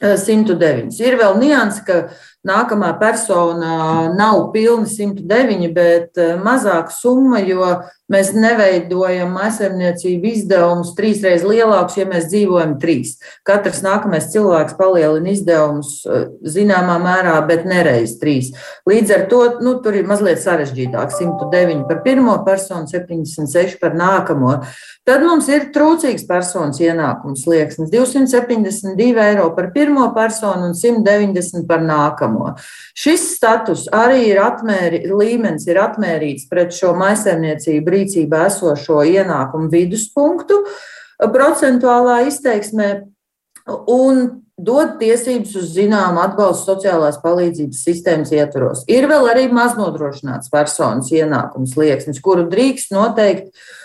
109. 0.00 0.96
Ir 1.04 1.16
vēl 1.20 1.36
nianses, 1.42 1.84
ka 1.84 1.98
nākamā 2.48 2.94
persona 2.96 4.08
nav 4.16 4.46
pilni 4.54 4.88
109, 4.88 5.68
bet 5.76 6.16
mazāka 6.40 6.94
summa, 6.94 7.42
jo 7.44 7.74
Mēs 8.10 8.32
neveidojam 8.34 9.30
maisaimniecību 9.36 10.32
izdevumus 10.32 10.94
trīsreiz 10.96 11.44
lielākus, 11.46 11.98
ja 12.00 12.06
mēs 12.10 12.26
dzīvojam 12.32 12.74
trīs. 12.82 13.14
Katrs 13.46 13.84
nākamais 13.86 14.26
cilvēks 14.32 14.74
palielina 14.78 15.30
izdevumus 15.30 15.92
eh, 16.06 16.24
zināmā 16.42 16.98
mērā, 17.02 17.36
bet 17.46 17.68
nereiz 17.70 18.16
trīs. 18.18 18.50
Līdz 18.90 19.14
ar 19.14 19.26
to 19.30 19.42
nu, 19.62 19.76
tur 19.84 20.00
ir 20.00 20.10
mazliet 20.10 20.42
sarežģītāk. 20.42 21.14
109 21.14 21.86
par 21.86 22.02
pirmo 22.02 22.34
personu, 22.46 22.90
76 22.90 23.78
par 23.78 23.94
nākamo. 23.98 24.56
Tad 25.06 25.22
mums 25.26 25.46
ir 25.50 25.68
trūcīgs 25.74 26.26
personas 26.26 26.82
ienākums 26.82 27.46
slieksnis- 27.46 27.90
272 27.94 29.22
eiro 29.22 29.48
par 29.54 29.70
pirmo 29.74 30.10
personu 30.14 30.66
un 30.68 30.74
190 30.74 31.66
par 31.66 31.78
nākamo. 31.78 32.56
Šis 32.94 33.36
status 33.36 33.86
arī 33.92 34.26
ir 34.34 34.42
atmēri, 34.42 35.06
līmenis 35.06 35.66
ir 35.70 35.76
atmērīts 35.76 36.48
pret 36.50 36.74
šo 36.74 36.92
maisaimniecību 36.98 37.99
rīcībā 38.00 38.46
esošo 38.48 39.04
ienākumu 39.06 39.70
viduspunktu 39.72 40.64
procentuālā 41.20 42.22
izteiksmē 42.30 42.90
un 43.92 44.22
dod 44.60 44.96
tiesības 45.00 45.54
uz 45.56 45.68
zināmu 45.74 46.20
atbalstu 46.22 46.74
sociālās 46.74 47.18
palīdzības 47.22 47.82
sistēmas 47.86 48.32
ietvaros. 48.34 48.84
Ir 48.92 49.08
vēl 49.10 49.28
arī 49.32 49.46
maznodrošināts 49.52 50.52
personas 50.52 51.10
ienākums 51.14 51.76
liekas, 51.80 52.20
kuru 52.24 52.46
drīkst 52.50 52.92
noteikt 52.94 53.48
e, 53.48 53.79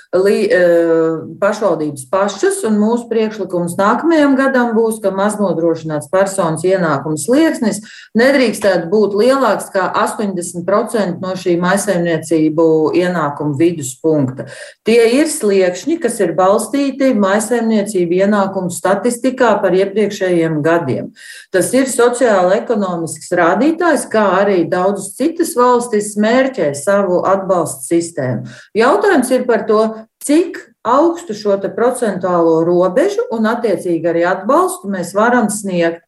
pašvaldības 1.40 2.06
pašas, 2.12 2.62
un 2.68 2.78
mūsu 2.80 3.08
priekšlikums 3.10 3.76
nākamajam 3.80 4.36
gadam 4.38 4.74
būs, 4.76 5.02
ka 5.04 5.12
maznodrošināts 5.16 6.12
personas 6.12 6.64
ienākums 6.68 7.26
slieksnis 7.28 7.82
nedrīkstētu 8.18 8.90
būt 8.92 9.16
lielāks 9.20 9.72
kā 9.74 9.88
80% 10.06 11.22
no 11.24 11.34
šī 11.40 11.58
maisaimniecību 11.62 12.68
ienākumu 12.96 13.58
viduspunkta. 13.60 14.48
Tie 14.88 15.00
ir 15.20 15.30
sliekšņi, 15.32 16.00
kas 16.04 16.20
ir 16.24 16.36
balstīti 16.38 17.12
maisaimniecību 17.20 18.22
ienākumu 18.26 18.74
statistikā 18.74 19.56
par 19.64 19.76
iepriekšējiem 19.76 20.62
gadiem. 20.66 21.12
Tas 21.54 21.72
ir 21.76 21.90
sociāla-ekonomisks 21.92 23.34
rādītājs, 23.36 24.08
kā 24.12 24.26
arī 24.42 24.64
daudzas 24.70 25.14
citas 25.18 25.56
valstis 25.58 26.14
mērķē 26.20 26.72
savu 26.78 27.22
atbalstu 27.28 27.90
sistēmu. 27.90 28.56
Jautājums 28.78 29.32
ir 29.36 29.46
par 29.48 29.66
to, 29.70 29.82
cik 30.26 30.62
augstu 30.86 31.34
šo 31.38 31.58
procentuālo 31.76 32.62
robežu 32.66 33.26
un, 33.34 33.50
attiecīgi, 33.50 34.06
arī 34.10 34.26
atbalstu 34.30 34.92
mēs 34.94 35.14
varam 35.18 35.52
sniegt. 35.54 36.06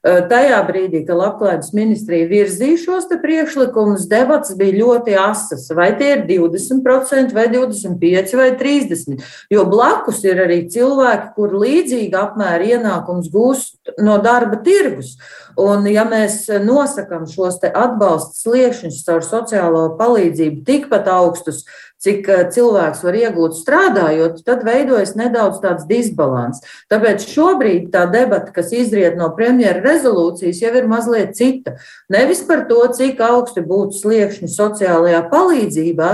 Tajā 0.00 0.56
brīdī, 0.64 1.02
kad 1.04 1.18
Labklājības 1.20 1.74
ministrija 1.76 2.24
virzīja 2.30 2.78
šos 2.80 3.10
priekšlikumus, 3.20 4.06
debats 4.08 4.54
bija 4.56 4.78
ļoti 4.78 5.16
asas. 5.20 5.66
Vai 5.76 5.90
tie 5.98 6.14
ir 6.14 6.22
20%, 6.24 7.34
vai 7.36 7.44
25%, 7.52 8.32
vai 8.40 8.46
30%. 8.56 9.26
Jo 9.52 9.66
blakus 9.68 10.22
ir 10.24 10.40
arī 10.46 10.62
cilvēki, 10.72 11.34
kur 11.36 11.52
līdzīgi 11.52 12.16
apmēra 12.16 12.70
ienākums 12.78 13.28
gūst 13.28 13.92
no 14.00 14.16
darba 14.24 14.62
tirgus. 14.64 15.18
Un, 15.58 15.86
ja 15.90 16.04
mēs 16.08 16.44
nosakām 16.62 17.26
šos 17.30 17.58
atbalsta 17.70 18.36
sliekšņus 18.44 19.04
caur 19.06 19.24
sociālo 19.26 19.84
palīdzību 19.98 20.64
tikpat 20.66 21.08
augstus, 21.10 21.64
cik 22.00 22.28
eh, 22.32 22.44
cilvēks 22.54 23.02
var 23.04 23.18
iegūt 23.18 23.56
strādājot, 23.58 24.40
tad 24.46 24.64
veidojas 24.66 25.12
nedaudz 25.18 25.60
tāds 25.62 25.86
disbalans. 25.88 26.62
Tāpēc 26.92 27.26
šobrīd 27.28 27.90
tā 27.94 28.06
debata, 28.10 28.52
kas 28.56 28.72
izriet 28.76 29.18
no 29.20 29.30
premjera 29.36 29.82
rezolūcijas, 29.84 30.62
jau 30.64 30.72
ir 30.80 30.88
mazliet 30.90 31.36
cita. 31.38 31.76
Nevis 32.12 32.42
par 32.48 32.64
to, 32.70 32.80
cik 32.96 33.20
augsti 33.24 33.64
būtu 33.66 34.00
sliekšņi 34.00 34.48
sociālajā 34.52 35.22
palīdzībā, 35.32 36.10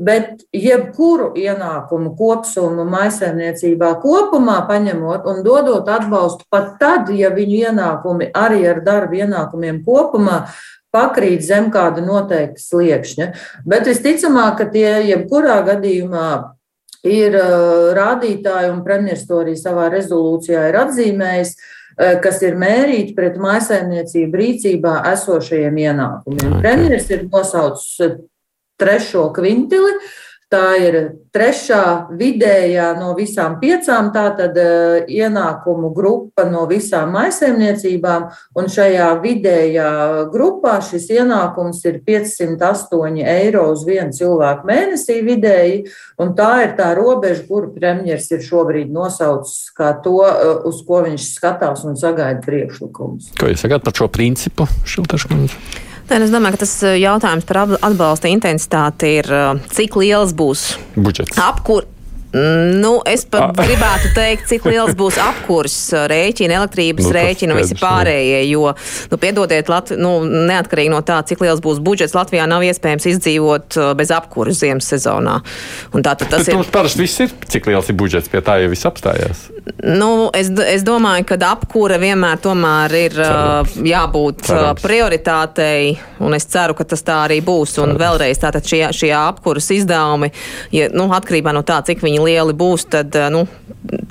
bet 0.00 0.44
jebkuru 0.56 1.32
ienākumu 1.40 2.12
kopsumu 2.18 2.84
maisaimniecībā 2.88 3.94
kopumā 4.04 4.60
paņemot 4.68 5.28
un 5.30 5.42
dodot 5.46 5.88
atbalstu 5.88 6.44
pat 6.52 6.76
tad, 6.80 7.12
ja 7.16 7.32
viņu 7.32 7.64
ienākumi 7.70 8.30
arī 8.36 8.62
ar 8.68 8.79
darba 8.84 9.22
ienākumiem 9.22 9.82
kopumā 9.86 10.44
pakrīt 10.94 11.44
zem 11.46 11.70
kāda 11.70 12.02
noteikta 12.04 12.62
sliekšņa. 12.62 13.28
Bet 13.68 13.86
visticamāk, 13.90 14.56
ka 14.58 14.70
tie 14.72 14.88
jebkurā 15.10 15.60
gadījumā 15.68 16.30
ir 17.06 17.36
uh, 17.38 17.90
rādītāji, 17.96 18.72
un 18.74 18.82
premjerministrs 18.84 19.28
to 19.28 19.42
arī 19.44 19.54
savā 19.58 19.86
rezolūcijā 19.92 20.66
ir 20.68 20.80
atzīmējis, 20.82 21.54
uh, 21.54 22.16
kas 22.24 22.42
ir 22.44 22.58
mērīti 22.60 23.14
pret 23.16 23.38
maisaimniecību 23.40 24.42
rīcībā 24.42 24.96
esošajiem 25.14 25.80
ienākumiem. 25.86 26.58
Premjerministrs 26.58 27.16
ir 27.16 27.24
nosaucis 27.30 28.18
trešo 28.80 29.28
kvintili, 29.36 29.94
Tā 30.50 30.72
ir 30.82 30.96
trešā 31.30 32.10
vidējā 32.18 32.88
no 32.98 33.12
visām 33.14 33.52
piecām, 33.60 34.08
tātad 34.10 34.56
uh, 34.58 34.96
ienākumu 35.06 35.92
grupa 35.94 36.42
no 36.50 36.64
visām 36.66 37.12
maisaimniecībām, 37.14 38.24
un 38.58 38.66
šajā 38.74 39.12
vidējā 39.22 39.90
grupā 40.32 40.72
šis 40.82 41.06
ienākums 41.14 41.84
ir 41.86 42.00
508 42.02 43.20
eiro 43.30 43.68
uz 43.70 43.84
vienu 43.86 44.10
cilvēku 44.16 44.66
mēnesī 44.66 45.20
vidēji, 45.28 45.84
un 46.18 46.34
tā 46.34 46.50
ir 46.64 46.74
tā 46.80 46.88
robeža, 46.98 47.44
kuru 47.46 47.70
premjers 47.76 48.26
ir 48.34 48.42
šobrīd 48.42 48.90
nosaucis 48.90 49.70
kā 49.78 49.92
to, 50.02 50.16
uh, 50.26 50.66
uz 50.66 50.82
ko 50.88 51.04
viņš 51.06 51.28
skatās 51.36 51.86
un 51.86 51.94
sagaida 51.94 52.42
priekšlikumus. 52.42 53.30
Ko 53.38 53.52
jūs 53.52 53.62
sakāt 53.62 53.86
par 53.86 53.94
šo 54.02 54.10
principu, 54.10 54.66
Šiltaškundze? 54.82 55.86
Nē, 56.10 56.24
es 56.26 56.32
domāju, 56.34 56.56
ka 56.56 56.64
tas 56.64 56.72
eh, 56.82 56.96
jautājums 56.98 57.46
par 57.46 57.60
atbalsta 57.78 58.26
intensitāti 58.26 59.12
ir, 59.20 59.28
eh, 59.30 59.60
cik 59.70 59.94
liels 60.00 60.32
būs 60.34 60.64
budžets. 60.98 61.38
Apkur 61.38 61.86
Nu, 62.32 62.92
es 63.10 63.24
pat 63.26 63.56
gribētu 63.58 64.12
teikt, 64.14 64.46
cik 64.50 64.66
liels 64.70 64.94
būs 64.98 65.18
apkurs 65.18 65.76
uh, 65.96 66.04
rēķina, 66.10 66.60
elektrības 66.60 67.08
nu, 67.08 67.14
rēķina 67.16 67.56
visi 67.58 67.74
pārējie. 67.80 68.44
Jo, 68.46 68.70
nu, 69.10 69.18
piedodiet, 69.18 69.70
Latvi, 69.70 69.98
nu, 69.98 70.12
neatkarīgi 70.50 70.92
no 70.92 71.00
tā, 71.06 71.18
cik 71.26 71.42
liels 71.42 71.62
būs 71.64 71.80
budžets, 71.82 72.14
Latvijā 72.14 72.46
nav 72.50 72.62
iespējams 72.66 73.08
izdzīvot 73.10 73.78
uh, 73.80 73.90
bez 73.98 74.12
apkuras 74.14 74.60
ziemas 74.62 74.86
sezonā. 74.92 75.40
Un 75.90 76.06
tā, 76.06 76.14
tas 76.20 76.30
Bet 76.30 76.52
ir. 76.52 76.60
Mums 76.60 76.70
parasti 76.70 77.02
viss 77.02 77.24
ir, 77.26 77.34
cik 77.50 77.66
liels 77.70 77.90
ir 77.90 77.98
budžets, 77.98 78.30
pie 78.30 78.44
tā 78.46 78.60
jau 78.62 78.70
viss 78.70 78.86
apstājās. 78.86 79.48
Nu, 79.82 80.30
es, 80.36 80.52
es 80.70 80.86
domāju, 80.86 81.26
ka 81.28 81.38
apkūra 81.50 81.98
vienmēr 82.00 82.38
tomēr 82.42 82.94
ir 83.00 83.18
Cerams. 83.18 83.74
Uh, 83.74 83.90
jābūt 83.90 84.46
Cerams. 84.46 84.84
prioritātei, 84.86 85.96
un 86.22 86.38
es 86.38 86.46
ceru, 86.50 86.78
ka 86.78 86.86
tas 86.94 87.02
tā 87.06 87.18
arī 87.26 87.40
būs. 87.44 87.74
Un 87.82 87.90
Cerams. 87.90 88.00
vēlreiz 88.04 88.40
tātad 88.42 88.70
šie, 88.70 88.84
šie 88.96 89.10
apkuras 89.16 89.70
izdevumi, 89.74 90.30
ja, 90.74 90.88
nu, 90.94 91.10
atkarībā 91.16 91.54
no 91.56 91.64
tā, 91.66 91.80
cik 91.86 92.06
viņi 92.06 92.19
lieli 92.26 92.54
būs, 92.56 92.86
tad 92.90 93.16
eh, 93.18 93.28
nu, 93.32 93.46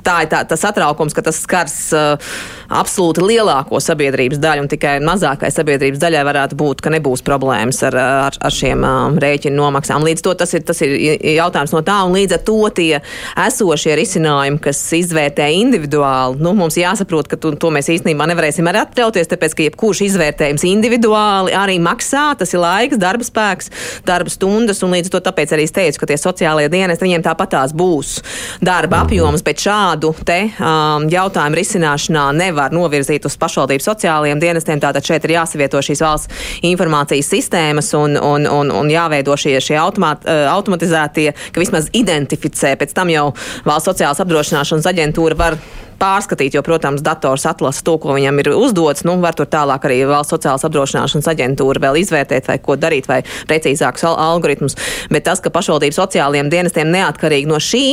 tā 0.06 0.16
ir 0.24 0.30
tā, 0.32 0.42
tas 0.48 0.62
satraukums, 0.64 1.14
ka 1.16 1.24
tas 1.26 1.40
skars 1.42 1.76
uh, 1.96 2.32
absolūti 2.70 3.24
lielāko 3.24 3.80
sabiedrības 3.82 4.40
daļu, 4.42 4.64
un 4.64 4.70
tikai 4.70 4.96
mazākai 5.04 5.50
sabiedrības 5.54 6.00
daļai 6.02 6.24
varētu 6.28 6.58
būt, 6.60 6.82
ka 6.84 6.92
nebūs 6.94 7.24
problēmas 7.26 7.82
ar, 7.88 7.96
ar, 8.00 8.38
ar 8.40 8.54
šiem 8.54 8.84
uh, 8.86 9.18
rēķinu 9.20 9.58
nomaksām. 9.58 10.04
Līdz 10.06 10.24
to 10.26 10.34
tas 10.38 10.54
ir, 10.56 10.64
tas 10.66 10.80
ir 10.86 10.94
jautājums 11.36 11.74
no 11.74 11.82
tā, 11.86 12.00
un 12.06 12.16
līdz 12.16 12.38
ar 12.38 12.44
to 12.46 12.58
tie 12.76 13.00
esošie 13.46 13.96
risinājumi, 13.98 14.60
kas 14.62 14.82
izvērtē 14.96 15.50
individuāli, 15.60 16.40
nu, 16.44 16.54
mums 16.58 16.78
jāsaprot, 16.80 17.28
ka 17.30 17.38
tu, 17.40 17.52
to 17.60 17.72
mēs 17.74 17.90
īstenībā 17.92 18.28
nevarēsim 18.30 18.68
arī 18.70 18.82
atļauties, 18.84 19.30
tāpēc, 19.30 19.56
ka 19.56 19.66
jebkurš 19.68 20.04
izvērtējums 20.08 20.66
individuāli 20.70 21.54
arī 21.56 21.78
maksā, 21.82 22.30
tas 22.38 22.54
ir 22.54 22.62
laiks, 22.62 23.00
darba 23.00 23.26
spēks, 23.26 23.70
darba 24.06 24.32
stundas, 24.32 24.82
un 24.86 24.94
līdz 24.96 25.12
to 25.12 25.22
tāpēc 25.24 25.54
arī 25.56 25.66
es 25.68 25.74
teicu, 25.76 26.02
ka 26.02 26.10
tie 26.10 26.18
sociālajie 26.20 26.70
dienesti 26.72 27.06
viņiem 27.06 27.24
tāpatās 27.26 27.74
būs 27.76 28.18
darba 28.62 29.00
mhm. 29.00 29.08
apjoms, 29.08 29.44
bet 29.46 29.62
šādu 29.90 30.12
te 30.24 30.38
um, 30.60 31.06
jautājumu 31.10 31.58
risināšanā 31.58 32.30
nevar 32.36 32.72
novirzīt 32.72 33.24
uz 33.26 33.36
pašvaldību 33.40 33.82
sociālajiem 33.82 34.40
dienestiem. 34.40 34.80
Tātad 34.80 35.04
šeit 35.04 35.24
ir 35.24 35.34
jāsavieto 35.38 35.80
šīs 35.82 36.02
valsts 36.04 36.62
informācijas 36.62 37.30
sistēmas 37.30 37.92
un, 37.98 38.16
un, 38.16 38.46
un, 38.46 38.70
un 38.70 38.90
jāveido 38.90 39.34
šie, 39.36 39.58
šie 39.60 39.78
automat, 39.80 40.24
uh, 40.26 40.46
automatizētie, 40.54 41.32
ka 41.52 41.60
vismaz 41.60 41.90
identificē. 41.92 42.76
Pēc 42.78 42.94
tam 42.94 43.10
jau 43.10 43.30
valsts 43.66 43.90
sociālās 43.90 44.22
apdrošināšanas 44.22 44.90
aģentūra 44.92 45.38
var 45.38 45.58
pārskatīt, 46.00 46.56
jo, 46.56 46.64
protams, 46.66 47.04
dators 47.04 47.46
atlasa 47.50 47.84
to, 47.86 47.96
ko 48.02 48.16
viņam 48.16 48.40
ir 48.42 48.52
uzdots. 48.56 49.04
Nu, 49.08 49.18
var 49.22 49.36
tur 49.38 49.48
tālāk 49.50 49.86
arī 49.88 50.02
valsts 50.08 50.34
sociālās 50.36 50.64
apdrošināšanas 50.68 51.30
aģentūra 51.34 51.84
vēl 51.86 52.00
izvērtēt, 52.02 52.48
vai 52.50 52.58
ko 52.62 52.78
darīt, 52.80 53.10
vai 53.10 53.20
precīzākus 53.50 54.06
algoritmus. 54.10 54.78
Bet 55.12 55.28
tas, 55.28 55.42
ka 55.44 55.52
pašvaldību 55.54 55.96
sociālajiem 55.96 56.52
dienestiem 56.52 56.90
neatkarīgi 56.94 57.50
no 57.50 57.60
šī 57.62 57.84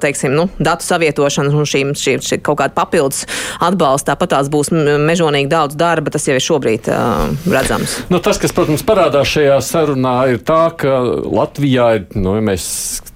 teiksim, 0.00 0.32
nu, 0.32 0.48
datu 0.58 0.84
savietošanas 0.84 1.54
un 1.56 1.68
šīm, 1.68 1.92
šīm, 1.96 2.22
šī 2.24 2.38
kaut 2.44 2.58
kāda 2.60 2.74
papildus 2.76 3.24
atbalsta, 3.64 4.12
tāpat 4.12 4.34
tās 4.34 4.50
būs 4.52 4.72
mežonīgi 4.74 5.50
daudz 5.50 5.76
darba, 5.78 6.12
tas 6.12 6.26
jau 6.28 6.36
ir 6.36 6.44
šobrīd 6.44 6.90
uh, 6.92 7.30
redzams. 7.48 7.96
Nu, 8.12 8.20
tas, 8.24 8.38
kas, 8.40 8.52
protams, 8.56 8.84
parādās 8.86 9.30
šajā 9.32 9.56
sarunā, 9.64 10.16
ir 10.34 10.42
tā, 10.44 10.62
ka 10.80 10.98
Latvijā 11.24 11.88
ir, 11.96 12.06
nu, 12.18 12.36
ja 12.36 12.44
mēs 12.44 12.66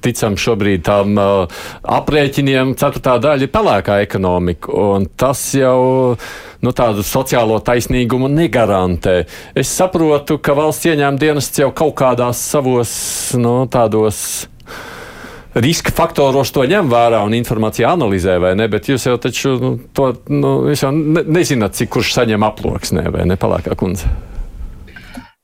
ticam 0.05 0.39
šobrīd 0.41 0.85
tam 0.87 1.18
uh, 1.20 1.61
aprēķiniem, 1.99 2.74
ceturtā 2.80 3.18
daļa 3.22 3.47
ir 3.47 3.53
pelēkā 3.53 4.01
ekonomika, 4.05 4.23
un 4.24 5.06
tas 5.20 5.42
jau 5.56 6.16
nu, 6.64 6.72
tādu 6.72 7.04
sociālo 7.04 7.60
taisnīgumu 7.64 8.30
negarantē. 8.32 9.20
Es 9.54 9.72
saprotu, 9.76 10.38
ka 10.40 10.56
valsts 10.56 10.88
ieņēmuma 10.88 11.20
dienests 11.20 11.60
jau 11.60 11.70
kaut 11.76 11.94
kādās 12.00 12.40
savos 12.54 12.96
nu, 13.38 13.62
tādos 13.70 14.48
riska 15.54 15.92
faktoros 15.94 16.52
to 16.54 16.64
ņem 16.66 16.90
vērā 16.90 17.22
un 17.26 17.34
informāciju 17.36 17.88
analizē, 17.88 18.38
vai 18.42 18.54
ne? 18.58 18.68
Bet 18.70 18.90
jūs 18.90 19.06
jau 19.06 19.16
taču 19.22 19.56
nu, 19.60 19.72
to 19.94 20.12
nu, 20.32 20.54
jau 20.74 20.92
ne, 20.94 21.24
nezināt, 21.38 21.76
cik 21.78 21.92
kurš 21.94 22.14
saņem 22.18 22.46
aploksnē, 22.46 23.08
vai 23.14 23.26
ne, 23.30 23.38
palākā 23.40 23.76
kundze. 23.78 24.10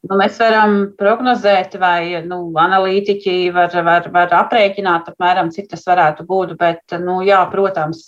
Nu, 0.00 0.16
mēs 0.16 0.38
varam 0.40 0.78
prognozēt, 0.98 1.74
vai 1.78 2.22
nu, 2.24 2.40
analītiķi 2.58 3.34
var, 3.52 3.74
var, 3.84 4.06
var 4.14 4.32
aprēķināt, 4.38 5.10
apmēram, 5.12 5.50
cik 5.52 5.68
tas 5.74 5.84
varētu 5.86 6.24
būt. 6.26 6.54
Bet, 6.58 6.96
nu, 7.04 7.18
jā, 7.26 7.42
protams, 7.52 8.06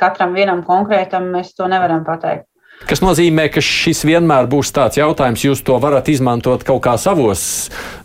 katram 0.00 0.36
vienam 0.36 0.62
konkrētam 0.66 1.30
mēs 1.34 1.54
to 1.58 1.68
nevaram 1.70 2.06
pateikt. 2.06 2.48
Kas 2.86 3.00
nozīmē, 3.02 3.48
ka 3.50 3.60
šis 3.64 4.04
vienmēr 4.06 4.46
būs 4.50 4.70
tāds 4.72 5.00
jautājums, 5.00 5.42
jūs 5.42 5.64
to 5.66 5.74
varat 5.82 6.06
izmantot 6.12 6.62
kaut 6.66 6.78
kā 6.84 6.94
savos 7.00 7.40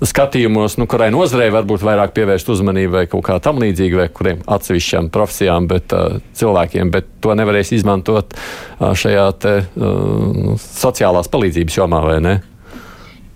skatījumos, 0.02 0.80
nu, 0.82 0.88
kurai 0.90 1.12
nozarei 1.14 1.52
varbūt 1.54 1.86
vairāk 1.86 2.16
pievērst 2.16 2.50
uzmanību 2.50 2.96
vai 2.98 3.04
kaut 3.12 3.24
kā 3.28 3.38
tam 3.44 3.62
līdzīgi, 3.62 4.00
vai 4.02 4.08
kuriem 4.10 4.42
atsevišķām 4.50 5.12
profesijām, 5.14 5.70
bet 5.70 5.94
uh, 5.94 6.18
cilvēkiem, 6.40 6.90
bet 6.96 7.12
to 7.22 7.38
nevarēs 7.38 7.76
izmantot 7.78 8.34
uh, 8.34 8.90
šajā 8.98 9.28
te, 9.46 9.54
uh, 9.62 10.58
sociālās 10.66 11.30
palīdzības 11.32 11.80
jomā, 11.84 12.02
vai 12.10 12.18
ne? 12.26 12.36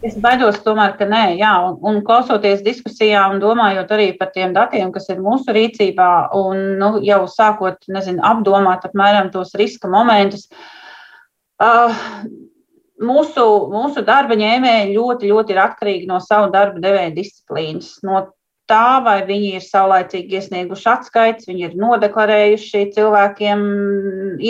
Es 0.05 0.13
baidos, 0.21 0.59
tomēr, 0.61 0.91
ka 0.99 1.07
nē, 1.09 1.23
jā, 1.39 1.51
un, 1.65 1.79
un 1.89 2.03
klausoties 2.05 2.61
diskusijā 2.61 3.23
un 3.31 3.39
domājot 3.41 3.89
arī 3.95 4.11
par 4.19 4.29
tiem 4.35 4.53
datiem, 4.53 4.91
kas 4.93 5.09
ir 5.09 5.23
mūsu 5.25 5.55
rīcībā, 5.57 6.09
un 6.37 6.77
nu, 6.77 6.91
jau 7.01 7.23
sākot, 7.31 7.81
nezinu, 7.89 8.21
apdomāt 8.21 8.85
apmēram 8.85 9.31
tos 9.33 9.55
riska 9.57 9.89
momentus, 9.89 10.45
uh, 10.51 10.77
Uh, 11.57 11.89
mūsu, 13.01 13.43
mūsu 13.73 14.03
darba 14.05 14.35
ņēmēji 14.37 14.93
ļoti, 14.93 15.29
ļoti 15.31 15.55
ir 15.55 15.61
atkarīgi 15.63 16.09
no 16.09 16.19
savu 16.21 16.51
darba 16.53 16.81
devēja 16.83 17.15
disciplīnas. 17.15 17.95
No 18.05 18.27
tā, 18.69 18.99
vai 19.01 19.23
viņi 19.25 19.55
ir 19.57 19.65
saulēcīgi 19.65 20.37
iesnieguši 20.37 20.89
atskaits, 20.91 21.49
viņi 21.49 21.65
ir 21.65 21.77
nodeklarējuši 21.81 22.83
cilvēkiem 22.93 23.63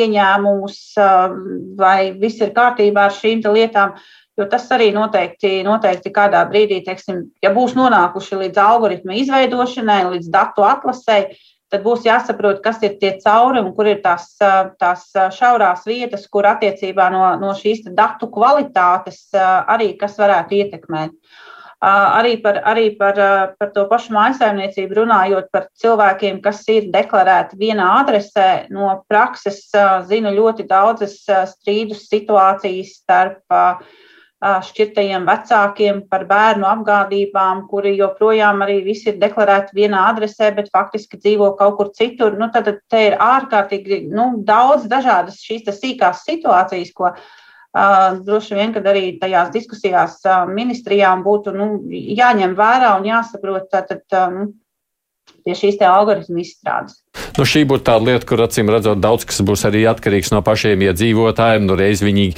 ieņēmumus, 0.01 0.81
uh, 0.99 1.37
vai 1.79 2.11
viss 2.19 2.43
ir 2.43 2.51
kārtībā 2.57 3.07
ar 3.07 3.15
šīm 3.15 3.45
lietām. 3.55 3.95
Jo 4.37 4.45
tas 4.45 4.67
arī 4.69 4.91
noteikti, 4.93 5.63
noteikti 5.65 6.11
kādā 6.13 6.43
brīdī, 6.49 6.83
teiksim, 6.85 7.23
ja 7.41 7.49
būs 7.55 7.73
nonākuši 7.73 8.37
līdz 8.43 8.59
algoritmu 8.61 9.15
izveidošanai, 9.23 10.03
līdz 10.11 10.29
datu 10.29 10.65
atlasēji, 10.67 11.39
tad 11.73 11.81
būs 11.83 12.05
jāsaprot, 12.05 12.61
kas 12.63 12.77
ir 12.85 12.99
tie 13.01 13.15
caurumi, 13.23 13.73
kur 13.75 13.89
ir 13.89 13.99
tās, 14.05 14.29
tās 14.77 15.09
šaurās 15.35 15.83
vietas, 15.89 16.29
kur 16.29 16.45
attiecībā 16.53 17.09
no, 17.11 17.25
no 17.41 17.55
šīs 17.57 17.87
datu 17.97 18.29
kvalitātes 18.31 19.25
arī 19.33 19.95
kas 19.99 20.19
varētu 20.21 20.61
ietekmēt. 20.61 21.17
Arī 21.87 22.37
par, 22.41 22.61
arī 22.65 22.87
par, 22.97 23.19
par 23.57 23.69
to 23.73 23.83
pašu 23.89 24.13
mājsaimniecību 24.15 25.01
runājot 25.01 25.51
par 25.53 25.67
cilvēkiem, 25.77 26.39
kas 26.45 26.63
ir 26.73 26.87
deklarēti 26.93 27.57
vienā 27.59 27.91
adresē, 27.99 28.65
no 28.73 28.95
prakses 29.09 29.67
zinu 30.09 30.33
ļoti 30.33 30.65
daudzas 30.69 31.19
strīdus 31.51 32.07
situācijas 32.09 32.95
starp 32.97 33.53
uh, 33.53 33.85
šķirtajiem 34.41 35.23
vecākiem 35.25 36.03
par 36.11 36.27
bērnu 36.29 36.67
apgādībām, 36.69 37.63
kuri 37.71 37.95
joprojām 37.97 38.61
arī 38.61 38.83
visi 38.85 39.09
ir 39.09 39.17
deklarēti 39.17 39.73
vienā 39.73 40.03
adresē, 40.11 40.51
bet 40.53 40.69
faktiski 40.73 41.17
dzīvo 41.17 41.55
kaut 41.57 41.77
kur 41.79 41.89
citur. 41.97 42.37
Nu, 42.37 42.51
tad 42.53 42.69
te 42.89 43.01
ir 43.07 43.17
ārkārtīgi 43.17 44.03
nu, 44.11 44.35
daudz 44.45 44.85
dažādas 44.91 45.41
šīs 45.41 45.65
sīkās 45.79 46.21
situācijas, 46.27 46.93
ko 46.93 47.09
uh, 47.09 48.21
droši 48.21 48.59
vien, 48.59 48.77
kad 48.77 48.85
arī 48.85 49.17
tajās 49.17 49.49
diskusijās 49.55 50.21
uh, 50.27 50.45
ministrijām 50.45 51.25
būtu 51.25 51.57
nu, 51.57 51.71
jāņem 51.89 52.53
vērā 52.59 52.93
un 52.99 53.09
jāsaprot. 53.09 53.71
Tātad, 53.73 54.05
nu, 54.37 54.51
pie 55.47 55.55
šīs 55.57 55.81
algoritmu 55.81 56.41
izstrādes. 56.43 57.01
Nu, 57.37 57.45
šī 57.47 57.65
būtu 57.69 57.87
tāda 57.89 58.11
lieta, 58.11 58.27
kur 58.27 58.41
acīm 58.45 58.69
redzot, 58.69 59.01
daudz 59.01 59.25
kas 59.25 59.41
būs 59.45 59.65
arī 59.69 59.85
atkarīgs 59.89 60.29
no 60.33 60.43
pašiem 60.45 60.85
iedzīvotājiem. 60.91 61.65
Nu, 61.65 61.77
reiz 61.79 62.03
viņi 62.05 62.33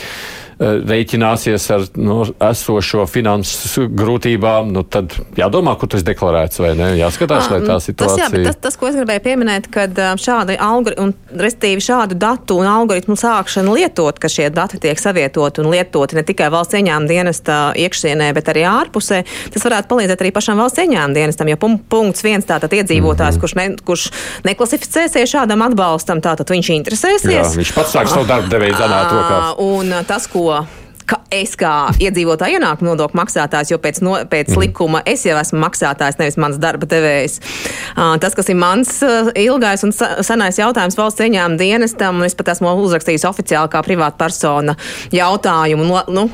rēķināsies 0.60 1.66
ar 1.72 1.86
no, 1.96 2.26
esošo 2.44 3.06
finansu 3.08 3.86
grūtībām, 3.96 4.74
nu, 4.76 4.84
tad 4.84 5.16
jādomā, 5.40 5.76
kur 5.80 5.88
tas 5.94 6.04
deklarēts 6.04 6.60
vai 6.60 6.74
ne. 6.76 6.90
Jāskatās, 7.00 7.48
lai 7.54 7.62
tā 7.64 7.78
situācija. 7.84 8.28
Tas, 8.28 8.36
jā, 8.36 8.44
tas, 8.50 8.58
tas, 8.66 8.78
ko 8.80 8.90
es 8.90 8.98
gribēju 9.00 9.24
pieminēt, 9.24 9.70
kad 9.72 9.96
šādi 10.20 10.58
algoritmi, 10.60 11.06
un 11.06 11.40
restīvi 11.40 11.84
šādu 11.84 12.18
datu 12.20 12.60
un 12.60 12.68
algoritmu 12.68 13.16
sākšanu 13.20 13.78
lietot, 13.78 14.20
ka 14.20 14.32
šie 14.32 14.50
dati 14.52 14.82
tiek 14.84 15.00
savietoti 15.00 15.64
un 15.64 15.72
lietoti 15.72 16.20
ne 16.20 16.26
tikai 16.28 16.52
valsts 16.52 16.76
ieņēmuma 16.76 17.08
dienesta 17.08 17.60
iekšienē, 17.80 18.30
bet 18.36 18.52
arī 18.52 18.68
ārpusē, 18.68 19.22
tas 19.56 19.68
varētu 19.68 19.92
palīdzēt 19.94 20.26
arī 20.26 20.34
pašam 20.36 20.60
valsts 20.60 20.84
ieņēmuma 20.84 21.16
dienestam, 21.16 21.54
jo 21.54 21.62
punkts 21.88 22.26
viens 22.28 22.48
tātad 22.50 22.76
iedzīvotājs, 22.76 23.40
mm 23.40 23.40
-hmm. 23.40 23.48
kurš, 23.48 23.56
ne, 23.56 23.68
kurš 23.88 24.10
neklasificēsies 24.44 25.38
šādam 25.38 25.64
atbalstam, 25.70 26.20
tātad 26.20 26.52
viņš 26.52 26.74
interesēsies. 26.76 27.32
Jā, 27.32 27.48
viņš 27.56 27.74
pats 27.80 27.96
sāk 27.96 28.12
savu 28.12 28.28
darbu 28.28 28.52
devēju 28.52 28.76
zanāt 28.76 29.16
rokās. 29.16 29.56
Un 29.64 29.96
tas, 30.08 30.28
ko 30.28 30.49
ka 31.06 31.18
es 31.34 31.56
kā 31.60 31.90
iedzīvotāja 32.02 32.58
ienākuma 32.58 32.94
nodokļu 32.94 33.20
maksātājs, 33.20 33.72
jo 33.74 33.80
pēc, 33.82 34.02
no, 34.06 34.16
pēc 34.30 34.52
mm. 34.54 34.62
likuma 34.64 35.02
es 35.10 35.26
jau 35.28 35.38
esmu 35.40 35.62
maksātājs, 35.64 36.18
nevis 36.20 36.38
mans 36.42 36.58
darba 36.62 36.90
devējs. 36.90 37.40
Tas, 37.96 38.36
kas 38.38 38.50
ir 38.52 38.58
mans 38.60 38.92
ilgais 39.38 39.86
un 39.86 39.94
senais 39.94 40.60
jautājums 40.60 40.98
valsts 40.98 41.24
ieņēmuma 41.26 41.60
dienestam, 41.60 42.20
un 42.20 42.28
es 42.28 42.38
pat 42.38 42.54
esmu 42.56 42.72
uzrakstījis 42.86 43.28
oficiāli 43.30 43.72
kā 43.74 43.84
privāta 43.86 44.18
persona 44.20 44.76
jautājumu. 45.14 45.88
Nu, 46.14 46.26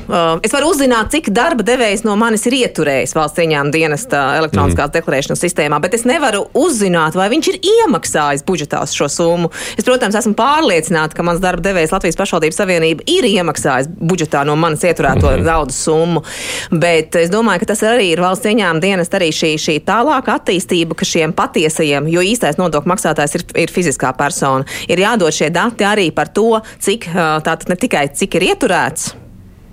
es 0.46 0.54
varu 0.54 0.72
uzzināt, 0.72 1.12
cik 1.14 1.30
darba 1.36 1.66
devējs 1.66 2.06
no 2.06 2.16
manis 2.18 2.46
ir 2.48 2.58
ieturējis 2.62 3.16
valsts 3.16 3.44
ieņēmuma 3.44 3.74
dienesta 3.74 4.22
elektroniskās 4.40 4.90
mm. 4.90 4.96
deklarēšanas 4.96 5.44
sistēmā, 5.44 5.80
bet 5.84 5.98
es 5.98 6.06
nevaru 6.08 6.46
uzzināt, 6.56 7.18
vai 7.18 7.28
viņš 7.32 7.52
ir 7.52 7.60
iemaksājis 7.74 8.46
budžetā 8.48 8.82
šo 8.90 9.08
summu. 9.12 9.52
Es, 9.76 9.84
protams, 9.86 10.16
esmu 10.18 10.36
pārliecināta, 10.38 11.16
ka 11.16 11.24
mans 11.26 11.42
darba 11.42 11.64
devējs 11.64 11.92
Latvijas 11.94 12.18
pašvaldības 12.20 12.60
savienība 12.62 13.06
ir 13.10 13.26
iemaksājis 13.28 13.90
budžetā 13.98 14.44
no 14.46 14.56
manas 14.60 14.85
ieturēto 14.86 15.30
mm 15.30 15.36
-hmm. 15.36 15.50
naudas 15.50 15.82
summu. 15.84 16.22
Bet 16.70 17.16
es 17.16 17.30
domāju, 17.30 17.64
ka 17.64 17.72
tas 17.72 17.82
arī 17.82 18.12
ir 18.12 18.20
valsts 18.20 18.46
ieņēmuma 18.46 18.80
dienas 18.80 19.12
arī 19.12 19.30
šī, 19.32 19.52
šī 19.66 19.76
tālāka 19.84 20.38
attīstība, 20.38 20.94
ka 20.94 21.04
šiem 21.04 21.32
patiesajiem, 21.32 22.08
jo 22.08 22.20
īstais 22.20 22.58
nodokļu 22.58 22.92
maksātājs 22.94 23.34
ir, 23.34 23.44
ir 23.66 23.70
fiziskā 23.70 24.12
persona, 24.16 24.64
ir 24.88 24.98
jādod 24.98 25.32
šie 25.32 25.50
dati 25.50 25.84
arī 25.84 26.10
par 26.10 26.28
to, 26.28 26.60
cik 26.80 27.08
tātad 27.14 27.68
ne 27.68 27.76
tikai 27.76 28.08
cik 28.14 28.34
ir 28.34 28.42
ieturēts 28.52 29.25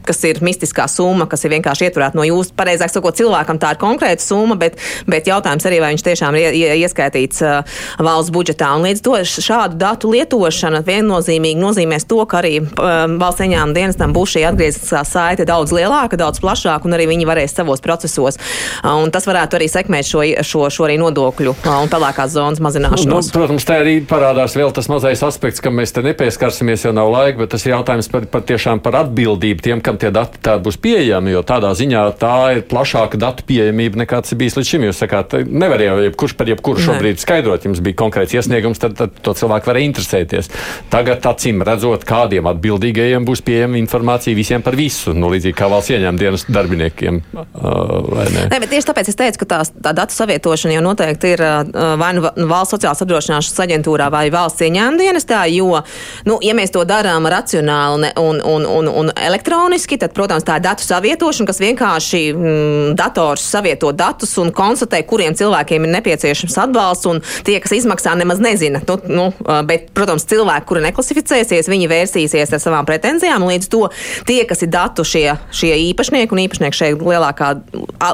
kas 0.07 0.21
ir 0.27 0.41
mistiskā 0.45 0.87
summa, 0.91 1.27
kas 1.29 1.45
ir 1.45 1.53
vienkārši 1.55 1.87
ieturēta 1.89 2.17
no 2.19 2.25
jūsu, 2.27 2.53
pareizāk 2.57 2.91
sakot, 2.93 3.17
cilvēkam 3.17 3.59
tā 3.61 3.73
ir 3.73 3.81
konkrēta 3.81 4.23
summa, 4.23 4.57
bet, 4.59 4.77
bet 5.09 5.27
jautājums 5.29 5.65
arī, 5.69 5.79
vai 5.83 5.93
viņš 5.93 6.05
tiešām 6.07 6.37
ir 6.39 6.57
ieskaitīts 6.83 7.43
uh, 7.45 7.79
valsts 8.03 8.33
budžetā. 8.33 8.71
Un 8.77 8.87
līdz 8.87 9.03
to 9.05 9.17
šādu 9.33 9.79
datu 9.81 10.11
lietošana 10.13 10.83
viennozīmīgi 10.87 11.61
nozīmēs 11.61 12.07
to, 12.09 12.19
ka 12.29 12.41
arī 12.41 12.55
uh, 12.63 13.05
valsts 13.21 13.45
ieņēmuma 13.45 13.77
dienestam 13.77 14.15
būs 14.15 14.35
šī 14.35 14.45
atgriezniskā 14.49 15.03
saite 15.07 15.47
daudz 15.49 15.73
lielāka, 15.75 16.19
daudz 16.19 16.41
plašāka, 16.43 16.87
un 16.89 16.97
arī 16.97 17.07
viņi 17.11 17.27
varēs 17.29 17.55
savos 17.57 17.83
procesos. 17.83 18.39
Uh, 18.83 18.95
un 19.03 19.13
tas 19.13 19.27
varētu 19.29 19.59
arī 19.59 19.69
sekmēt 19.71 20.09
šo, 20.09 20.23
šo, 20.45 20.65
šo 20.73 20.87
arī 20.87 20.99
nodokļu 21.01 21.55
uh, 21.55 21.71
un 21.83 21.91
pelēkās 21.91 22.35
zonas 22.35 22.61
mazināšanos. 22.63 23.29
Nu, 23.29 23.35
protams, 23.35 23.67
tā 23.67 23.79
arī 23.83 23.99
parādās 24.07 24.57
vēl 24.57 24.73
tas 24.75 24.89
mazais 24.91 25.23
aspekts, 25.25 25.63
ka 25.63 25.73
mēs 25.73 25.95
te 25.95 26.03
nepieskarsimies, 26.05 26.87
jo 26.87 26.93
nav 26.95 27.11
laika, 27.13 27.43
bet 27.43 27.53
tas 27.55 27.65
ir 27.67 27.75
jautājums 27.75 28.09
par, 28.11 28.27
par 28.31 28.45
tiešām 28.47 28.81
par 28.83 28.99
atbildību 29.03 29.63
tiem, 29.63 29.83
kam 29.83 29.92
kam 29.93 30.01
tie 30.01 30.11
dati 30.13 30.41
tādi 30.41 30.65
būs 30.65 30.77
pieejami, 30.81 31.33
jo 31.33 31.41
tādā 31.45 31.71
ziņā 31.77 32.03
tā 32.17 32.35
ir 32.57 32.61
plašāka 32.69 33.19
datu 33.21 33.45
pieejamība 33.45 34.01
nekā 34.03 34.21
tas 34.25 34.33
bijis 34.37 34.57
līdz 34.57 34.69
šim. 34.69 34.85
Jūs 34.87 35.01
sakāt, 35.03 35.35
nevar 35.45 35.81
jau 35.83 35.99
jebkurš 36.01 36.35
par 36.39 36.49
jebkuru 36.49 36.81
šobrīd 36.81 37.21
skaidrot, 37.21 37.67
jums 37.67 37.81
bija 37.83 37.99
konkrēts 38.01 38.33
iesniegums, 38.33 38.81
tad, 38.81 38.95
tad 38.97 39.13
to 39.23 39.35
cilvēku 39.37 39.69
varēja 39.69 39.89
interesēties. 39.91 40.49
Tagad, 40.93 41.23
acīm 41.29 41.61
redzot, 41.65 42.05
kādiem 42.07 42.49
atbildīgajiem 42.49 43.27
būs 43.27 43.43
pieejama 43.45 43.77
informācija 43.81 44.37
visiem 44.37 44.65
par 44.65 44.77
visu, 44.79 45.13
nu, 45.13 45.29
līdzīgi 45.33 45.57
kā 45.57 45.69
valsts 45.71 45.93
ieņēmuma 45.93 46.21
dienas 46.21 46.47
darbiniekiem. 46.49 47.21
Uh, 47.33 48.25
ne? 48.33 48.47
Ne, 48.49 48.61
tieši 48.65 48.89
tāpēc 48.89 49.13
es 49.13 49.19
teicu, 49.19 49.43
ka 49.43 49.49
tā, 49.53 49.61
tā 49.87 49.93
datu 49.95 50.17
savietošana 50.17 50.77
jau 50.77 50.85
noteikti 50.85 51.35
ir 51.35 51.45
uh, 51.45 51.93
vai 52.01 52.13
nu 52.17 52.25
valsts 52.49 52.77
sociālās 52.77 53.03
apdrošināšanas 53.05 53.63
aģentūrā 53.67 54.09
vai 54.13 54.25
valsts 54.33 54.65
ieņēmuma 54.65 55.01
dienestā, 55.03 55.43
jo, 55.53 55.83
nu, 56.29 56.39
ja 56.43 56.57
mēs 56.57 56.73
to 56.73 56.83
darām 56.87 57.27
racionāli 57.29 58.13
un, 58.19 58.41
un, 58.41 58.67
un, 58.67 58.89
un 59.03 59.11
elektroniski, 59.15 59.82
tehniski, 59.83 59.99
tad, 59.99 60.13
protams, 60.13 60.43
tā 60.43 60.57
ir 60.57 60.63
datu 60.63 60.83
savietošana, 60.83 61.47
kas 61.47 61.59
vienkārši 61.59 62.21
mm, 62.33 62.95
dators 62.95 63.43
savieto 63.43 63.91
datus 63.91 64.37
un 64.37 64.51
konstatē, 64.51 65.03
kuriem 65.05 65.35
cilvēkiem 65.35 65.83
ir 65.83 65.91
nepieciešams 65.97 66.57
atbalsts, 66.57 67.07
un 67.07 67.21
tie, 67.43 67.59
kas 67.59 67.73
izmaksā, 67.75 68.15
nemaz 68.15 68.39
nezina. 68.39 68.81
Nu, 68.87 68.97
nu, 69.07 69.25
bet, 69.67 69.91
protams, 69.93 70.25
cilvēki, 70.29 70.67
kuri 70.67 70.83
neklasificēsies, 70.87 71.69
viņi 71.69 71.89
vērsīsies 71.91 72.53
ar 72.53 72.61
savām 72.61 72.85
pretenzijām, 72.87 73.43
un 73.43 73.53
līdz 73.53 73.69
to 73.69 73.89
tie, 74.27 74.43
kas 74.47 74.63
ir 74.63 74.71
datu 74.71 75.03
šie, 75.03 75.35
šie 75.51 75.73
īpašnieki, 75.91 76.31
un 76.33 76.43
īpašnieki 76.45 76.79
šeit 76.79 77.03
lielākā, 77.03 77.53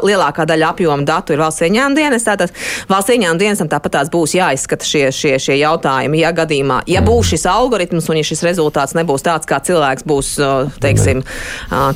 lielākā 0.06 0.48
daļa 0.50 0.74
apjoma 0.74 1.06
datu 1.06 1.36
ir 1.36 1.44
valsts 1.44 1.66
ieņēmuma 1.68 1.98
dienas, 1.98 2.26
tātad 2.26 2.54
valsts 2.90 3.14
ieņēmuma 3.14 3.42
dienestam 3.42 3.70
tāpat 3.72 3.98
tās 3.98 4.12
būs 4.14 4.36
jāizskata 4.38 4.88
šie, 4.88 5.06
šie, 5.16 5.36
šie 5.42 5.60
jautājumi, 5.62 6.24
ja 6.24 6.34
gadījumā, 6.36 6.82
ja 6.90 7.04
būs 7.06 7.34
šis 7.34 7.46
algoritms 7.50 8.10
un 8.10 8.22
ja 8.22 8.26
šis 8.26 8.46
rezultāts 8.48 8.96
nebūs 8.98 9.26
tāds, 9.26 9.50
kā 9.50 9.60
cilvēks 9.66 10.08
būs, 10.10 10.36
teiksim, 10.84 11.24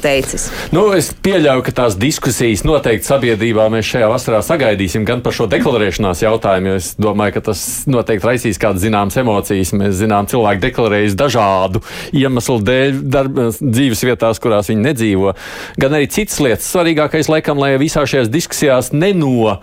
teicis. 0.02 0.50
Nu, 0.76 0.86
es 0.98 1.12
pieļauju, 1.26 1.64
ka 1.68 1.76
tās 1.84 1.98
diskusijas 2.00 2.66
noteikti 2.68 3.08
sabiedrībā 3.08 3.68
mēs 3.74 3.90
šajā 3.94 4.10
vasarā 4.12 4.42
sagaidīsim 4.46 5.06
gan 5.08 5.24
par 5.26 5.36
šo 5.36 5.48
deklarēšanās 5.52 6.24
jautājumu, 6.26 6.74
jo 6.74 6.82
es 6.82 6.92
domāju, 7.00 7.38
ka 7.38 7.46
tas 7.52 7.64
noteikti 7.90 8.30
raisīs 8.30 8.62
kādas 8.62 8.84
zināmas 8.86 9.18
emocijas. 9.22 9.74
Mēs 9.78 9.98
zinām, 10.02 10.28
cilvēki 10.32 10.64
deklarējas 10.68 11.18
dažādu 11.20 11.84
iemeslu 12.16 12.60
dēļ 12.68 13.00
darba, 13.14 13.50
dzīves 13.62 14.04
vietās, 14.08 14.42
kurās 14.44 14.70
viņi 14.72 14.88
nedzīvo. 14.90 15.34
Gan 15.82 15.98
arī 15.98 16.10
citas 16.12 16.40
lietas. 16.44 16.70
Svarīgākais, 16.74 17.32
laikam, 17.32 17.62
lai 17.62 17.76
visā 17.82 18.06
šajās 18.10 18.32
diskusijās 18.34 18.94
neno 18.96 19.58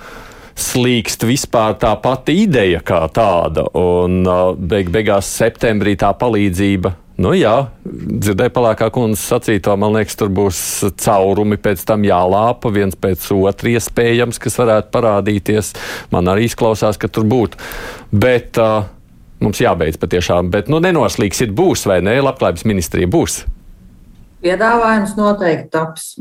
slīkst 0.60 1.24
vispār 1.28 1.76
tā 1.80 1.92
pati 2.02 2.42
ideja 2.44 2.82
kā 2.84 3.02
tāda. 3.14 3.66
Un 3.76 4.22
beig 4.70 4.90
beigās 4.92 5.30
septembrī 5.40 5.96
tā 6.00 6.12
palīdzība 6.18 6.94
Nu, 7.20 7.34
jā, 7.36 7.68
dzirdēju 7.84 8.52
palākā 8.56 8.86
kundzes 8.94 9.26
sacīto, 9.28 9.74
man 9.76 9.92
liekas, 9.92 10.16
tur 10.16 10.30
būs 10.32 10.60
caurumi 11.02 11.58
pēc 11.60 11.82
tam 11.88 12.06
jālāpa 12.06 12.72
viens 12.72 12.96
pēc 12.96 13.26
otra 13.36 13.74
iespējams, 13.74 14.40
kas 14.40 14.56
varētu 14.56 14.88
parādīties. 14.94 15.74
Man 16.14 16.30
arī 16.32 16.48
izklausās, 16.48 16.96
ka 17.00 17.10
tur 17.12 17.28
būtu. 17.28 17.60
Bet 18.24 18.56
uh, 18.62 18.88
mums 19.44 19.60
jābeidz 19.60 20.00
patiešām. 20.00 20.48
Bet, 20.54 20.72
nu, 20.72 20.80
nenoslīgsit 20.80 21.52
būs 21.56 21.84
vai 21.90 22.00
nē, 22.04 22.16
labklājības 22.24 22.64
ministrija 22.70 23.10
būs. 23.10 23.42
Piedāvājums 24.40 25.12
noteikti 25.18 25.68
taps. 25.74 26.14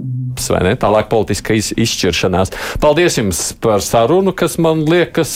Vai 0.51 0.65
ne? 0.67 0.75
Tālāk 0.79 1.07
politiska 1.11 1.55
iz, 1.55 1.71
izšķiršanās. 1.79 2.51
Paldies 2.83 3.15
jums 3.21 3.43
par 3.63 3.79
sarunu, 3.85 4.35
kas 4.35 4.59
man 4.59 4.83
liekas 4.83 5.31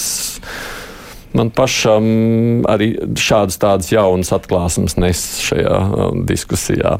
man 1.37 1.49
pašam 1.53 2.05
arī 2.69 2.93
šādas 3.19 3.59
tādas 3.61 3.91
jaunas 3.93 4.31
atklāsmes 4.35 4.97
nes 5.01 5.21
šajā 5.43 5.77
um, 5.83 6.23
diskusijā. 6.29 6.95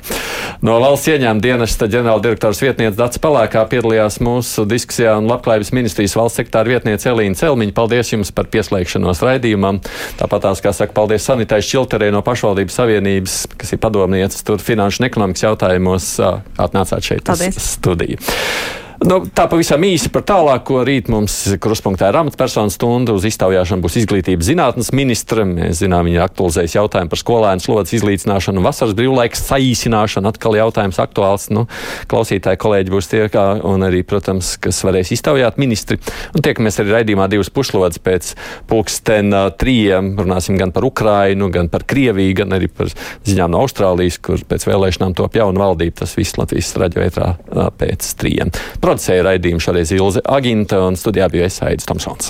No 0.66 0.78
valsts 0.84 1.12
ieņēmuma 1.14 1.44
dienesta 1.44 1.88
ģenerāldirektors 1.92 2.62
vietniece 2.64 2.98
Dats 3.00 3.22
Palēkā 3.24 3.66
piedalījās 3.72 4.20
mūsu 4.24 4.68
diskusijā 4.70 5.16
un 5.20 5.30
labklājības 5.32 5.74
ministrijas 5.76 6.18
valsts 6.20 6.42
sektāra 6.42 6.76
vietniece 6.76 7.10
Elīna 7.12 7.38
Celmiņa. 7.40 7.76
Paldies 7.78 8.14
jums 8.14 8.34
par 8.36 8.50
pieslēgšanos 8.54 9.24
raidījumam. 9.26 9.82
Tāpat 10.20 10.48
tās, 10.48 10.64
kā 10.64 10.76
saka, 10.76 10.96
paldies 10.98 11.26
Sanitai 11.28 11.62
Šilterē 11.66 12.12
no 12.14 12.24
pašvaldības 12.26 12.80
savienības, 12.82 13.40
kas 13.58 13.76
ir 13.76 13.82
padomnieces 13.84 14.46
tur 14.48 14.62
finanšu 14.64 15.04
un 15.04 15.10
ekonomikas 15.10 15.48
jautājumos, 15.48 16.14
atnācāt 16.62 17.12
šeit 17.12 17.28
paldies. 17.30 17.60
uz 17.60 17.76
studiju. 17.78 18.22
Nu, 19.04 19.18
tā 19.36 19.50
pavisam 19.52 19.84
īsi 19.84 20.08
par 20.14 20.24
tālāko. 20.28 20.78
Rīt 20.88 21.10
mums 21.12 21.34
kruspunktā 21.62 22.08
ir 22.12 22.18
amatpersonu 22.22 22.72
stunda. 22.72 23.12
Uz 23.16 23.26
iztaujāšanu 23.28 23.84
būs 23.84 23.98
izglītības 24.00 24.48
zinātnes 24.48 24.92
ministra. 24.96 25.44
Mēs 25.48 25.82
zinām, 25.82 26.08
viņa 26.08 26.22
aktualizēs 26.24 26.78
jautājumu 26.78 27.12
par 27.12 27.20
skolēnu 27.20 27.64
slodzes 27.64 27.98
izlīdzināšanu, 27.98 28.64
vasaras 28.64 28.96
brīvlaika 28.96 29.40
saīsināšanu. 29.40 30.32
Atkal 30.32 30.56
jautājums 30.56 31.02
aktuāls. 31.04 31.50
Nu, 31.52 31.66
klausītāji 32.12 32.62
kolēģi 32.64 32.94
būs 32.94 33.12
tie, 33.12 33.26
kā, 33.34 33.44
un 33.68 33.84
arī, 33.84 34.06
protams, 34.08 34.54
kas 34.64 34.80
varēs 34.88 35.12
iztaujāt 35.18 35.60
ministri. 35.60 36.00
Un 36.32 36.46
tiekamies 36.46 36.80
arī 36.80 36.96
raidījumā 36.96 37.28
divas 37.34 37.52
pušlodes 37.52 38.00
pēc 38.04 38.32
pulksten 38.72 39.36
trījiem. 39.60 40.14
Runāsim 40.22 40.56
gan 40.62 40.72
par 40.72 40.88
Ukrainu, 40.88 41.52
gan 41.52 41.68
par 41.74 41.84
Krieviju, 41.92 42.38
gan 42.40 42.56
arī 42.56 42.72
par 42.72 42.94
ziņām 43.28 43.52
no 43.52 43.66
Austrālijas, 43.66 44.22
kur 44.24 44.48
pēc 44.48 44.70
vēlēšanām 44.72 45.20
top 45.20 45.36
jauna 45.42 45.66
valdība. 45.66 46.00
Tas 46.06 46.16
viss 46.16 46.40
Latvijas 46.40 46.72
uh, 46.80 47.68
pēc 47.84 48.14
trījiem. 48.24 48.56
Producēja 48.94 49.24
raidījumu 49.26 49.64
šoreiz 49.64 49.90
Ilze 49.96 50.22
Aginta 50.30 50.84
un 50.86 50.94
studijā 50.94 51.26
bija 51.34 51.48
Esaidis 51.50 51.90
Tomsons. 51.90 52.30